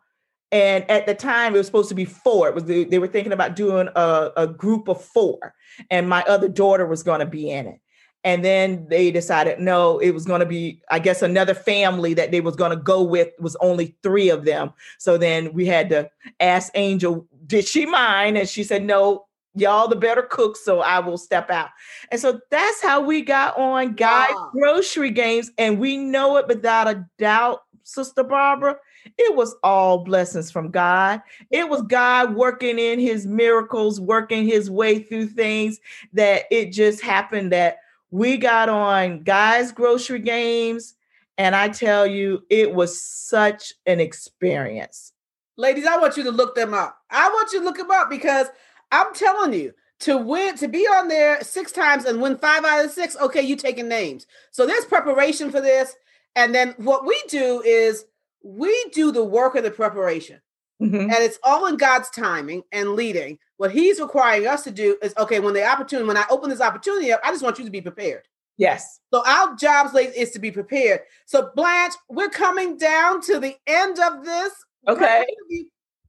And 0.52 0.88
at 0.90 1.06
the 1.06 1.14
time, 1.14 1.54
it 1.54 1.58
was 1.58 1.66
supposed 1.66 1.88
to 1.90 1.94
be 1.94 2.04
four. 2.04 2.48
It 2.48 2.54
was 2.54 2.64
the, 2.64 2.84
they 2.84 2.98
were 2.98 3.06
thinking 3.06 3.32
about 3.32 3.56
doing 3.56 3.88
a, 3.94 4.30
a 4.36 4.46
group 4.46 4.88
of 4.88 5.02
four, 5.02 5.54
and 5.90 6.08
my 6.08 6.22
other 6.24 6.48
daughter 6.48 6.86
was 6.86 7.02
going 7.02 7.20
to 7.20 7.26
be 7.26 7.50
in 7.50 7.66
it. 7.66 7.80
And 8.22 8.44
then 8.44 8.86
they 8.90 9.10
decided 9.10 9.60
no, 9.60 9.98
it 9.98 10.10
was 10.10 10.26
going 10.26 10.40
to 10.40 10.46
be, 10.46 10.82
I 10.90 10.98
guess, 10.98 11.22
another 11.22 11.54
family 11.54 12.12
that 12.14 12.32
they 12.32 12.42
was 12.42 12.54
going 12.54 12.70
to 12.70 12.76
go 12.76 13.02
with 13.02 13.28
was 13.38 13.56
only 13.60 13.96
three 14.02 14.28
of 14.28 14.44
them. 14.44 14.72
So 14.98 15.16
then 15.16 15.54
we 15.54 15.64
had 15.66 15.88
to 15.90 16.10
ask 16.38 16.70
Angel, 16.74 17.26
did 17.46 17.66
she 17.66 17.86
mind? 17.86 18.36
And 18.36 18.48
she 18.48 18.62
said, 18.62 18.84
no, 18.84 19.26
y'all 19.54 19.88
the 19.88 19.96
better 19.96 20.22
cooks, 20.22 20.64
so 20.64 20.80
I 20.80 21.00
will 21.00 21.18
step 21.18 21.50
out. 21.50 21.70
And 22.10 22.20
so 22.20 22.40
that's 22.50 22.82
how 22.82 23.00
we 23.00 23.22
got 23.22 23.56
on 23.56 23.94
Guy 23.94 24.28
wow. 24.30 24.50
Grocery 24.52 25.10
Games. 25.10 25.50
And 25.58 25.78
we 25.78 25.96
know 25.96 26.36
it 26.36 26.46
without 26.46 26.88
a 26.88 27.06
doubt, 27.18 27.62
Sister 27.84 28.22
Barbara. 28.22 28.76
It 29.18 29.34
was 29.34 29.56
all 29.62 30.04
blessings 30.04 30.50
from 30.50 30.70
God. 30.70 31.22
It 31.50 31.68
was 31.68 31.82
God 31.82 32.34
working 32.34 32.78
in 32.78 32.98
his 33.00 33.26
miracles, 33.26 34.00
working 34.00 34.46
his 34.46 34.70
way 34.70 35.00
through 35.00 35.28
things 35.28 35.80
that 36.12 36.44
it 36.50 36.72
just 36.72 37.00
happened 37.02 37.52
that 37.52 37.78
we 38.10 38.36
got 38.36 38.68
on 38.68 39.22
guys 39.22 39.72
grocery 39.72 40.18
games 40.18 40.94
and 41.38 41.54
i 41.54 41.68
tell 41.68 42.06
you 42.06 42.42
it 42.50 42.74
was 42.74 43.00
such 43.00 43.72
an 43.86 44.00
experience 44.00 45.12
ladies 45.56 45.86
i 45.86 45.96
want 45.96 46.16
you 46.16 46.22
to 46.22 46.30
look 46.30 46.54
them 46.54 46.74
up 46.74 46.98
i 47.10 47.28
want 47.28 47.52
you 47.52 47.60
to 47.60 47.64
look 47.64 47.76
them 47.76 47.90
up 47.90 48.10
because 48.10 48.48
i'm 48.92 49.12
telling 49.14 49.52
you 49.52 49.72
to 50.00 50.16
win 50.16 50.56
to 50.56 50.68
be 50.68 50.86
on 50.86 51.08
there 51.08 51.42
six 51.42 51.72
times 51.72 52.04
and 52.04 52.20
win 52.20 52.36
five 52.38 52.64
out 52.64 52.84
of 52.84 52.90
six 52.90 53.16
okay 53.16 53.42
you 53.42 53.56
taking 53.56 53.88
names 53.88 54.26
so 54.50 54.66
there's 54.66 54.84
preparation 54.84 55.50
for 55.50 55.60
this 55.60 55.94
and 56.36 56.54
then 56.54 56.74
what 56.78 57.06
we 57.06 57.20
do 57.28 57.62
is 57.62 58.04
we 58.42 58.84
do 58.92 59.12
the 59.12 59.24
work 59.24 59.54
of 59.54 59.64
the 59.64 59.70
preparation 59.70 60.40
mm-hmm. 60.80 60.96
and 60.96 61.12
it's 61.12 61.38
all 61.42 61.66
in 61.66 61.76
god's 61.76 62.10
timing 62.10 62.62
and 62.72 62.94
leading 62.94 63.38
what 63.60 63.72
he's 63.72 64.00
requiring 64.00 64.46
us 64.46 64.64
to 64.64 64.70
do 64.70 64.96
is 65.02 65.12
okay, 65.18 65.38
when 65.38 65.52
the 65.52 65.62
opportunity, 65.62 66.08
when 66.08 66.16
I 66.16 66.24
open 66.30 66.48
this 66.48 66.62
opportunity 66.62 67.12
up, 67.12 67.20
I 67.22 67.30
just 67.30 67.42
want 67.42 67.58
you 67.58 67.66
to 67.66 67.70
be 67.70 67.82
prepared. 67.82 68.22
Yes. 68.56 69.00
So 69.12 69.22
our 69.26 69.54
jobs 69.54 69.92
late 69.92 70.14
is 70.16 70.30
to 70.30 70.38
be 70.38 70.50
prepared. 70.50 71.00
So 71.26 71.50
Blanche, 71.54 71.92
we're 72.08 72.30
coming 72.30 72.78
down 72.78 73.20
to 73.20 73.38
the 73.38 73.54
end 73.66 73.98
of 73.98 74.24
this. 74.24 74.54
Okay. 74.88 75.26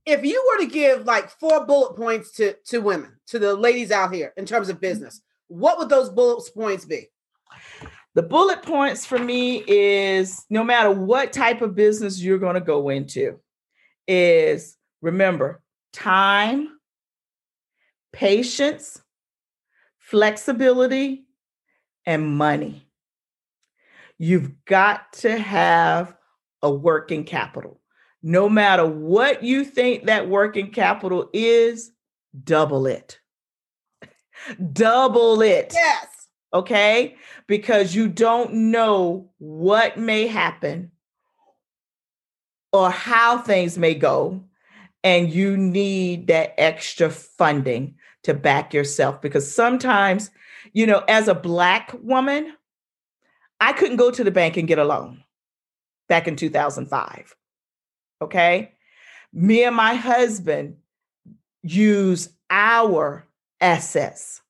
If 0.05 0.25
you 0.25 0.43
were 0.49 0.65
to 0.65 0.71
give 0.71 1.05
like 1.05 1.29
four 1.39 1.65
bullet 1.65 1.95
points 1.95 2.31
to 2.33 2.55
to 2.67 2.79
women, 2.79 3.17
to 3.27 3.39
the 3.39 3.55
ladies 3.55 3.91
out 3.91 4.13
here 4.13 4.33
in 4.37 4.45
terms 4.45 4.69
of 4.69 4.81
business, 4.81 5.21
what 5.47 5.77
would 5.77 5.89
those 5.89 6.09
bullet 6.09 6.43
points 6.55 6.85
be? 6.85 7.07
The 8.13 8.23
bullet 8.23 8.63
points 8.63 9.05
for 9.05 9.19
me 9.19 9.63
is 9.67 10.45
no 10.49 10.63
matter 10.63 10.91
what 10.91 11.31
type 11.31 11.61
of 11.61 11.75
business 11.75 12.21
you're 12.21 12.39
going 12.39 12.55
to 12.55 12.61
go 12.61 12.89
into, 12.89 13.39
is 14.07 14.75
remember 15.01 15.61
time, 15.93 16.69
patience, 18.11 19.01
flexibility, 19.99 21.25
and 22.05 22.27
money. 22.27 22.87
You've 24.17 24.65
got 24.65 25.13
to 25.13 25.37
have 25.37 26.15
a 26.61 26.71
working 26.71 27.23
capital. 27.23 27.80
No 28.23 28.47
matter 28.47 28.85
what 28.85 29.43
you 29.43 29.63
think 29.63 30.05
that 30.05 30.29
working 30.29 30.71
capital 30.71 31.29
is, 31.33 31.91
double 32.43 32.85
it. 32.85 33.19
double 34.73 35.41
it. 35.41 35.71
Yes. 35.73 36.07
Okay? 36.53 37.15
Because 37.47 37.95
you 37.95 38.07
don't 38.07 38.53
know 38.53 39.29
what 39.39 39.97
may 39.97 40.27
happen 40.27 40.91
or 42.71 42.89
how 42.89 43.39
things 43.39 43.77
may 43.77 43.93
go. 43.93 44.43
And 45.03 45.33
you 45.33 45.57
need 45.57 46.27
that 46.27 46.53
extra 46.59 47.09
funding 47.09 47.95
to 48.23 48.35
back 48.35 48.71
yourself 48.71 49.19
because 49.19 49.51
sometimes, 49.51 50.29
you 50.73 50.85
know, 50.85 51.03
as 51.07 51.27
a 51.27 51.33
Black 51.33 51.91
woman, 52.03 52.53
I 53.59 53.73
couldn't 53.73 53.97
go 53.97 54.11
to 54.11 54.23
the 54.23 54.29
bank 54.29 54.57
and 54.57 54.67
get 54.67 54.77
a 54.77 54.83
loan 54.83 55.23
back 56.07 56.27
in 56.27 56.35
2005. 56.35 57.35
Okay. 58.21 58.73
Me 59.33 59.63
and 59.63 59.75
my 59.75 59.95
husband 59.95 60.77
use 61.63 62.29
our 62.49 63.25
assets 63.59 64.41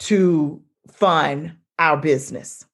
to 0.00 0.62
fund 0.90 1.56
our 1.78 1.96
business. 1.96 2.64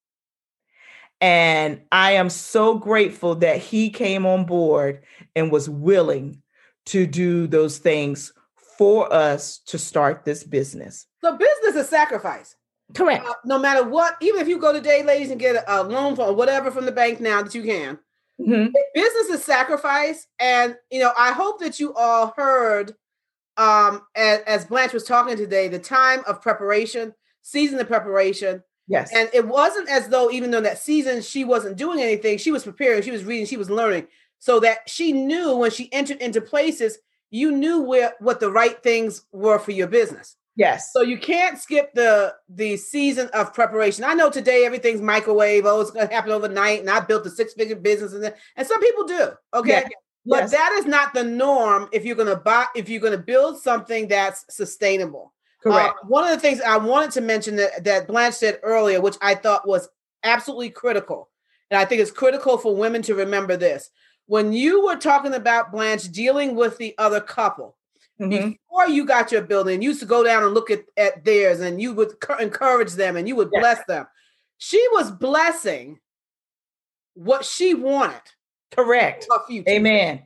And 1.21 1.83
I 1.93 2.13
am 2.13 2.31
so 2.31 2.79
grateful 2.79 3.35
that 3.37 3.59
he 3.59 3.91
came 3.91 4.25
on 4.25 4.47
board 4.47 5.03
and 5.37 5.53
was 5.53 5.69
willing 5.69 6.43
to 6.87 7.07
do 7.07 7.47
those 7.47 7.79
things 7.79 8.33
for 8.79 9.13
us 9.13 9.59
to 9.67 9.79
start 9.79 10.25
this 10.25 10.43
business. 10.43 11.07
So 11.21 11.37
business 11.37 11.77
is 11.77 11.89
sacrifice. 11.91 12.57
Correct. 12.95 13.27
Uh, 13.27 13.35
no 13.45 13.59
matter 13.59 13.87
what, 13.87 14.17
even 14.23 14.41
if 14.41 14.49
you 14.49 14.59
go 14.59 14.73
today, 14.73 15.03
ladies, 15.03 15.31
and 15.31 15.39
get 15.39 15.57
a, 15.57 15.81
a 15.81 15.83
loan 15.83 16.17
for 16.17 16.33
whatever 16.33 16.71
from 16.71 16.87
the 16.87 16.93
bank 16.93 17.21
now 17.21 17.43
that 17.43 17.55
you 17.55 17.63
can, 17.63 17.99
mm-hmm. 18.41 18.73
business 18.95 19.29
is 19.29 19.45
sacrifice. 19.45 20.27
And 20.39 20.77
you 20.91 21.01
know, 21.01 21.13
I 21.17 21.33
hope 21.33 21.61
that 21.61 21.81
you 21.81 21.95
all 21.95 22.33
heard, 22.37 22.95
um, 23.57 24.03
as, 24.17 24.41
as 24.41 24.65
Blanche 24.65 24.93
was 24.93 25.05
talking 25.05 25.37
today, 25.37 25.69
the 25.69 25.79
time 25.79 26.23
of 26.27 26.43
preparation, 26.43 27.15
season 27.43 27.79
of 27.81 27.87
preparation. 27.87 28.63
Yes. 28.87 29.11
And 29.15 29.31
it 29.33 29.47
wasn't 29.47 29.89
as 29.89 30.09
though 30.09 30.31
even 30.31 30.51
though 30.51 30.61
that 30.61 30.79
season 30.79 31.23
she 31.23 31.45
wasn't 31.45 31.77
doing 31.77 32.01
anything, 32.01 32.39
she 32.39 32.51
was 32.51 32.65
preparing, 32.65 33.03
she 33.03 33.13
was 33.13 33.25
reading, 33.25 33.47
she 33.47 33.57
was 33.57 33.71
learning, 33.71 34.09
so 34.39 34.59
that 34.61 34.79
she 34.89 35.13
knew 35.13 35.55
when 35.55 35.71
she 35.71 35.93
entered 35.93 36.21
into 36.21 36.41
places 36.41 36.99
you 37.31 37.53
knew 37.53 37.81
where 37.81 38.15
what 38.19 38.41
the 38.41 38.51
right 38.51 38.83
things 38.83 39.25
were 39.33 39.59
for 39.59 39.71
your 39.71 39.87
business. 39.87 40.37
Yes. 40.61 40.93
So 40.93 41.01
you 41.01 41.17
can't 41.17 41.59
skip 41.59 41.95
the 41.95 42.35
the 42.51 42.77
season 42.77 43.31
of 43.33 43.55
preparation. 43.55 44.05
I 44.05 44.13
know 44.13 44.29
today 44.29 44.67
everything's 44.67 45.01
microwave. 45.01 45.65
Oh, 45.65 45.81
it's 45.81 45.91
going 45.91 46.07
to 46.07 46.13
happen 46.13 46.33
overnight, 46.33 46.81
and 46.81 46.91
I 46.91 47.01
built 47.01 47.25
a 47.25 47.31
six 47.31 47.55
figure 47.55 47.77
business, 47.77 48.13
and 48.13 48.35
and 48.57 48.67
some 48.67 48.79
people 48.79 49.05
do. 49.05 49.31
Okay. 49.55 49.85
But 50.27 50.41
yes. 50.41 50.51
that 50.51 50.73
is 50.73 50.85
not 50.85 51.15
the 51.15 51.25
norm 51.25 51.89
if 51.93 52.05
you're 52.05 52.15
going 52.15 52.29
to 52.29 52.37
buy 52.37 52.67
if 52.77 52.91
you're 52.91 53.01
going 53.01 53.17
to 53.17 53.25
build 53.25 53.59
something 53.59 54.07
that's 54.09 54.45
sustainable. 54.55 55.33
Correct. 55.63 55.95
Uh, 56.03 56.07
one 56.09 56.25
of 56.25 56.31
the 56.31 56.39
things 56.39 56.61
I 56.61 56.77
wanted 56.77 57.13
to 57.13 57.23
mention 57.23 57.57
that, 57.57 57.83
that 57.85 58.07
Blanche 58.07 58.35
said 58.35 58.61
earlier, 58.63 59.01
which 59.01 59.17
I 59.23 59.37
thought 59.37 59.67
was 59.67 59.89
absolutely 60.25 60.69
critical, 60.69 61.31
and 61.71 61.81
I 61.81 61.87
think 61.87 62.03
it's 62.03 62.11
critical 62.11 62.59
for 62.59 62.77
women 62.77 63.01
to 63.03 63.15
remember 63.15 63.57
this 63.57 63.91
when 64.27 64.53
you 64.53 64.85
were 64.85 64.97
talking 64.97 65.33
about 65.33 65.73
Blanche 65.73 66.13
dealing 66.13 66.55
with 66.55 66.77
the 66.77 66.95
other 66.99 67.21
couple, 67.21 67.77
mm-hmm. 68.21 68.51
before 68.51 68.89
you 68.89 69.05
got 69.07 69.33
your 69.33 69.43
building, 69.43 69.83
you 69.83 69.91
used 69.91 70.01
to 70.01 70.07
go 70.07 70.23
down 70.23 70.45
and 70.45 70.55
look 70.55 70.71
at, 70.71 70.85
at 70.97 71.25
theirs 71.25 71.61
and 71.61 71.81
you 71.81 71.93
would 71.95 72.13
encourage 72.41 72.93
them 72.93 73.17
and 73.17 73.27
you 73.27 73.37
would 73.37 73.51
yes. 73.53 73.61
bless 73.61 73.87
them. 73.87 74.07
She 74.59 74.85
was 74.93 75.11
blessing 75.11 75.99
what 77.15 77.45
she 77.45 77.75
wanted. 77.75 78.21
Correct. 78.73 79.27
Amen. 79.69 80.23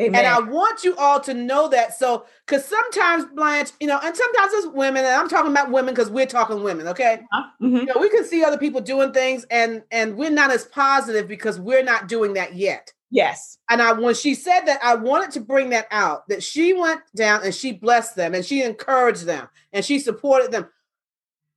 Amen. 0.00 0.24
And 0.24 0.26
I 0.26 0.40
want 0.40 0.82
you 0.82 0.96
all 0.96 1.20
to 1.20 1.34
know 1.34 1.68
that. 1.68 1.98
So, 1.98 2.24
because 2.46 2.64
sometimes 2.64 3.26
Blanche, 3.34 3.70
you 3.80 3.86
know, 3.86 4.00
and 4.02 4.16
sometimes 4.16 4.52
it's 4.54 4.66
women, 4.68 5.04
and 5.04 5.14
I'm 5.14 5.28
talking 5.28 5.50
about 5.50 5.70
women 5.70 5.94
because 5.94 6.10
we're 6.10 6.26
talking 6.26 6.62
women, 6.62 6.88
okay? 6.88 7.20
Uh-huh. 7.32 7.42
Mm-hmm. 7.62 7.76
You 7.76 7.84
know, 7.86 8.00
we 8.00 8.08
can 8.08 8.24
see 8.24 8.42
other 8.42 8.56
people 8.56 8.80
doing 8.80 9.12
things, 9.12 9.44
and 9.50 9.82
and 9.90 10.16
we're 10.16 10.30
not 10.30 10.50
as 10.50 10.64
positive 10.64 11.28
because 11.28 11.60
we're 11.60 11.84
not 11.84 12.08
doing 12.08 12.32
that 12.34 12.54
yet. 12.54 12.92
Yes. 13.10 13.58
And 13.68 13.82
I 13.82 13.92
when 13.92 14.14
she 14.14 14.34
said 14.34 14.62
that, 14.62 14.80
I 14.82 14.94
wanted 14.94 15.32
to 15.32 15.40
bring 15.40 15.70
that 15.70 15.88
out 15.90 16.28
that 16.28 16.42
she 16.42 16.72
went 16.72 17.00
down 17.14 17.42
and 17.44 17.54
she 17.54 17.72
blessed 17.72 18.16
them 18.16 18.34
and 18.34 18.44
she 18.44 18.62
encouraged 18.62 19.26
them 19.26 19.48
and 19.72 19.84
she 19.84 19.98
supported 19.98 20.52
them 20.52 20.68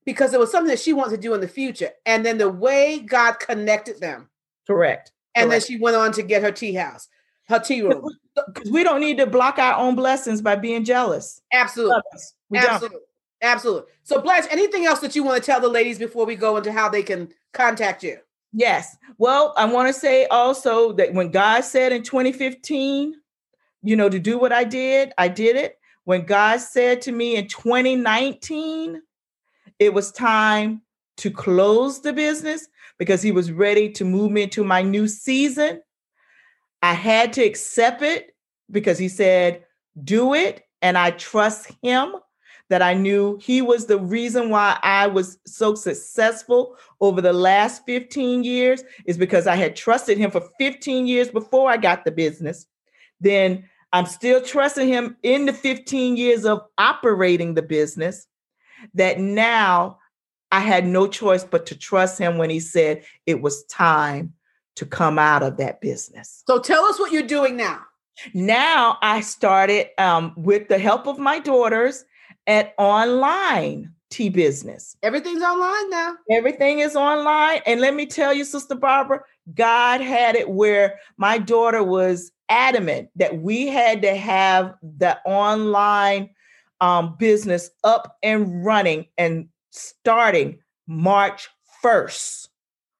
because 0.05 0.33
it 0.33 0.39
was 0.39 0.51
something 0.51 0.69
that 0.69 0.79
she 0.79 0.93
wanted 0.93 1.15
to 1.15 1.21
do 1.21 1.33
in 1.33 1.41
the 1.41 1.47
future. 1.47 1.89
And 2.05 2.25
then 2.25 2.37
the 2.37 2.49
way 2.49 2.99
God 2.99 3.39
connected 3.39 3.99
them. 3.99 4.29
Correct. 4.65 5.11
And 5.35 5.49
Correct. 5.49 5.67
then 5.67 5.75
she 5.75 5.81
went 5.81 5.95
on 5.95 6.11
to 6.13 6.23
get 6.23 6.43
her 6.43 6.51
tea 6.51 6.73
house, 6.73 7.07
her 7.47 7.59
tea 7.59 7.81
room. 7.81 8.07
Because 8.47 8.71
we 8.71 8.83
don't 8.83 8.99
need 8.99 9.17
to 9.17 9.27
block 9.27 9.59
our 9.59 9.75
own 9.75 9.95
blessings 9.95 10.41
by 10.41 10.55
being 10.55 10.83
jealous. 10.83 11.41
Absolutely. 11.51 12.01
Absolutely. 12.55 12.89
Don't. 12.89 13.03
Absolutely. 13.43 13.91
So, 14.03 14.21
Blanche, 14.21 14.45
anything 14.49 14.85
else 14.85 14.99
that 14.99 15.15
you 15.15 15.23
want 15.23 15.41
to 15.41 15.45
tell 15.45 15.59
the 15.59 15.67
ladies 15.67 15.99
before 15.99 16.25
we 16.25 16.35
go 16.35 16.57
into 16.57 16.71
how 16.71 16.89
they 16.89 17.03
can 17.03 17.29
contact 17.51 18.01
you? 18.01 18.17
Yes. 18.53 18.95
Well, 19.17 19.53
I 19.57 19.65
want 19.65 19.87
to 19.87 19.99
say 19.99 20.25
also 20.27 20.93
that 20.93 21.13
when 21.13 21.31
God 21.31 21.63
said 21.63 21.91
in 21.91 22.03
2015, 22.03 23.15
you 23.81 23.95
know, 23.95 24.09
to 24.09 24.19
do 24.19 24.37
what 24.37 24.53
I 24.53 24.63
did, 24.63 25.11
I 25.17 25.27
did 25.27 25.55
it. 25.55 25.79
when 26.05 26.25
God 26.25 26.59
said 26.59 27.01
to 27.03 27.11
me 27.11 27.35
in 27.37 27.47
2019, 27.47 29.01
it 29.79 29.93
was 29.93 30.11
time 30.11 30.81
to 31.17 31.31
close 31.31 32.01
the 32.01 32.13
business 32.13 32.67
because 32.97 33.21
he 33.21 33.31
was 33.31 33.51
ready 33.51 33.89
to 33.91 34.05
move 34.05 34.31
me 34.31 34.43
into 34.43 34.63
my 34.63 34.81
new 34.81 35.07
season. 35.07 35.81
I 36.81 36.93
had 36.93 37.33
to 37.33 37.43
accept 37.43 38.01
it 38.01 38.35
because 38.69 38.97
he 38.97 39.07
said, 39.07 39.63
do 40.03 40.33
it. 40.33 40.63
And 40.81 40.97
I 40.97 41.11
trust 41.11 41.71
him 41.81 42.15
that 42.69 42.81
I 42.81 42.93
knew 42.93 43.37
he 43.41 43.61
was 43.61 43.85
the 43.85 43.99
reason 43.99 44.49
why 44.49 44.79
I 44.81 45.07
was 45.07 45.37
so 45.45 45.75
successful 45.75 46.77
over 47.01 47.21
the 47.21 47.33
last 47.33 47.85
15 47.85 48.43
years 48.43 48.83
is 49.05 49.17
because 49.17 49.47
I 49.47 49.55
had 49.55 49.75
trusted 49.75 50.17
him 50.17 50.31
for 50.31 50.41
15 50.57 51.05
years 51.05 51.29
before 51.29 51.69
I 51.69 51.77
got 51.77 52.05
the 52.05 52.11
business. 52.11 52.65
Then 53.19 53.69
I'm 53.91 54.05
still 54.05 54.41
trusting 54.41 54.87
him 54.87 55.17
in 55.23 55.45
the 55.45 55.53
15 55.53 56.17
years 56.17 56.45
of 56.45 56.61
operating 56.77 57.53
the 57.53 57.61
business 57.61 58.27
that 58.95 59.19
now 59.19 59.99
I 60.51 60.59
had 60.59 60.85
no 60.85 61.07
choice 61.07 61.43
but 61.43 61.65
to 61.67 61.77
trust 61.77 62.17
him 62.17 62.37
when 62.37 62.49
he 62.49 62.59
said 62.59 63.03
it 63.25 63.41
was 63.41 63.63
time 63.65 64.33
to 64.75 64.85
come 64.85 65.19
out 65.19 65.43
of 65.43 65.57
that 65.57 65.81
business. 65.81 66.43
So 66.47 66.59
tell 66.59 66.85
us 66.85 66.99
what 66.99 67.11
you're 67.11 67.23
doing 67.23 67.55
now. 67.55 67.81
Now 68.33 68.97
I 69.01 69.21
started 69.21 69.87
um, 69.99 70.33
with 70.37 70.67
the 70.67 70.77
help 70.77 71.07
of 71.07 71.17
my 71.17 71.39
daughters 71.39 72.05
at 72.47 72.73
online 72.77 73.93
tea 74.09 74.29
business. 74.29 74.95
Everything's 75.01 75.41
online 75.41 75.89
now. 75.89 76.15
Everything 76.29 76.79
is 76.79 76.95
online. 76.95 77.61
And 77.65 77.81
let 77.81 77.95
me 77.95 78.05
tell 78.05 78.33
you, 78.33 78.45
Sister 78.45 78.75
Barbara, 78.75 79.21
God 79.55 80.01
had 80.01 80.35
it 80.35 80.49
where 80.49 80.99
my 81.17 81.37
daughter 81.37 81.83
was 81.83 82.31
adamant 82.49 83.09
that 83.15 83.39
we 83.39 83.67
had 83.67 84.01
to 84.03 84.15
have 84.15 84.75
the 84.81 85.17
online 85.25 86.29
um, 86.79 87.15
business 87.17 87.71
up 87.83 88.17
and 88.21 88.63
running 88.63 89.07
and 89.17 89.47
starting 89.71 90.59
March 90.87 91.49
1st. 91.83 92.49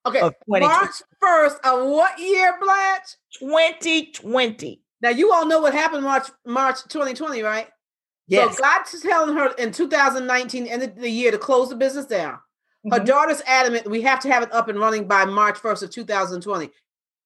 Okay, 0.06 0.20
March 0.48 1.02
1st 1.24 1.60
of 1.64 1.90
what 1.90 2.20
year, 2.20 2.56
Blanche? 2.60 3.16
2020. 3.40 4.82
Now 5.02 5.10
you 5.10 5.32
all 5.32 5.46
know 5.46 5.60
what 5.60 5.74
happened 5.74 6.04
March 6.04 6.28
March 6.46 6.82
2020, 6.84 7.42
right? 7.42 7.68
Yes. 8.28 8.56
So 8.56 8.64
God's 8.64 9.02
telling 9.02 9.36
her 9.36 9.54
in 9.54 9.72
2019, 9.72 10.68
end 10.68 10.84
of 10.84 10.96
the 10.96 11.10
year, 11.10 11.32
to 11.32 11.38
close 11.38 11.70
the 11.70 11.76
business 11.76 12.06
down. 12.06 12.40
Her 12.90 12.98
mm-hmm. 12.98 13.06
daughter's 13.06 13.42
adamant 13.48 13.90
we 13.90 14.02
have 14.02 14.20
to 14.22 14.32
have 14.32 14.44
it 14.44 14.54
up 14.54 14.68
and 14.68 14.80
running 14.80 15.08
by 15.08 15.26
March 15.26 15.58
1st 15.58 15.84
of 15.84 15.90
2020. 15.92 16.70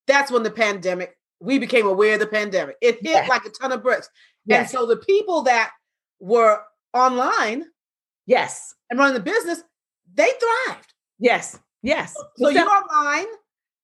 That's 0.05 0.31
when 0.31 0.43
the 0.43 0.51
pandemic, 0.51 1.17
we 1.39 1.59
became 1.59 1.87
aware 1.87 2.13
of 2.13 2.19
the 2.19 2.27
pandemic. 2.27 2.77
It 2.81 2.95
hit 2.95 3.03
yes. 3.03 3.29
like 3.29 3.45
a 3.45 3.49
ton 3.49 3.71
of 3.71 3.83
bricks. 3.83 4.09
Yes. 4.45 4.59
And 4.61 4.69
so 4.69 4.85
the 4.85 4.97
people 4.97 5.43
that 5.43 5.71
were 6.19 6.61
online, 6.93 7.65
yes, 8.25 8.73
and 8.89 8.99
running 8.99 9.15
the 9.15 9.19
business, 9.19 9.61
they 10.13 10.29
thrived. 10.65 10.93
Yes, 11.19 11.59
yes. 11.81 12.13
So, 12.13 12.23
so 12.37 12.49
you're 12.49 12.69
online. 12.69 13.27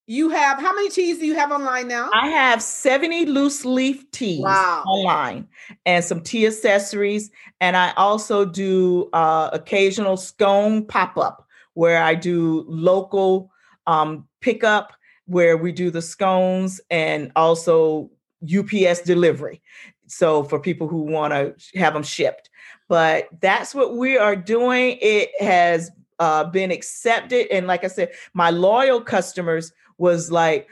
You 0.06 0.30
have 0.30 0.60
how 0.60 0.76
many 0.76 0.90
teas 0.90 1.20
do 1.20 1.26
you 1.26 1.36
have 1.36 1.52
online 1.52 1.88
now? 1.88 2.10
I 2.14 2.28
have 2.28 2.62
70 2.62 3.28
loose 3.28 3.64
leaf 3.64 4.10
teas 4.12 4.42
wow. 4.42 4.84
online 4.86 5.48
and 5.86 6.04
some 6.04 6.20
tea 6.20 6.46
accessories. 6.46 7.32
And 7.62 7.78
I 7.78 7.94
also 7.94 8.44
do 8.44 9.10
uh, 9.14 9.50
occasional 9.54 10.18
scone 10.18 10.86
pop 10.86 11.18
up 11.18 11.48
where 11.74 12.04
I 12.04 12.16
do 12.16 12.66
local 12.68 13.50
um, 13.88 14.28
pickup 14.42 14.92
where 15.26 15.56
we 15.56 15.72
do 15.72 15.90
the 15.90 16.02
scones 16.02 16.82
and 16.90 17.32
also 17.38 18.12
UPS 18.44 19.02
delivery. 19.02 19.62
So 20.08 20.44
for 20.44 20.60
people 20.60 20.90
who 20.90 21.04
want 21.04 21.32
to 21.34 21.80
have 21.80 21.94
them 21.94 22.04
shipped. 22.04 22.50
But 22.90 23.30
that's 23.40 23.74
what 23.74 23.96
we 23.96 24.18
are 24.18 24.36
doing. 24.36 24.98
It 25.02 25.30
has 25.40 25.92
uh, 26.20 26.44
been 26.44 26.72
accepted. 26.72 27.48
And 27.52 27.68
like 27.68 27.84
I 27.84 27.88
said, 27.88 28.12
my 28.34 28.50
loyal 28.50 29.02
customers 29.02 29.72
was 29.98 30.32
like, 30.32 30.68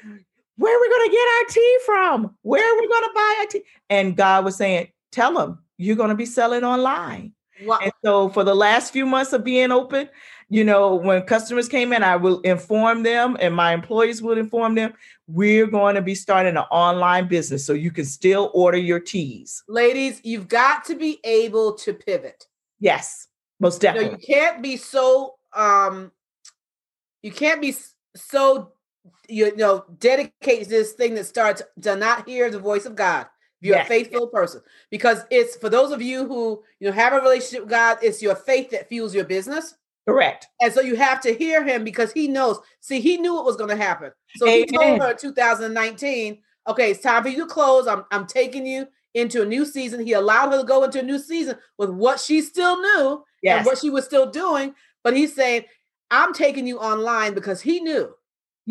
where 0.57 0.75
are 0.75 0.81
we 0.81 0.89
going 0.89 1.09
to 1.09 1.11
get 1.11 1.27
our 1.39 1.45
tea 1.49 1.77
from? 1.85 2.35
Where 2.41 2.63
are 2.63 2.79
we 2.79 2.87
going 2.87 3.03
to 3.03 3.11
buy 3.13 3.35
our 3.39 3.45
tea? 3.47 3.63
And 3.89 4.15
God 4.15 4.45
was 4.45 4.55
saying, 4.55 4.89
tell 5.11 5.33
them 5.33 5.59
you're 5.77 5.95
going 5.95 6.09
to 6.09 6.15
be 6.15 6.25
selling 6.25 6.63
online. 6.63 7.33
Wow. 7.63 7.79
And 7.81 7.91
so 8.03 8.29
for 8.29 8.43
the 8.43 8.55
last 8.55 8.93
few 8.93 9.05
months 9.05 9.33
of 9.33 9.43
being 9.43 9.71
open, 9.71 10.09
you 10.49 10.63
know, 10.63 10.95
when 10.95 11.21
customers 11.23 11.67
came 11.67 11.93
in, 11.93 12.03
I 12.03 12.15
will 12.15 12.41
inform 12.41 13.03
them 13.03 13.37
and 13.39 13.55
my 13.55 13.73
employees 13.73 14.21
will 14.21 14.37
inform 14.37 14.75
them, 14.75 14.93
we're 15.27 15.67
going 15.67 15.95
to 15.95 16.01
be 16.01 16.15
starting 16.15 16.57
an 16.57 16.63
online 16.71 17.27
business 17.27 17.65
so 17.65 17.73
you 17.73 17.91
can 17.91 18.05
still 18.05 18.51
order 18.53 18.77
your 18.77 18.99
teas. 18.99 19.63
Ladies, 19.67 20.19
you've 20.23 20.47
got 20.47 20.83
to 20.85 20.95
be 20.95 21.19
able 21.23 21.73
to 21.75 21.93
pivot. 21.93 22.47
Yes, 22.79 23.27
most 23.59 23.79
definitely. 23.79 24.05
You, 24.05 24.11
know, 24.11 24.17
you 24.19 24.35
can't 24.35 24.63
be 24.63 24.77
so 24.77 25.35
um 25.53 26.11
you 27.21 27.31
can't 27.31 27.61
be 27.61 27.75
so 28.15 28.73
you 29.27 29.55
know, 29.55 29.85
dedicate 29.99 30.69
this 30.69 30.93
thing 30.93 31.15
that 31.15 31.25
starts 31.25 31.61
to 31.81 31.95
not 31.95 32.27
hear 32.27 32.49
the 32.49 32.59
voice 32.59 32.85
of 32.85 32.95
God. 32.95 33.27
You're 33.61 33.75
yes. 33.77 33.85
a 33.85 33.89
faithful 33.89 34.27
person 34.27 34.61
because 34.89 35.23
it's 35.29 35.55
for 35.55 35.69
those 35.69 35.91
of 35.91 36.01
you 36.01 36.27
who 36.27 36.63
you 36.79 36.87
know 36.87 36.93
have 36.93 37.13
a 37.13 37.17
relationship 37.17 37.61
with 37.61 37.69
God. 37.69 37.99
It's 38.01 38.21
your 38.21 38.35
faith 38.35 38.71
that 38.71 38.89
fuels 38.89 39.13
your 39.13 39.23
business. 39.23 39.75
Correct. 40.07 40.47
And 40.59 40.73
so 40.73 40.81
you 40.81 40.95
have 40.95 41.21
to 41.21 41.33
hear 41.33 41.63
Him 41.63 41.83
because 41.83 42.11
He 42.11 42.27
knows. 42.27 42.59
See, 42.79 42.99
He 42.99 43.17
knew 43.17 43.39
it 43.39 43.45
was 43.45 43.55
going 43.55 43.69
to 43.69 43.75
happen. 43.75 44.11
So 44.37 44.47
Amen. 44.47 44.67
He 44.67 44.77
told 44.77 45.01
her 45.01 45.11
in 45.11 45.17
2019, 45.17 46.41
"Okay, 46.67 46.91
it's 46.91 47.01
time 47.01 47.21
for 47.21 47.29
you 47.29 47.37
to 47.37 47.45
close. 47.45 47.87
I'm 47.87 48.03
I'm 48.11 48.25
taking 48.25 48.65
you 48.65 48.87
into 49.13 49.43
a 49.43 49.45
new 49.45 49.63
season." 49.63 50.03
He 50.03 50.13
allowed 50.13 50.51
her 50.51 50.61
to 50.61 50.65
go 50.65 50.83
into 50.83 50.99
a 50.99 51.03
new 51.03 51.19
season 51.19 51.55
with 51.77 51.91
what 51.91 52.19
she 52.19 52.41
still 52.41 52.81
knew 52.81 53.23
yes. 53.43 53.57
and 53.57 53.65
what 53.67 53.77
she 53.77 53.91
was 53.91 54.05
still 54.05 54.29
doing. 54.29 54.73
But 55.03 55.15
He's 55.15 55.35
saying, 55.35 55.65
"I'm 56.09 56.33
taking 56.33 56.65
you 56.65 56.79
online 56.79 57.35
because 57.35 57.61
He 57.61 57.79
knew." 57.79 58.11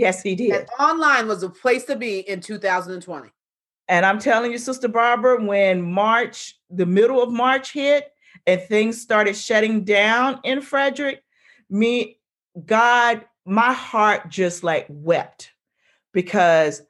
Yes, 0.00 0.22
he 0.22 0.34
did. 0.34 0.52
And 0.52 0.68
online 0.78 1.28
was 1.28 1.42
a 1.42 1.50
place 1.50 1.84
to 1.84 1.94
be 1.94 2.20
in 2.20 2.40
2020. 2.40 3.28
And 3.86 4.06
I'm 4.06 4.18
telling 4.18 4.50
you, 4.50 4.56
Sister 4.56 4.88
Barbara, 4.88 5.44
when 5.44 5.82
March, 5.82 6.58
the 6.70 6.86
middle 6.86 7.22
of 7.22 7.30
March 7.30 7.72
hit 7.72 8.10
and 8.46 8.62
things 8.62 8.98
started 8.98 9.36
shutting 9.36 9.84
down 9.84 10.40
in 10.42 10.62
Frederick, 10.62 11.22
me, 11.68 12.18
God, 12.64 13.26
my 13.44 13.74
heart 13.74 14.30
just 14.30 14.64
like 14.64 14.86
wept 14.88 15.52
because 16.14 16.80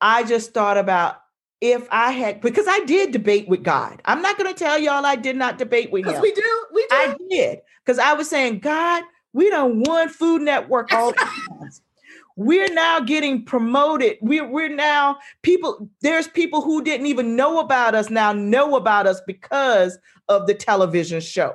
I 0.00 0.24
just 0.24 0.52
thought 0.52 0.78
about 0.78 1.20
if 1.60 1.86
I 1.92 2.10
had, 2.10 2.40
because 2.40 2.66
I 2.68 2.80
did 2.86 3.12
debate 3.12 3.48
with 3.48 3.62
God. 3.62 4.02
I'm 4.04 4.20
not 4.20 4.36
going 4.36 4.52
to 4.52 4.58
tell 4.58 4.78
y'all 4.78 5.06
I 5.06 5.14
did 5.14 5.36
not 5.36 5.58
debate 5.58 5.92
with 5.92 6.06
him. 6.06 6.20
We 6.20 6.32
do. 6.32 6.66
We 6.74 6.80
do. 6.82 6.96
I 6.96 7.16
did. 7.30 7.60
Because 7.84 8.00
I 8.00 8.14
was 8.14 8.28
saying, 8.28 8.60
God, 8.60 9.04
we 9.32 9.48
don't 9.48 9.80
want 9.86 10.10
Food 10.10 10.42
Network 10.42 10.92
all 10.92 11.12
the 11.12 11.18
time 11.58 11.70
we're 12.38 12.72
now 12.72 13.00
getting 13.00 13.44
promoted. 13.44 14.16
We're, 14.20 14.46
we're 14.46 14.68
now 14.68 15.18
people, 15.42 15.90
there's 16.02 16.28
people 16.28 16.62
who 16.62 16.84
didn't 16.84 17.06
even 17.06 17.34
know 17.34 17.58
about 17.58 17.96
us 17.96 18.10
now 18.10 18.32
know 18.32 18.76
about 18.76 19.08
us 19.08 19.20
because 19.26 19.98
of 20.28 20.46
the 20.46 20.54
television 20.54 21.20
show 21.20 21.54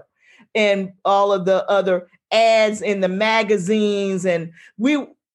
and 0.53 0.91
all 1.05 1.31
of 1.31 1.45
the 1.45 1.65
other 1.69 2.09
ads 2.33 2.81
in 2.81 2.99
the 2.99 3.07
magazines. 3.07 4.25
And 4.25 4.51
we, 4.77 4.91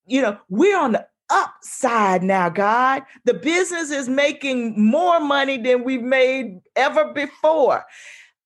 you 0.06 0.20
know, 0.20 0.36
we're 0.50 0.78
on 0.78 0.92
the 0.92 1.06
upside 1.30 2.22
now, 2.22 2.50
God. 2.50 3.04
The 3.24 3.32
business 3.32 3.90
is 3.90 4.06
making 4.06 4.78
more 4.78 5.18
money 5.18 5.56
than 5.56 5.82
we've 5.82 6.02
made 6.02 6.58
ever 6.76 7.14
before. 7.14 7.86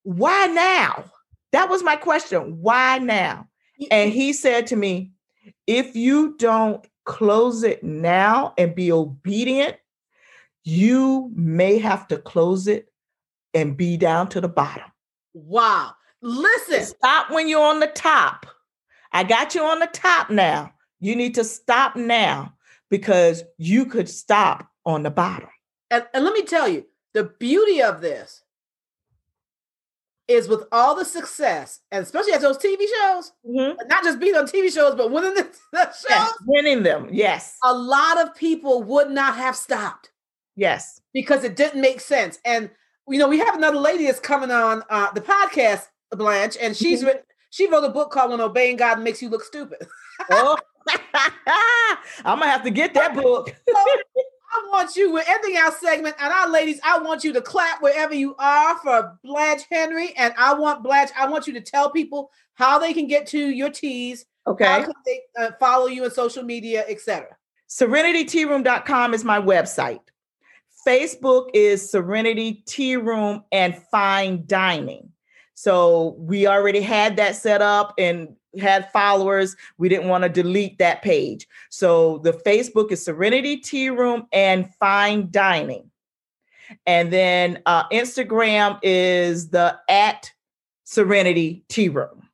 Why 0.04 0.46
now? 0.46 1.02
That 1.50 1.68
was 1.68 1.82
my 1.82 1.96
question. 1.96 2.62
Why 2.62 2.98
now? 2.98 3.48
And 3.90 4.12
he 4.12 4.32
said 4.32 4.68
to 4.68 4.76
me, 4.76 5.10
if 5.66 5.96
you 5.96 6.36
don't 6.38 6.86
close 7.04 7.62
it 7.62 7.82
now 7.82 8.54
and 8.58 8.74
be 8.74 8.92
obedient, 8.92 9.76
you 10.64 11.30
may 11.34 11.78
have 11.78 12.06
to 12.08 12.18
close 12.18 12.68
it 12.68 12.92
and 13.54 13.76
be 13.76 13.96
down 13.96 14.28
to 14.28 14.40
the 14.40 14.48
bottom. 14.48 14.90
Wow. 15.34 15.92
Listen. 16.20 16.82
Stop 16.82 17.30
when 17.30 17.48
you're 17.48 17.64
on 17.64 17.80
the 17.80 17.88
top. 17.88 18.46
I 19.12 19.24
got 19.24 19.54
you 19.54 19.62
on 19.62 19.80
the 19.80 19.88
top 19.88 20.30
now. 20.30 20.72
You 21.00 21.16
need 21.16 21.34
to 21.34 21.44
stop 21.44 21.96
now 21.96 22.54
because 22.88 23.42
you 23.58 23.86
could 23.86 24.08
stop 24.08 24.68
on 24.86 25.02
the 25.02 25.10
bottom. 25.10 25.48
And, 25.90 26.06
and 26.14 26.24
let 26.24 26.34
me 26.34 26.42
tell 26.42 26.68
you, 26.68 26.86
the 27.12 27.24
beauty 27.24 27.82
of 27.82 28.00
this 28.00 28.41
is 30.32 30.48
with 30.48 30.64
all 30.72 30.94
the 30.94 31.04
success, 31.04 31.80
and 31.90 32.02
especially 32.02 32.32
at 32.32 32.40
those 32.40 32.58
TV 32.58 32.78
shows, 32.78 33.32
mm-hmm. 33.46 33.88
not 33.88 34.04
just 34.04 34.18
being 34.18 34.34
on 34.34 34.46
TV 34.46 34.72
shows, 34.72 34.94
but 34.94 35.10
winning 35.10 35.34
the, 35.34 35.42
the 35.72 35.84
shows, 35.86 36.06
yes, 36.08 36.32
winning 36.46 36.82
them. 36.82 37.08
Yes, 37.10 37.56
a 37.64 37.72
lot 37.72 38.20
of 38.20 38.34
people 38.34 38.82
would 38.84 39.10
not 39.10 39.36
have 39.36 39.56
stopped. 39.56 40.10
Yes, 40.56 41.00
because 41.12 41.44
it 41.44 41.56
didn't 41.56 41.80
make 41.80 42.00
sense. 42.00 42.38
And 42.44 42.70
you 43.08 43.18
know, 43.18 43.28
we 43.28 43.38
have 43.38 43.56
another 43.56 43.78
lady 43.78 44.06
that's 44.06 44.20
coming 44.20 44.50
on 44.50 44.82
uh, 44.90 45.10
the 45.12 45.20
podcast, 45.20 45.88
Blanche, 46.10 46.56
and 46.60 46.76
she's 46.76 47.00
mm-hmm. 47.00 47.08
written. 47.08 47.22
She 47.50 47.68
wrote 47.68 47.84
a 47.84 47.90
book 47.90 48.10
called 48.10 48.30
"When 48.30 48.40
Obeying 48.40 48.76
God 48.76 49.00
Makes 49.00 49.22
You 49.22 49.28
Look 49.28 49.44
Stupid." 49.44 49.86
oh. 50.30 50.56
I'm 52.24 52.40
gonna 52.40 52.50
have 52.50 52.64
to 52.64 52.70
get 52.70 52.92
that 52.94 53.14
book. 53.14 53.54
I 54.52 54.68
want 54.70 54.96
you, 54.96 55.12
we're 55.12 55.24
ending 55.26 55.56
our 55.56 55.72
segment, 55.72 56.14
and 56.18 56.32
our 56.32 56.48
ladies, 56.50 56.78
I 56.84 56.98
want 56.98 57.24
you 57.24 57.32
to 57.32 57.40
clap 57.40 57.80
wherever 57.80 58.14
you 58.14 58.36
are 58.38 58.76
for 58.78 59.18
Blanche 59.24 59.62
Henry. 59.70 60.12
And 60.16 60.34
I 60.36 60.52
want 60.54 60.82
Blanche, 60.82 61.10
I 61.18 61.28
want 61.28 61.46
you 61.46 61.54
to 61.54 61.60
tell 61.60 61.90
people 61.90 62.30
how 62.54 62.78
they 62.78 62.92
can 62.92 63.06
get 63.06 63.26
to 63.28 63.38
your 63.38 63.70
teas. 63.70 64.26
Okay. 64.46 64.64
How 64.64 64.82
can 64.82 64.92
they 65.06 65.20
uh, 65.38 65.52
follow 65.58 65.86
you 65.86 66.04
on 66.04 66.10
social 66.10 66.42
media, 66.42 66.84
etc. 66.86 67.28
SerenityTeaRoom.com 67.70 69.14
is 69.14 69.24
my 69.24 69.40
website. 69.40 70.00
Facebook 70.86 71.48
is 71.54 71.88
Serenity 71.88 72.62
Tea 72.66 72.96
Room 72.96 73.44
and 73.52 73.80
Fine 73.90 74.44
Dining. 74.46 75.11
So 75.54 76.16
we 76.18 76.46
already 76.46 76.80
had 76.80 77.16
that 77.16 77.36
set 77.36 77.62
up 77.62 77.94
and 77.98 78.34
had 78.60 78.90
followers. 78.92 79.56
We 79.78 79.88
didn't 79.88 80.08
want 80.08 80.24
to 80.24 80.28
delete 80.28 80.78
that 80.78 81.02
page. 81.02 81.46
So 81.70 82.18
the 82.18 82.32
Facebook 82.32 82.92
is 82.92 83.04
Serenity 83.04 83.56
Tea 83.56 83.90
Room 83.90 84.26
and 84.32 84.72
Fine 84.74 85.30
Dining. 85.30 85.90
And 86.86 87.12
then 87.12 87.62
uh, 87.66 87.88
Instagram 87.90 88.78
is 88.82 89.50
the 89.50 89.78
at 89.88 90.32
Serenity 90.84 91.64
Tea 91.68 91.88
Room. 91.88 92.28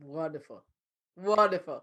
Wonderful. 0.00 0.62
Wonderful. 1.16 1.82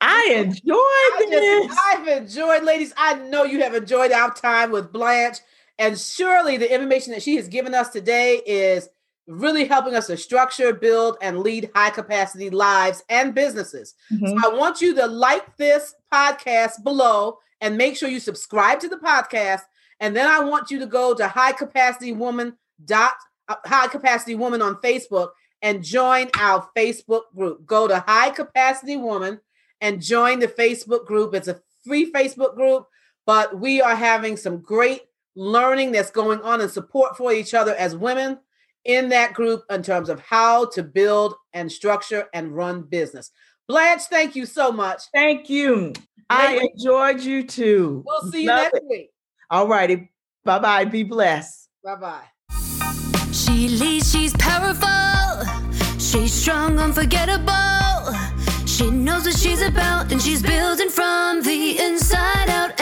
I 0.00 0.34
enjoyed 0.36 0.76
I 0.76 1.26
this. 1.30 1.66
just, 1.66 1.80
I've 1.88 2.08
enjoyed, 2.08 2.64
ladies. 2.64 2.92
I 2.96 3.14
know 3.14 3.44
you 3.44 3.62
have 3.62 3.74
enjoyed 3.74 4.12
our 4.12 4.34
time 4.34 4.70
with 4.72 4.92
Blanche. 4.92 5.38
And 5.78 5.98
surely 5.98 6.56
the 6.56 6.72
information 6.72 7.12
that 7.12 7.22
she 7.22 7.36
has 7.36 7.48
given 7.48 7.74
us 7.74 7.88
today 7.88 8.42
is 8.44 8.88
really 9.26 9.64
helping 9.64 9.94
us 9.94 10.08
to 10.08 10.16
structure, 10.16 10.72
build, 10.72 11.16
and 11.22 11.40
lead 11.40 11.70
high 11.74 11.90
capacity 11.90 12.50
lives 12.50 13.02
and 13.08 13.34
businesses. 13.34 13.94
Mhm. 14.12 14.28
So 14.28 14.50
I 14.50 14.54
want 14.54 14.80
you 14.80 14.94
to 14.94 15.06
like 15.06 15.56
this 15.56 15.94
podcast 16.12 16.82
below 16.82 17.38
and 17.60 17.76
make 17.76 17.96
sure 17.96 18.08
you 18.08 18.20
subscribe 18.20 18.80
to 18.80 18.88
the 18.88 18.96
podcast. 18.96 19.62
And 20.00 20.16
then 20.16 20.26
I 20.26 20.40
want 20.40 20.70
you 20.70 20.80
to 20.80 20.86
go 20.86 21.14
to 21.14 21.28
high 21.28 21.52
capacity 21.52 22.12
woman 22.12 22.56
dot 22.84 23.14
uh, 23.48 23.56
high 23.64 23.86
capacity 23.88 24.34
woman 24.34 24.62
on 24.62 24.76
Facebook 24.76 25.30
and 25.62 25.82
join 25.82 26.28
our 26.38 26.68
Facebook 26.76 27.22
group. 27.36 27.64
Go 27.66 27.86
to 27.86 28.00
high 28.00 28.30
capacity 28.30 28.96
woman 28.96 29.40
and 29.80 30.02
join 30.02 30.40
the 30.40 30.48
Facebook 30.48 31.06
group. 31.06 31.34
It's 31.34 31.48
a 31.48 31.60
free 31.84 32.10
Facebook 32.10 32.54
group, 32.56 32.86
but 33.26 33.58
we 33.58 33.80
are 33.80 33.94
having 33.94 34.36
some 34.36 34.58
great 34.58 35.02
learning 35.34 35.92
that's 35.92 36.10
going 36.10 36.40
on 36.42 36.60
and 36.60 36.70
support 36.70 37.16
for 37.16 37.32
each 37.32 37.54
other 37.54 37.74
as 37.74 37.96
women 37.96 38.38
in 38.84 39.08
that 39.10 39.34
group 39.34 39.64
in 39.70 39.82
terms 39.82 40.08
of 40.08 40.20
how 40.20 40.66
to 40.70 40.82
build 40.82 41.34
and 41.52 41.70
structure 41.70 42.28
and 42.34 42.54
run 42.54 42.82
business. 42.82 43.30
Blanche, 43.68 44.02
thank 44.10 44.34
you 44.34 44.44
so 44.46 44.72
much. 44.72 45.02
Thank 45.14 45.48
you. 45.48 45.92
I 46.28 46.68
enjoyed 46.74 47.20
you 47.20 47.44
too. 47.44 48.02
We'll 48.06 48.30
see 48.32 48.42
you 48.42 48.48
Love 48.48 48.62
next 48.72 48.76
it. 48.76 48.82
week. 48.88 49.10
All 49.50 49.68
righty. 49.68 50.10
Bye 50.44 50.58
bye. 50.58 50.84
Be 50.84 51.02
blessed. 51.04 51.68
Bye 51.84 51.96
bye. 51.96 52.24
She 53.32 53.68
leads, 53.68 54.10
she's 54.10 54.32
powerful. 54.34 54.88
She's 55.98 56.32
strong, 56.32 56.78
unforgettable. 56.78 58.12
She 58.66 58.90
knows 58.90 59.24
what 59.26 59.36
she's 59.36 59.62
about, 59.62 60.10
and 60.10 60.20
she's 60.20 60.42
building 60.42 60.88
from 60.88 61.42
the 61.42 61.78
inside 61.80 62.48
out. 62.48 62.78